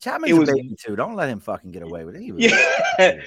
[0.00, 0.96] Chapman's It was- a baby too.
[0.96, 2.22] Don't let him fucking get away with it.
[2.22, 2.56] Yeah,
[2.98, 3.22] it,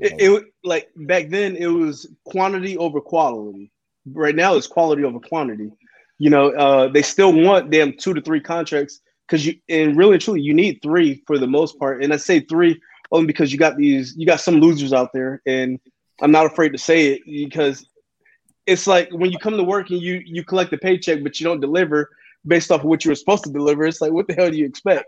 [0.00, 3.70] it like back then it was quantity over quality.
[4.10, 5.70] Right now it's quality over quantity.
[6.18, 10.14] You know, uh, they still want them two to three contracts because you and really
[10.14, 12.02] and truly you need three for the most part.
[12.02, 12.80] And I say three
[13.12, 15.78] only because you got these you got some losers out there, and
[16.22, 17.86] I'm not afraid to say it because
[18.66, 21.44] it's like when you come to work and you you collect the paycheck but you
[21.44, 22.10] don't deliver
[22.48, 23.84] based off of what you were supposed to deliver.
[23.84, 25.04] It's like what the hell do you expect?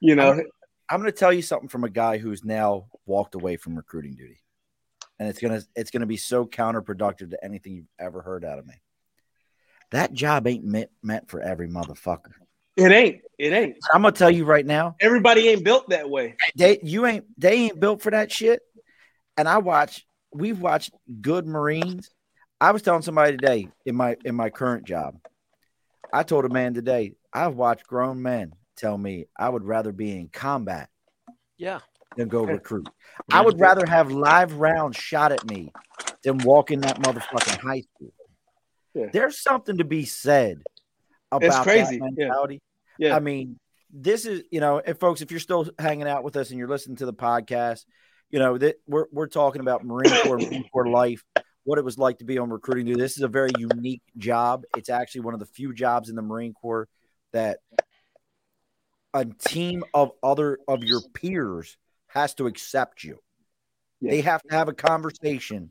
[0.00, 0.40] You know,
[0.88, 4.14] I'm going to tell you something from a guy who's now walked away from recruiting
[4.14, 4.38] duty,
[5.18, 8.66] and it's gonna it's gonna be so counterproductive to anything you've ever heard out of
[8.66, 8.74] me.
[9.90, 12.32] That job ain't meant meant for every motherfucker.
[12.76, 13.22] it ain't.
[13.38, 13.76] It ain't.
[13.92, 16.36] I'm gonna tell you right now, Everybody ain't built that way.
[16.56, 18.60] they you ain't they ain't built for that shit.
[19.36, 22.10] And I watch we've watched good Marines.
[22.60, 25.18] I was telling somebody today in my in my current job.
[26.12, 30.12] I told a man today, I've watched grown men tell me I would rather be
[30.16, 30.88] in combat
[31.56, 31.80] Yeah.
[32.16, 32.88] than go recruit.
[33.30, 35.72] I would rather have live rounds shot at me
[36.22, 38.12] than walk in that motherfucking high school.
[38.94, 39.06] Yeah.
[39.12, 40.62] There's something to be said
[41.30, 41.98] about crazy.
[41.98, 42.24] that Yeah.
[42.26, 42.62] mentality.
[42.98, 43.16] Yeah.
[43.16, 43.58] I mean,
[43.90, 46.68] this is you know, and folks, if you're still hanging out with us and you're
[46.68, 47.84] listening to the podcast,
[48.30, 51.24] you know that we're we're talking about Marine Corps, Marine Corps life,
[51.68, 52.98] what it was like to be on recruiting duty.
[52.98, 54.64] This is a very unique job.
[54.74, 56.88] It's actually one of the few jobs in the Marine Corps
[57.34, 57.58] that
[59.12, 61.76] a team of other of your peers
[62.06, 63.18] has to accept you.
[64.00, 64.12] Yeah.
[64.12, 65.70] They have to have a conversation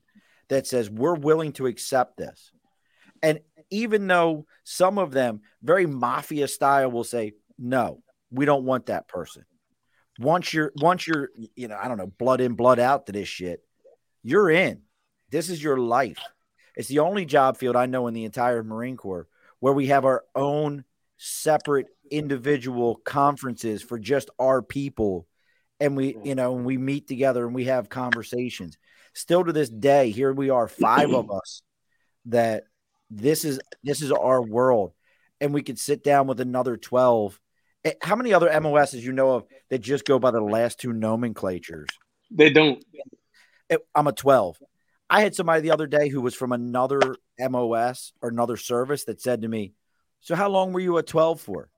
[0.50, 2.52] that says we're willing to accept this.
[3.24, 3.40] And
[3.72, 9.08] even though some of them very mafia style will say no, we don't want that
[9.08, 9.46] person.
[10.20, 13.28] Once you're once you're you know, I don't know, blood in blood out to this
[13.28, 13.64] shit,
[14.22, 14.84] you're in.
[15.30, 16.20] This is your life.
[16.76, 19.28] It's the only job field I know in the entire Marine Corps
[19.60, 20.84] where we have our own
[21.18, 25.28] separate individual conferences for just our people
[25.80, 28.78] and we you know and we meet together and we have conversations
[29.14, 31.64] still to this day here we are five of us
[32.26, 32.64] that
[33.10, 34.94] this is this is our world
[35.42, 37.38] and we could sit down with another 12
[37.84, 40.94] Eh, how many other mos's you know of that just go by the last two
[40.94, 41.88] nomenclatures
[42.32, 42.84] They don't.
[43.94, 44.58] I'm a 12.
[45.10, 47.00] I had somebody the other day who was from another
[47.40, 49.74] MOS or another service that said to me,
[50.20, 51.70] So, how long were you a 12 for?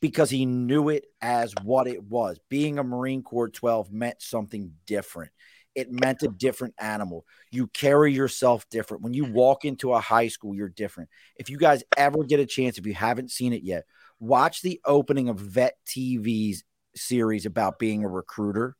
[0.00, 2.38] Because he knew it as what it was.
[2.50, 5.32] Being a Marine Corps 12 meant something different.
[5.74, 7.26] it meant a different animal.
[7.50, 9.02] You carry yourself different.
[9.02, 9.34] When you mm-hmm.
[9.34, 11.10] walk into a high school, you're different.
[11.36, 13.84] If you guys ever get a chance, if you haven't seen it yet,
[14.18, 18.74] watch the opening of Vet TV's series about being a recruiter.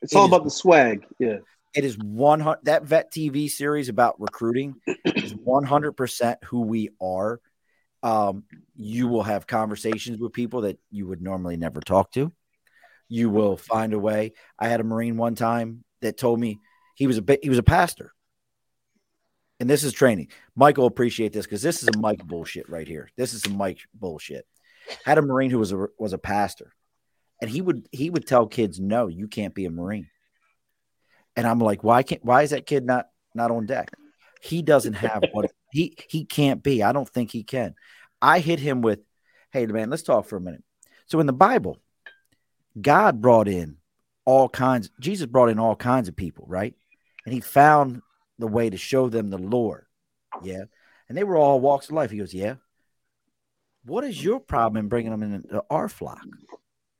[0.00, 1.04] It's It all is- about the swag.
[1.18, 1.38] Yeah.
[1.74, 6.62] It is one hundred that Vet TV series about recruiting is one hundred percent who
[6.62, 7.40] we are.
[8.02, 8.44] Um,
[8.74, 12.32] you will have conversations with people that you would normally never talk to.
[13.08, 14.32] You will find a way.
[14.58, 16.60] I had a Marine one time that told me
[16.94, 18.12] he was a he was a pastor.
[19.58, 20.28] And this is training.
[20.54, 23.08] Michael appreciate this because this is a Mike bullshit right here.
[23.16, 24.46] This is some Mike bullshit.
[25.04, 26.74] Had a Marine who was a was a pastor,
[27.40, 30.08] and he would he would tell kids, "No, you can't be a Marine."
[31.36, 33.90] And I'm like, why can't why is that kid not not on deck?
[34.40, 36.82] He doesn't have what he he can't be.
[36.82, 37.74] I don't think he can.
[38.22, 39.00] I hit him with,
[39.52, 40.64] hey man, let's talk for a minute.
[41.06, 41.78] So in the Bible,
[42.80, 43.76] God brought in
[44.24, 46.74] all kinds, Jesus brought in all kinds of people, right?
[47.24, 48.02] And he found
[48.38, 49.86] the way to show them the Lord.
[50.42, 50.64] Yeah.
[51.08, 52.10] And they were all walks of life.
[52.10, 52.56] He goes, Yeah.
[53.84, 56.26] What is your problem in bringing them into our flock?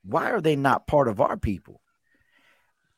[0.04, 1.80] Why are they not part of our people?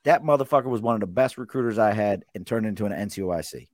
[0.08, 3.68] That motherfucker was one of the best recruiters I had and turned into an NCOIC.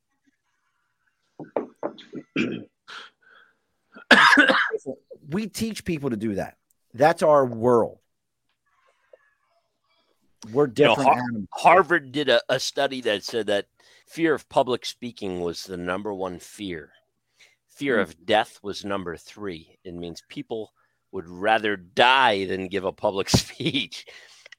[5.31, 6.56] we teach people to do that.
[6.93, 8.01] That's our world.
[10.52, 13.66] We're You know, different Har- Harvard did a, a study that said that
[14.09, 16.90] fear of public speaking was the number one fear.
[17.69, 19.78] Fear of death was number three.
[19.85, 20.73] It means people
[21.12, 24.05] would rather die than give a public speech.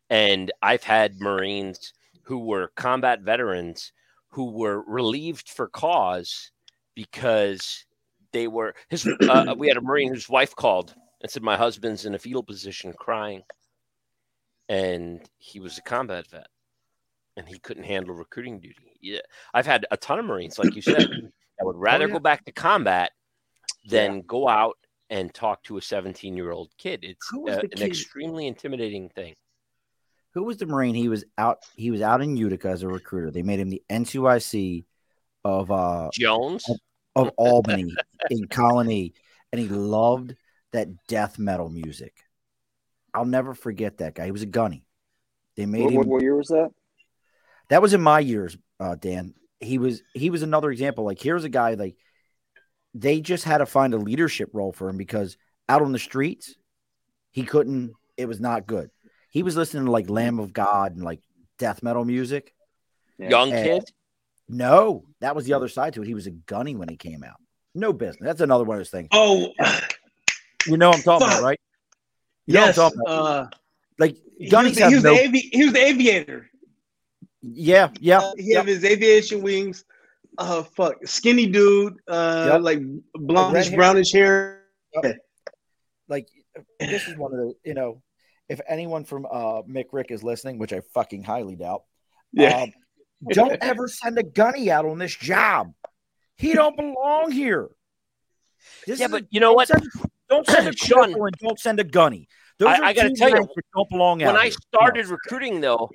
[0.09, 3.91] And I've had Marines who were combat veterans
[4.29, 6.51] who were relieved for cause
[6.95, 7.85] because
[8.31, 9.07] they were his.
[9.07, 12.43] Uh, we had a Marine whose wife called and said, "My husband's in a fetal
[12.43, 13.43] position, crying."
[14.69, 16.47] and he was a combat vet
[17.37, 18.97] and he couldn't handle recruiting duty.
[19.01, 19.19] Yeah.
[19.53, 20.97] I've had a ton of Marines, like you said,
[21.57, 22.13] that would rather yeah.
[22.13, 23.11] go back to combat
[23.85, 24.77] than go out
[25.09, 27.01] and talk to a 17 year old kid.
[27.03, 29.35] It's uh, an kid- extremely intimidating thing.
[30.35, 30.95] Who was the Marine?
[30.95, 31.59] He was out.
[31.75, 33.31] He was out in Utica as a recruiter.
[33.31, 34.83] They made him the NCOIC
[35.45, 36.65] of uh Jones,
[37.15, 37.95] of Albany
[38.29, 39.13] in Colonie,
[39.51, 40.35] and he loved
[40.73, 42.13] that death metal music.
[43.13, 44.25] I'll never forget that guy.
[44.25, 44.85] He was a gunny.
[45.55, 45.97] They made What, him.
[45.99, 46.71] what, what year was that?
[47.69, 49.33] That was in my years, uh, Dan.
[49.61, 51.05] He was he was another example.
[51.05, 51.95] Like here's a guy like
[52.93, 55.37] they just had to find a leadership role for him because
[55.69, 56.55] out on the streets,
[57.31, 57.93] he couldn't.
[58.17, 58.89] It was not good.
[59.35, 61.19] He was listening to like Lamb of God and like
[61.59, 62.53] death metal music.
[63.17, 63.29] Yeah.
[63.31, 63.91] young and- kid.
[64.47, 66.07] No, that was the other side to it.
[66.07, 67.35] He was a gunny when he came out.
[67.73, 68.21] No business.
[68.21, 69.09] That's another one of those things.
[69.11, 69.51] Oh,
[70.65, 71.37] You know what I'm talking Fuck.
[71.39, 71.59] about, right?
[72.47, 72.75] You know what I'm yes.
[72.77, 73.25] talking about.
[73.25, 73.47] Uh,
[73.99, 75.15] Like he, was, gunnies the, have he, was no.
[75.15, 76.49] the avi- he was the aviator.
[77.41, 78.59] yeah, yeah, Uh, he yeah.
[78.59, 79.83] had his aviation wings.
[80.37, 81.97] Uh, fuck, skinny dude.
[82.07, 82.61] Uh, Yep.
[82.61, 82.79] like
[83.17, 84.61] blondish, brownish hair.
[86.07, 86.29] like
[86.79, 88.01] this is one of the you know
[88.49, 91.83] if anyone from uh mick rick is listening which i fucking highly doubt
[92.33, 92.63] Yeah.
[92.63, 92.71] um,
[93.31, 95.73] don't ever send a gunny out on this job
[96.37, 97.69] he don't belong here
[98.87, 99.67] This Yeah, is but you know don't what?
[99.67, 99.83] send,
[100.29, 102.27] don't send a Sean- corporal and don't send a gunny
[102.59, 104.53] those I- I gotta tell you, that don't belong out When I here.
[104.73, 105.11] started No.
[105.11, 105.89] recruiting, though,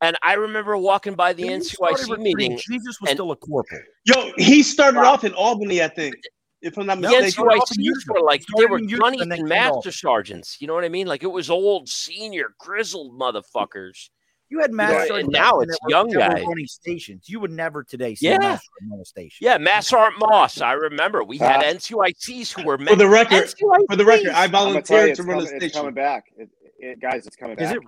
[0.00, 3.30] and I remember walking by the When you started NCOIC meeting, jesus was and- still
[3.30, 6.14] a corporal Yo, he started off in Albany, I think,
[6.62, 7.30] if I'm not the No, mistaken.
[7.32, 9.58] started off in NCOICs were like they were in Houston gunnies and then and came
[9.58, 10.56] to master sergeants.
[10.60, 11.06] You know what I mean?
[11.06, 14.08] Like it was old senior grizzled motherfuckers.
[14.48, 16.44] you had master and now that it's were- young guys.
[16.46, 18.36] running stations you would never today see Yeah.
[18.36, 20.60] a master sergeant station Yeah, Mass Sergeant Moss.
[20.60, 21.72] I remember we had Ah.
[21.72, 23.86] NCOICs who were For the record, NCOICs.
[23.88, 25.94] for the record, I I'm gonna tell you, volunteered to run a coming, it's coming
[25.94, 26.24] back.
[26.36, 27.78] It, it, guys, it's coming is back.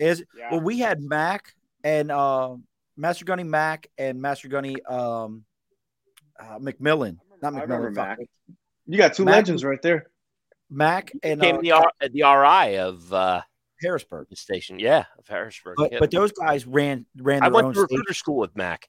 [0.00, 0.48] it is Yeah.
[0.50, 2.56] Well, we had Mac and uh,
[2.96, 5.44] Master Gunny Mac and Master Gunny um,
[6.40, 7.18] uh, McMillan.
[7.42, 7.94] Not I remember McMillan.
[7.94, 8.18] Mac.
[8.86, 10.06] You got two Mac- legends right there.
[10.70, 13.40] Mac and became uh, the R, the RI of uh,
[13.82, 14.28] Harrisburg.
[14.28, 14.78] the station.
[14.78, 15.74] Yeah, of Harrisburg.
[15.76, 15.98] But yeah.
[15.98, 17.96] but those guys ran ran I went own to station.
[17.96, 18.88] recruiter school with Mac.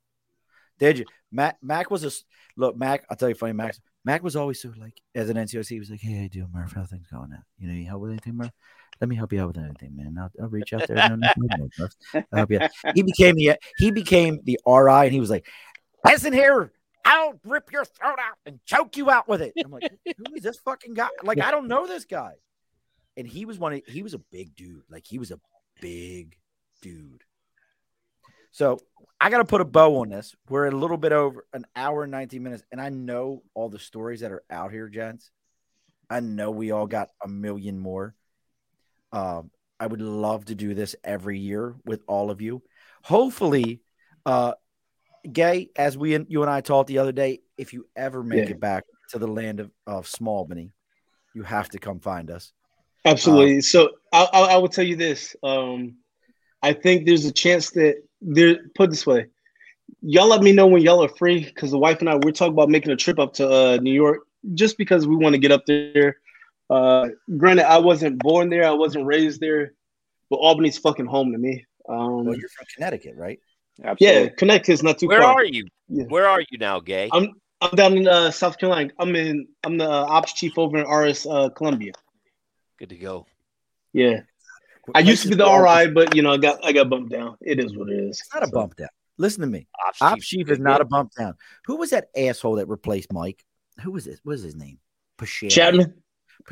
[0.77, 1.05] Did you?
[1.31, 2.11] Mac Mac was a
[2.59, 2.75] look.
[2.77, 3.53] Mac, I'll tell you, funny.
[3.53, 5.67] Mac Mac was always so like as an NCOIC.
[5.67, 6.73] He was like, "Hey, how you doing, Murph?
[6.73, 7.43] How things going now?
[7.57, 8.51] You know, you help with anything, Murph?
[8.99, 10.17] Let me help you out with anything, man.
[10.19, 10.97] I'll, I'll reach out there.
[10.97, 11.95] No, no, no, no, Murph.
[12.13, 15.45] I'll help you out." He became the he became the RI, and he was like,
[16.03, 16.71] "Listen here."
[17.09, 19.53] I'll rip your throat out and choke you out with it.
[19.63, 21.09] I'm like, who is this fucking guy?
[21.23, 22.33] Like, I don't know this guy.
[23.17, 24.83] And he was one of he was a big dude.
[24.89, 25.39] Like he was a
[25.81, 26.37] big
[26.81, 27.23] dude.
[28.51, 28.79] So
[29.19, 30.35] I got to put a bow on this.
[30.47, 33.79] We're a little bit over an hour and 19 minutes, and I know all the
[33.79, 35.31] stories that are out here, gents.
[36.09, 38.15] I know we all got a million more.
[39.11, 42.61] Um, I would love to do this every year with all of you.
[43.03, 43.81] Hopefully,
[44.25, 44.53] Uh,
[45.31, 48.45] Gay, as we and you and I talked the other day, if you ever make
[48.45, 48.51] Yeah.
[48.51, 50.71] it back to the land of, of Smallbany,
[51.33, 52.53] you have to come find us.
[53.05, 53.61] Absolutely.
[53.61, 55.35] so I, I, I will tell you this.
[55.43, 55.95] Um,
[56.61, 58.57] I think there's a chance that there.
[58.75, 59.27] Put this way,
[60.01, 62.53] y'all let me know when y'all are free because the wife and I we're talking
[62.53, 64.19] about making a trip up to uh, New York
[64.53, 66.17] just because we want to get up there.
[66.69, 69.73] Uh, granted, I wasn't born there, I wasn't raised there,
[70.29, 71.65] but Albany's fucking home to me.
[71.87, 73.39] Um, Well, you're from Connecticut, right?
[73.83, 74.29] Yeah, Absolutely.
[74.37, 75.35] Connecticut's not too Where far.
[75.35, 75.65] Where are you?
[75.87, 76.03] Yeah.
[76.05, 77.09] Where are you now, Gay?
[77.11, 78.91] I'm I'm down in uh, South Carolina.
[78.99, 79.47] I'm in.
[79.63, 81.91] I'm the uh, ops chief over in RS uh, Columbia.
[82.77, 83.25] Good to go.
[83.91, 84.21] Yeah,
[84.93, 87.35] I used to be the RI, but you know, I got I got bumped down.
[87.41, 88.19] It is what it is.
[88.19, 88.89] It's not a So- bump down.
[89.17, 89.67] Listen to me.
[89.85, 90.85] Ops Op chief Chief is not gig.
[90.87, 91.33] a bump down.
[91.65, 93.43] Who was that asshole that replaced Mike?
[93.83, 94.19] Who was this?
[94.23, 94.79] What was his name?
[95.17, 95.49] Pascal.
[95.49, 95.93] Chapman.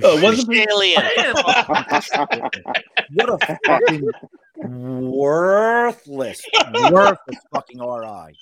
[0.03, 0.67] Oh, wasn't it?
[0.69, 1.01] Alien.
[3.13, 4.09] What a fucking
[4.57, 6.41] worthless,
[6.89, 8.37] worthless fucking RI.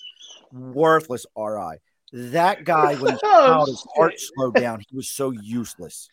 [0.51, 1.77] Worthless RI.
[2.13, 4.81] That guy, when he Oh, out, his heart slowed down.
[4.89, 6.07] He was so useless.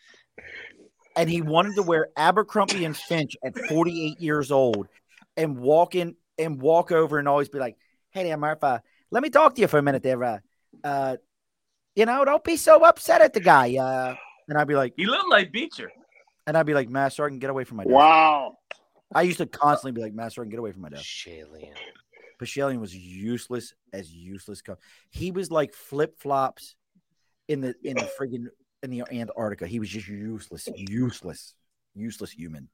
[1.15, 4.89] And he wanted to wear Abercrombie and Finch at 48 years old
[5.37, 7.77] and walk in and walk over and always be like,
[8.11, 10.23] Hey there, Martha, let me talk to you for a minute there.
[10.25, 10.39] Uh,
[10.83, 11.17] uh,
[11.95, 13.77] you know, don't be so upset at the guy.
[13.77, 14.15] Uh,
[14.49, 15.93] and I'd be like, He looked like Beecher.
[16.47, 17.95] and I'd be like, Master, I can get away from my desk.
[17.95, 18.57] wow.
[19.15, 21.27] I used to constantly be like, Master, I can get away from my desk.
[21.27, 21.75] Alien.
[22.41, 24.63] Pashelian was useless as useless.
[24.63, 24.77] Co-
[25.11, 26.75] he was like flip flops
[27.49, 28.47] in the in the friggin'
[28.83, 29.67] in the Antarctica.
[29.67, 31.55] He was just useless, useless,
[31.95, 32.69] useless human.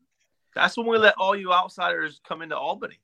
[0.54, 2.98] That's when we let all you outsiders come into Albany.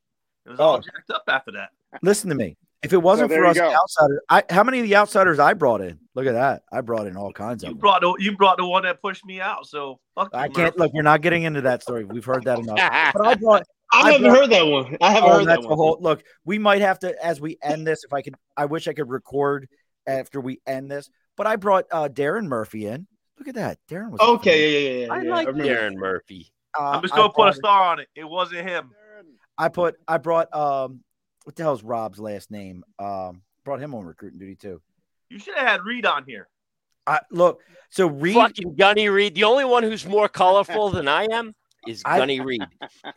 [0.47, 0.65] It was Oh.
[0.65, 1.71] all jacked up after that.
[2.03, 2.57] Listen to me.
[2.85, 5.81] If it wasn't there for us outsiders, I how many of the outsiders I brought
[5.81, 5.99] in?
[6.15, 6.63] Look at that.
[6.73, 7.81] I brought in all kinds of You them.
[7.81, 9.67] brought the you brought the one that pushed me out.
[9.67, 10.79] So fuck you, I can't Murph.
[10.79, 10.93] look.
[10.95, 12.05] We're not getting into that story.
[12.05, 12.79] We've heard that enough.
[13.15, 13.63] But I brought.
[13.93, 14.97] I I haven't brought- heard that one.
[15.01, 15.69] I haven't Oh, heard that one.
[15.69, 16.23] the whole look.
[16.45, 18.05] We might have to as we end this.
[18.05, 19.69] If I could, I wish I could record
[20.07, 21.09] after we end this.
[21.37, 23.07] But I brought uh Darren Murphy in.
[23.39, 23.79] Look at that.
[23.89, 25.13] Darren was Okay, yeah, yeah, yeah.
[25.13, 25.75] I yeah, like remember.
[25.75, 26.53] Darren Murphy.
[26.79, 28.09] Uh, I'm just gonna put a star on it.
[28.17, 28.91] It wasn't him.
[29.57, 31.04] I put I brought um
[31.45, 32.85] what the hell's Rob's last name?
[32.99, 34.81] Um brought him on recruiting duty too.
[35.31, 36.49] You should have had Reed on here.
[37.07, 37.61] I look
[37.91, 39.35] so Reed Fucking Gunny Reed.
[39.35, 41.55] The only one who's more colorful than I am
[41.87, 42.63] is I- Gunny Reed.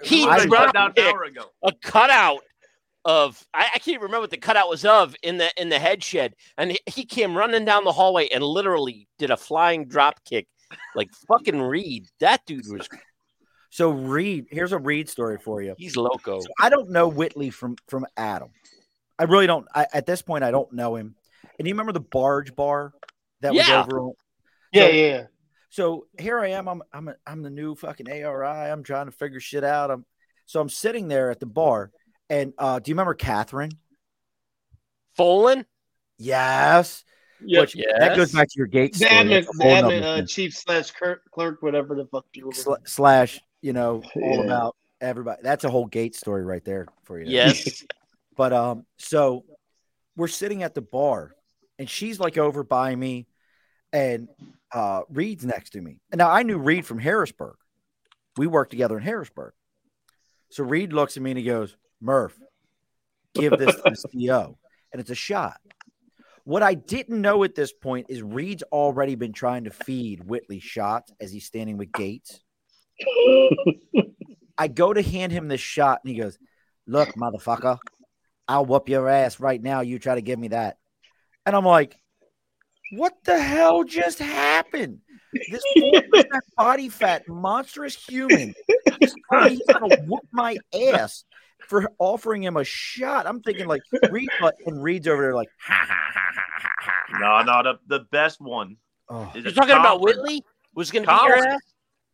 [0.03, 1.45] He He I- was shut down an hour ago.
[1.63, 2.41] a cutout
[3.05, 6.03] of I, I can't remember what the cutout was of in the in the head
[6.03, 10.19] shed, and he, he came running down the hallway and literally did a flying drop
[10.25, 10.47] kick,
[10.93, 12.07] like fucking Reed.
[12.19, 12.89] That dude was
[13.69, 15.75] so Reed, here's a Reed story for you.
[15.77, 16.39] he's loco.
[16.41, 18.49] So I don't know Whitley from from Adam.
[19.19, 19.67] I really don't.
[19.73, 21.15] I, at this point, I don't know him.
[21.59, 22.93] And you remember the barge bar
[23.41, 23.79] that Yeah.
[23.79, 23.99] was over?
[24.01, 24.13] on-
[24.73, 25.23] Yeah, So- yeah.
[25.69, 26.67] So here I am.
[26.69, 28.47] I'm I'm a, I'm the new fucking ARI.
[28.71, 29.91] I'm trying to figure shit out.
[29.91, 30.05] I'm
[30.45, 31.91] so I'm sitting there at the bar,
[32.29, 33.71] and uh, do you remember Catherine?
[35.19, 35.65] Folan?
[36.17, 37.03] Yes.
[37.45, 37.61] Yeah.
[37.61, 39.11] Which that goes back to your gate The story.
[39.11, 42.51] admin, the admin uh, chief slash clerk, clerk, whatever the fuck you were.
[42.53, 44.43] Sla- slash, you know, all Yeah.
[44.43, 45.41] about everybody.
[45.43, 47.25] That's a whole gate story right there for you.
[47.27, 47.83] Yes.
[48.35, 49.45] But um, so
[50.15, 51.33] we're sitting at the bar,
[51.79, 53.25] and she's like over by me,
[53.91, 54.27] and
[54.71, 55.97] uh, Reed's next to me.
[56.11, 57.55] And now I knew Reed from Harrisburg.
[58.37, 59.53] We worked together in Harrisburg.
[60.51, 62.37] So Reed looks at me and he goes, Murph,
[63.33, 63.81] give this to
[64.11, 64.59] the CO.
[64.91, 65.59] And it's a shot.
[66.43, 70.59] What I didn't know at this point is Reed's already been trying to feed Whitley
[70.59, 72.39] shots as he's standing with Gates.
[74.57, 76.37] I go to hand him this shot and he goes,
[76.87, 77.77] Look, motherfucker,
[78.47, 79.81] I'll whoop your ass right now.
[79.81, 80.77] You try to give me that.
[81.45, 81.95] And I'm like,
[82.91, 84.99] What the hell just happened?
[85.51, 85.63] This
[86.57, 88.53] body fat, monstrous human
[89.01, 89.13] is
[89.47, 90.57] he's gonna whoop my
[90.93, 91.25] ass
[91.67, 93.27] for offering him a shot.
[93.27, 94.29] I'm thinking like Reed
[94.65, 97.43] and Reed's over there like ha ha ha ha ha ha.
[97.45, 98.77] No, no, the, the best one
[99.09, 99.31] Oh.
[99.35, 100.01] is You're a talking about.
[100.01, 100.43] Whitley?
[100.75, 101.61] Was going to beat your ass?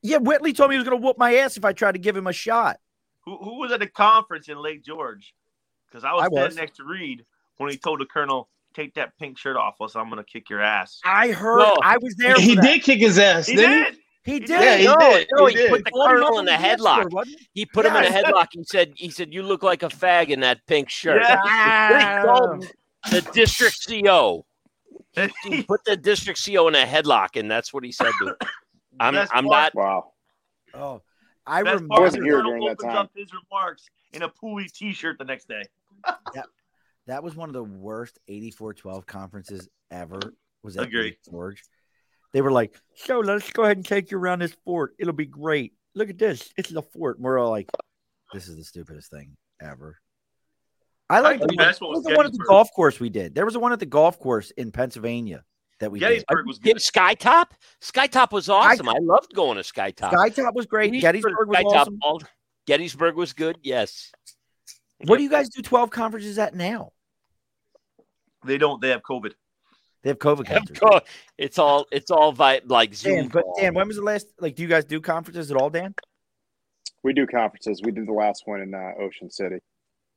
[0.03, 2.15] Yeah, Whitley told me he was gonna whoop my ass if I tried to give
[2.15, 2.77] him a shot.
[3.25, 5.33] Who, who was at the conference in Lake George?
[5.87, 6.55] Because I was I standing was.
[6.57, 7.25] next to Reed
[7.57, 10.49] when he told the colonel, "Take that pink shirt off, or else I'm gonna kick
[10.49, 11.77] your ass." I heard No.
[11.81, 12.35] I was there.
[12.35, 13.97] he did kick his ass, He didn't did.
[14.25, 14.47] He He did.
[14.47, 14.61] did.
[14.61, 15.27] Yeah, he no, did.
[15.33, 15.69] no, He he, did.
[15.69, 17.03] put the him colonel in the on headlock.
[17.03, 17.47] Discord, he?
[17.53, 18.47] He put him in a headlock.
[18.51, 22.19] He said, "He said you look like a fag in that pink shirt." Yeah.
[22.21, 22.65] He called
[23.11, 24.45] the district CO.
[25.43, 28.35] He put the district CO in a headlock, and that's what he said to him.
[28.99, 29.83] I'm, Best I'm part- not.
[29.83, 30.13] Wow.
[30.73, 31.01] Oh,
[31.45, 31.87] I Best remember.
[31.95, 32.97] part is wasn't here colonel during that opens time.
[32.97, 35.63] up his remarks in a Pooey T-shirt the next day.
[37.05, 40.21] That was one of the worst 84-12 conferences ever.
[40.63, 41.01] Was that Agree.
[41.03, 41.61] Lake George.
[42.31, 44.95] They were like, so let's go ahead and take you around this fort.
[44.97, 45.73] It'll be great.
[45.95, 46.53] Look at this.
[46.55, 47.17] It's the fort.
[47.17, 47.69] And we're all like,
[48.31, 49.97] this is the stupidest thing ever.
[51.09, 53.01] I like the one, that's what what was was the one at the golf course
[53.01, 53.35] we did.
[53.35, 55.43] There was a one at the golf course in Pennsylvania
[55.83, 56.07] that we did.
[56.07, 56.81] Gettysburg was Did good.
[56.81, 57.45] Skytop?
[57.81, 58.89] Skytop was awesome.
[58.89, 60.11] I loved going to Skytop.
[60.11, 60.91] Skytop was great.
[60.91, 61.99] We used to go to Gettysburg was Skytop awesome.
[62.01, 62.21] all-
[62.65, 63.57] Gettysburg was good.
[63.61, 64.11] Yes.
[65.05, 66.93] What do you guys do 12 conferences at now?
[68.45, 68.81] They don't.
[68.81, 69.33] They have COVID.
[70.01, 70.79] They have COVID Of conferences.
[70.79, 71.03] course,
[71.37, 73.15] It's all it's all vi- like Zoom.
[73.15, 73.43] Dan, but.
[73.57, 74.27] Dan, when was the last?
[74.39, 75.93] Like, do you guys do conferences at all, Dan?
[77.03, 77.81] We do conferences.
[77.83, 79.57] We did the last one in uh, Ocean City.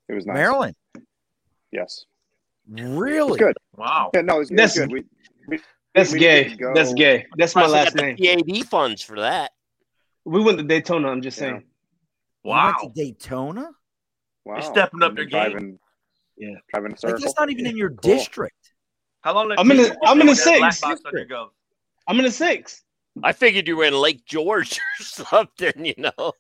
[0.09, 0.35] It was nice.
[0.35, 0.75] Maryland,
[1.73, 2.05] Yes.
[2.69, 3.29] really?
[3.33, 3.57] It's good.
[3.77, 4.11] Wow.
[4.15, 4.93] Yeah, no, it was, it was good.
[4.93, 5.05] We,
[5.47, 5.59] we,
[5.95, 6.57] That's we gay.
[6.75, 7.27] That's gay.
[7.37, 8.17] That's my last got name.
[8.17, 9.53] the PAD funds for that.
[10.25, 11.09] We went to Daytona.
[11.09, 11.41] I'm just Yeah.
[11.45, 11.65] saying.
[12.45, 12.75] You Wow.
[12.83, 13.71] went to Daytona?
[14.45, 14.61] Wow.
[14.61, 15.51] stepping up We've their been game.
[15.51, 15.79] Driving,
[16.37, 16.55] Yeah.
[16.73, 17.19] Driving a Like, circle.
[17.21, 18.15] that's not even in your Cool.
[18.17, 18.73] district.
[19.23, 19.53] How long?
[19.59, 20.81] I'm in take the- you I'm in the with that black six.
[20.83, 21.49] box on your gov?
[22.07, 22.85] I'm in the six.
[23.25, 26.33] I figured you were in Lake George or something, you know.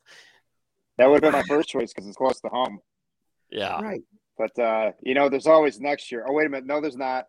[0.98, 2.80] That would have been my first choice because it's close to home.
[3.50, 3.80] Yeah.
[3.80, 4.02] Right.
[4.38, 6.24] But uh, you know, there's always next year.
[6.28, 7.26] Oh wait a minute, no, there's not.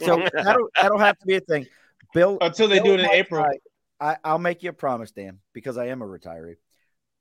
[0.00, 1.66] So that'll that'll have to be a thing.
[2.12, 3.42] Bill, Until they Bill do it in April.
[3.42, 3.58] try-
[4.00, 6.56] I, I'll make you a promise, Dan, because I am a retiree.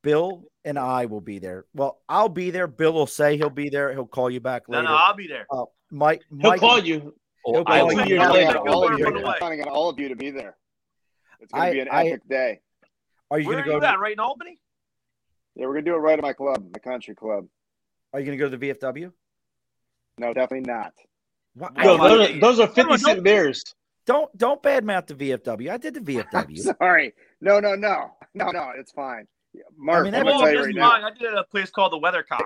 [0.02, 1.66] Bill and I will be there.
[1.74, 2.68] Well, I'll be there.
[2.68, 3.94] Bill will say he'll be there.
[3.94, 4.84] He'll call you back later.
[4.84, 5.46] no, I'll be there.
[5.50, 7.14] Uh, Mike, He'll Mike, call you.
[7.46, 8.04] He'll I call would- you.
[8.04, 8.54] Two years I'm later.
[8.54, 9.06] counting on all of you.
[9.08, 10.58] I'm counting on all of you to be there.
[11.40, 12.60] It's going I- to be an I- epic day.
[13.32, 13.76] Are you Where going are to go?
[13.76, 14.00] you To, at?
[14.00, 14.60] Right in Albany?
[15.56, 17.48] Yeah, we're going to do it right at my club, my country club.
[18.12, 19.12] are you going to go to the VFW?
[20.18, 20.94] No, definitely not.
[21.56, 23.74] Why- Yo, Why- those, are, those are 50 Come on, cent don't-
[24.06, 25.72] Don't don't badmouth the VFW.
[25.72, 26.58] I did the VFW.
[26.80, 27.14] Sorry.
[27.42, 28.72] No, no, no, no, no.
[28.78, 29.28] It's fine.
[29.78, 30.92] Mark, mean, I am gonna Oh, tell you right now.
[30.92, 32.46] I did it at a place called the Weathercock.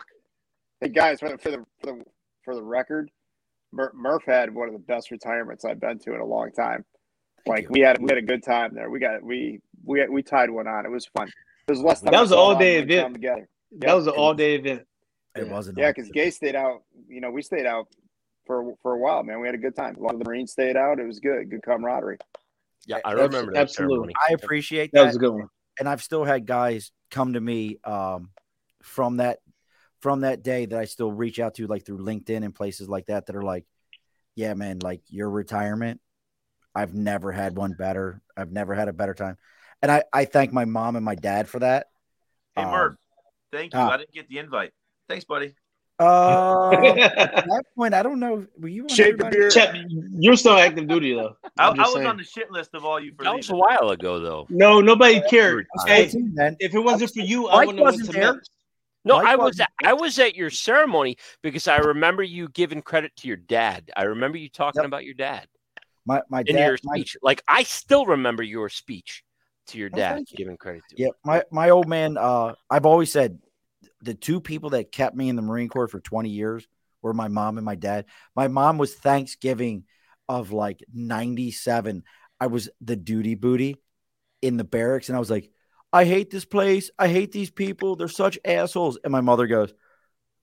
[0.81, 2.03] Hey guys, for the for the for the,
[2.44, 3.10] for the record,
[3.72, 6.85] Mur- Murph had one of the best retirements I've been to in a long time.
[7.45, 7.69] Thank like you.
[7.72, 8.89] we had we had a good time there.
[8.91, 10.85] We got we we we tied one on.
[10.85, 11.27] It was fun.
[11.27, 12.02] It was less.
[12.02, 13.06] time That was an all-day on when we event.
[13.06, 13.49] come Together.
[13.80, 14.84] That was an all day event.
[15.39, 15.77] It wasn't.
[15.77, 16.84] Yeah, because Gay stayed out.
[17.07, 17.88] You know, we stayed out
[18.45, 19.39] for for a while, man.
[19.39, 19.95] We had a good time.
[19.95, 20.99] A lot of the Marines stayed out.
[20.99, 21.49] It was good.
[21.49, 22.18] Good camaraderie.
[22.85, 23.95] Yeah, I Abs- remember that absolutely.
[23.95, 24.14] ceremony.
[24.30, 25.05] I appreciate That that.
[25.07, 25.47] was a good one.
[25.80, 28.30] and I've still had guys come to me um,
[28.81, 29.39] from that
[30.01, 33.07] from that day that I still reach out to like through LinkedIn and places like
[33.07, 33.65] that that are like,
[34.35, 35.99] yeah, man, like your retirement,
[36.76, 38.22] I've never had one better.
[38.38, 39.38] I've never had a better time,
[39.81, 41.88] and I I thank my mom and my dad for that.
[42.55, 42.95] Hey, Um, Murph.
[43.51, 43.80] Thank you.
[43.80, 43.91] ah.
[43.91, 44.72] I didn't get the invite.
[45.07, 45.53] Thanks, buddy.
[45.99, 48.45] Uh, at that point, I don't know.
[48.59, 49.49] Were you on Shake the beer?
[49.49, 51.35] Chet, you're still active duty though.
[51.57, 52.05] I, I was saying.
[52.07, 54.45] on the shit list of all you for That was a while ago, though.
[54.49, 55.65] No, nobody cared.
[55.88, 58.23] Hey, 14 if it wasn't for you, I wouldn't have wasn't to there.
[58.34, 58.49] Memphis.
[59.05, 62.81] No, Mike I was at, I was at your ceremony because I remember you giving
[62.81, 63.89] credit to your dad.
[63.95, 64.88] I remember you talking Yep.
[64.88, 65.47] about your dad
[66.05, 66.65] My my in dad.
[66.67, 67.15] your my- speech.
[67.23, 69.23] Like I still remember your speech
[69.67, 70.38] to your Oh, dad, thank you.
[70.38, 70.95] giving credit to.
[71.01, 72.17] Yeah, my my old man.
[72.17, 73.39] Uh, I've always said
[74.01, 76.67] the two people that kept me in the Marine Corps for 20 years
[77.01, 78.05] were my mom and my dad.
[78.35, 79.85] My mom was Thanksgiving
[80.29, 82.03] of like 97.
[82.39, 83.77] I was the duty booty
[84.41, 85.49] in the barracks, and I was like,
[85.91, 86.91] I hate this place.
[86.99, 87.95] I hate these people.
[87.95, 88.97] They're such assholes.
[89.03, 89.73] And my mother goes,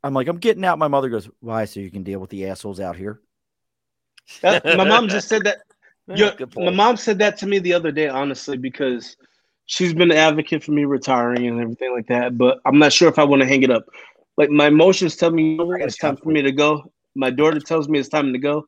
[0.02, 0.78] I'm like, I'm getting out.
[0.78, 1.66] My mother goes, Why?
[1.66, 3.20] So you can deal with the assholes out here.
[4.42, 5.58] My mom just said that.
[6.06, 9.16] Yeah, Yo, good my mom said that to me the other day, honestly, because
[9.66, 12.36] she's been an advocate for me retiring and everything like that.
[12.36, 13.84] But I'm not sure if I want to hang it up.
[14.36, 16.92] Like my emotions tell me it's time for me to go.
[17.14, 18.66] My daughter tells me it's time to go.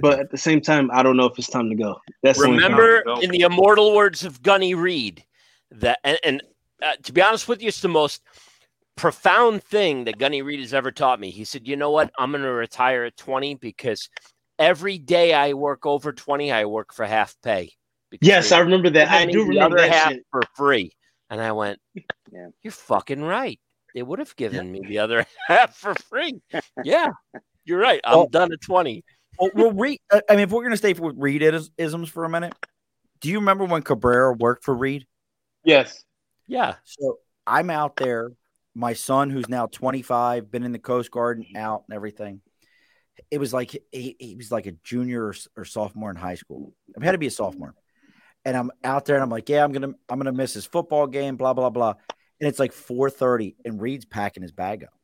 [0.00, 0.20] But go.
[0.20, 2.00] at the same time, I don't know if it's time to go.
[2.22, 2.64] That's the only thing.
[2.64, 3.20] Remember, Go.
[3.20, 5.24] in the immortal words of Gunny Reed,
[5.70, 6.42] that and, and
[6.82, 8.22] uh, to be honest with you, it's the most
[8.96, 11.30] profound thing that Gunny Reed has ever taught me.
[11.30, 12.10] He said, "You know what?
[12.18, 14.08] I'm going to retire at 20 because
[14.58, 17.75] every day I work over 20, I work for half pay."
[18.10, 19.08] Because Yes, they I remember that.
[19.08, 20.26] I do remember that half shit.
[20.30, 20.92] for free,
[21.30, 21.80] and I went,
[22.32, 22.48] Yeah.
[22.62, 23.58] "You're fucking right.
[23.94, 26.40] They would have given me the other half for free."
[26.84, 27.10] yeah,
[27.64, 28.00] you're right.
[28.04, 29.04] I'm Well- done at 20.
[29.38, 31.42] well, well Reed, uh, I mean, if we're going to stay with Reed
[31.78, 32.54] isms for a minute,
[33.20, 35.06] do you remember when Cabrera worked for Reed?
[35.64, 36.04] Yes.
[36.48, 38.30] Yeah, So I'm out there.
[38.72, 42.40] My son, who's now 25, been in the Coast Guard and out and everything.
[43.30, 46.72] It was like he, he was like a junior or, or sophomore in high school.
[47.00, 47.74] I had to be a sophomore,
[48.46, 51.08] and I'm out there and I'm like, yeah, I'm gonna I'm gonna miss his football
[51.08, 51.94] game, blah blah blah.
[52.40, 54.94] And it's like 4:30, and Reed's packing his bag up,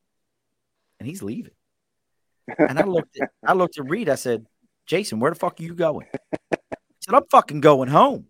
[1.01, 1.52] and he's leaving.
[2.56, 4.09] And I looked at I looked at Reed.
[4.09, 4.47] I said,
[4.86, 6.06] Jason, where the fuck are you going?
[6.12, 6.56] He
[7.01, 8.27] said, I'm fucking going home.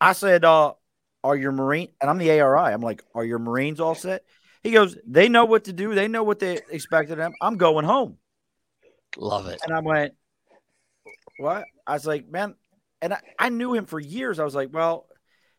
[0.00, 0.74] I said, uh,
[1.24, 1.88] are your Marine?
[2.00, 2.72] And I'm the ARI.
[2.72, 4.24] I'm like, are your Marines all set?
[4.62, 5.94] He goes, they know what to do.
[5.94, 7.32] They know what they expect of them.
[7.42, 8.16] I'm going home.
[9.16, 9.60] love it.
[9.64, 10.14] And I went,
[11.38, 11.64] what?
[11.86, 12.54] I was like, man,
[13.02, 14.38] and I, I knew him for years.
[14.38, 15.06] I was like, well,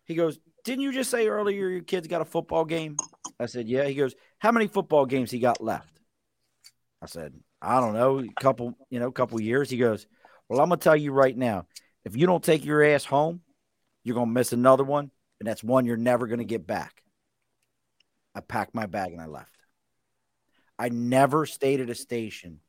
[0.06, 2.98] he goes, didn't you just say earlier your kid's got a football game?
[3.40, 3.86] I said, yeah.
[3.86, 6.00] He goes, how many football games he got left?
[7.02, 9.70] I said, I don't know, a couple, you know, couple years.
[9.70, 10.08] He goes,
[10.50, 11.66] Well, I'm gonna tell you right now,
[12.06, 13.42] if you don't take your ass home,
[14.04, 17.02] you're gonna miss another one, and that's one you're never gonna get back.
[18.34, 19.50] I packed my bag and I left.
[20.80, 22.60] I never stayed at a station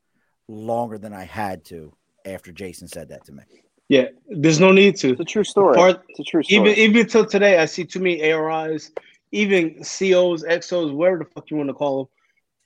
[0.47, 1.93] longer than I had to
[2.25, 3.43] after Jason said that to me.
[3.93, 5.11] Yeah, there's no need to.
[5.11, 5.75] It's a true story.
[5.75, 6.71] Part- it's a true story.
[6.71, 8.91] Even even till today, I see too many ARIs,
[9.31, 12.07] even COs, XOs, whatever the fuck you want to call them.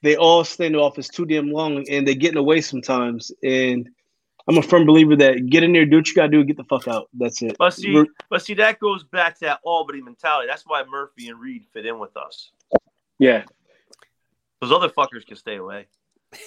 [0.04, 3.30] They all stay in the office too damn long, and they're getting away sometimes.
[3.44, 3.90] And
[4.48, 6.64] I'm a firm believer that get in there, do what you gotta do, get the
[6.64, 7.10] fuck out.
[7.14, 7.58] That's it.
[7.60, 10.48] But see, We're- but see, that goes back to that Albany mentality.
[10.48, 12.52] That's why Murphy and Reed fit in with us.
[13.20, 13.44] yeah,
[14.62, 15.88] Those other fuckers can stay away.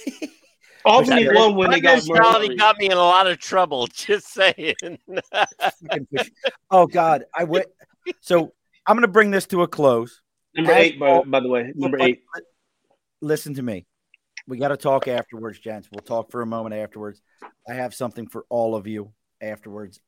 [0.85, 2.59] Albany that- won when My they got mentality murdered.
[2.59, 3.86] got me in a lot of trouble.
[3.93, 4.74] Just saying.
[6.70, 7.66] Oh God, I went.
[8.20, 8.52] So
[8.86, 10.23] I'm going to bring this to a close.
[10.55, 12.23] Number eight, by, by the way, number eight.
[13.20, 13.86] Listen to me.
[14.48, 15.89] We got to talk afterwards, gents.
[15.93, 17.20] We'll talk for a moment afterwards.
[17.69, 20.01] I have something for all of you afterwards.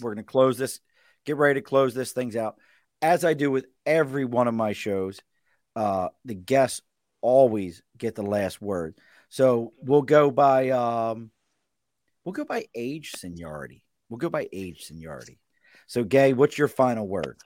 [0.00, 0.80] We're going to close this.
[1.26, 2.56] Get ready to close this things out.
[3.02, 5.20] As I do with every one of my shows,
[5.76, 6.80] uh, the guests
[7.20, 8.94] always get the last word.
[9.32, 11.30] So we'll go by um,
[12.22, 13.82] we'll go by age seniority.
[14.10, 15.38] We'll go by age seniority.
[15.86, 17.38] So, Gay, what's your final word?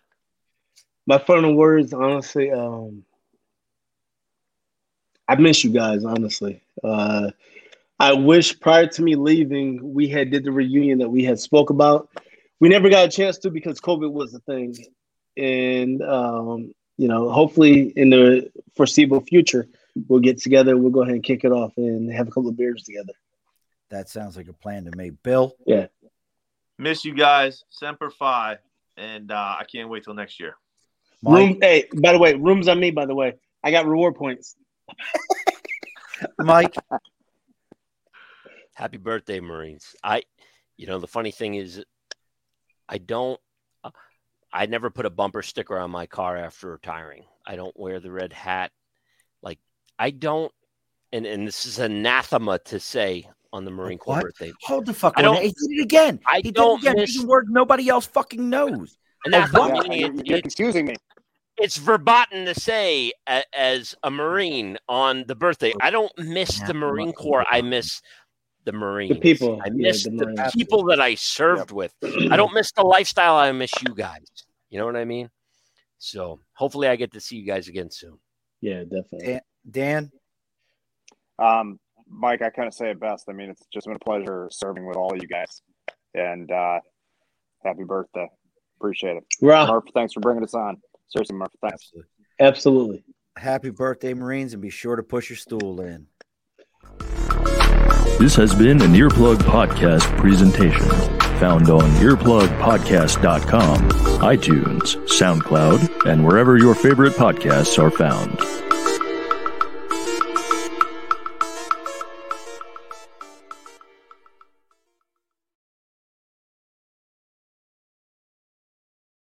[1.07, 3.05] My final words, honestly, um,
[5.29, 6.05] I miss you guys.
[6.05, 7.31] Honestly, uh,
[8.01, 11.71] I wish prior to me leaving, we had did the reunion that we had spoke
[11.71, 12.09] about.
[12.59, 14.75] We never got a chance to because COVID was the thing,
[15.37, 19.69] and um, you know, hopefully in the foreseeable future,
[20.09, 20.77] we'll get together.
[20.77, 23.13] We'll go ahead and kick it off and have a couple of beers together.
[23.91, 25.11] That sounds like a plan to me.
[25.11, 25.87] Bill, Yeah.
[26.79, 28.59] Miss you guys, Semper Fi,
[28.99, 30.57] and uh, I can't wait till next year.
[31.23, 32.91] Mike, Room, hey, by the way, rooms on me.
[32.91, 34.57] By the way, I got reward points.
[36.39, 36.75] Mike,
[38.77, 39.97] Happy birthday, Marines.
[40.05, 40.25] I,
[40.77, 41.83] you know, the funny thing is,
[42.87, 43.41] I don't,
[43.83, 43.91] uh,
[44.53, 47.25] I never put a bumper sticker on my car after retiring.
[47.47, 48.73] I don't wear the red hat.
[49.99, 50.53] Like, I don't,
[51.13, 54.23] and, and this is anathema to say on the Marine Corps What?
[54.25, 54.53] birthday.
[54.63, 55.35] hold the fuck I on.
[55.35, 56.21] don't- He did it again.
[56.27, 56.97] I he don't it again.
[57.01, 58.99] miss- Using word nobody else fucking knows.
[59.25, 60.97] Anathema, yeah, you're, it- you're confusing me.
[61.59, 65.73] it's verboten to say a, as a Marine on the birthday.
[65.81, 67.47] I don't miss the Marine Corps.
[67.51, 68.03] I miss
[68.65, 69.15] the Marines.
[69.15, 71.95] The people, I yeah, miss the the, people that I served with.
[72.03, 73.37] I don't miss the lifestyle.
[73.37, 74.27] I miss you guys.
[74.69, 75.31] You know what I mean?
[75.99, 78.19] So hopefully I get to see you guys again soon.
[78.61, 79.41] Yeah, definitely.
[79.71, 80.11] Dan,
[81.39, 81.79] Um,
[82.09, 83.25] Mike, I kind of say it best.
[83.29, 85.61] I mean, it's just been a pleasure serving with all of you guys,
[86.15, 86.81] and uh,
[87.65, 88.29] happy birthday.
[88.79, 89.85] Appreciate it, Rah, Murph.
[89.95, 90.77] Thanks for bringing us on.
[91.09, 91.53] Seriously, Murph.
[91.63, 91.93] Thanks.
[92.41, 93.05] absolutely.
[93.39, 96.07] happy birthday, Marines, and be sure to push your stool in.
[98.19, 100.89] This has been an Earplug Podcast presentation.
[101.41, 103.89] Found on earplugpodcast.com,
[104.21, 108.39] iTunes, SoundCloud, and wherever your favorite podcasts are found.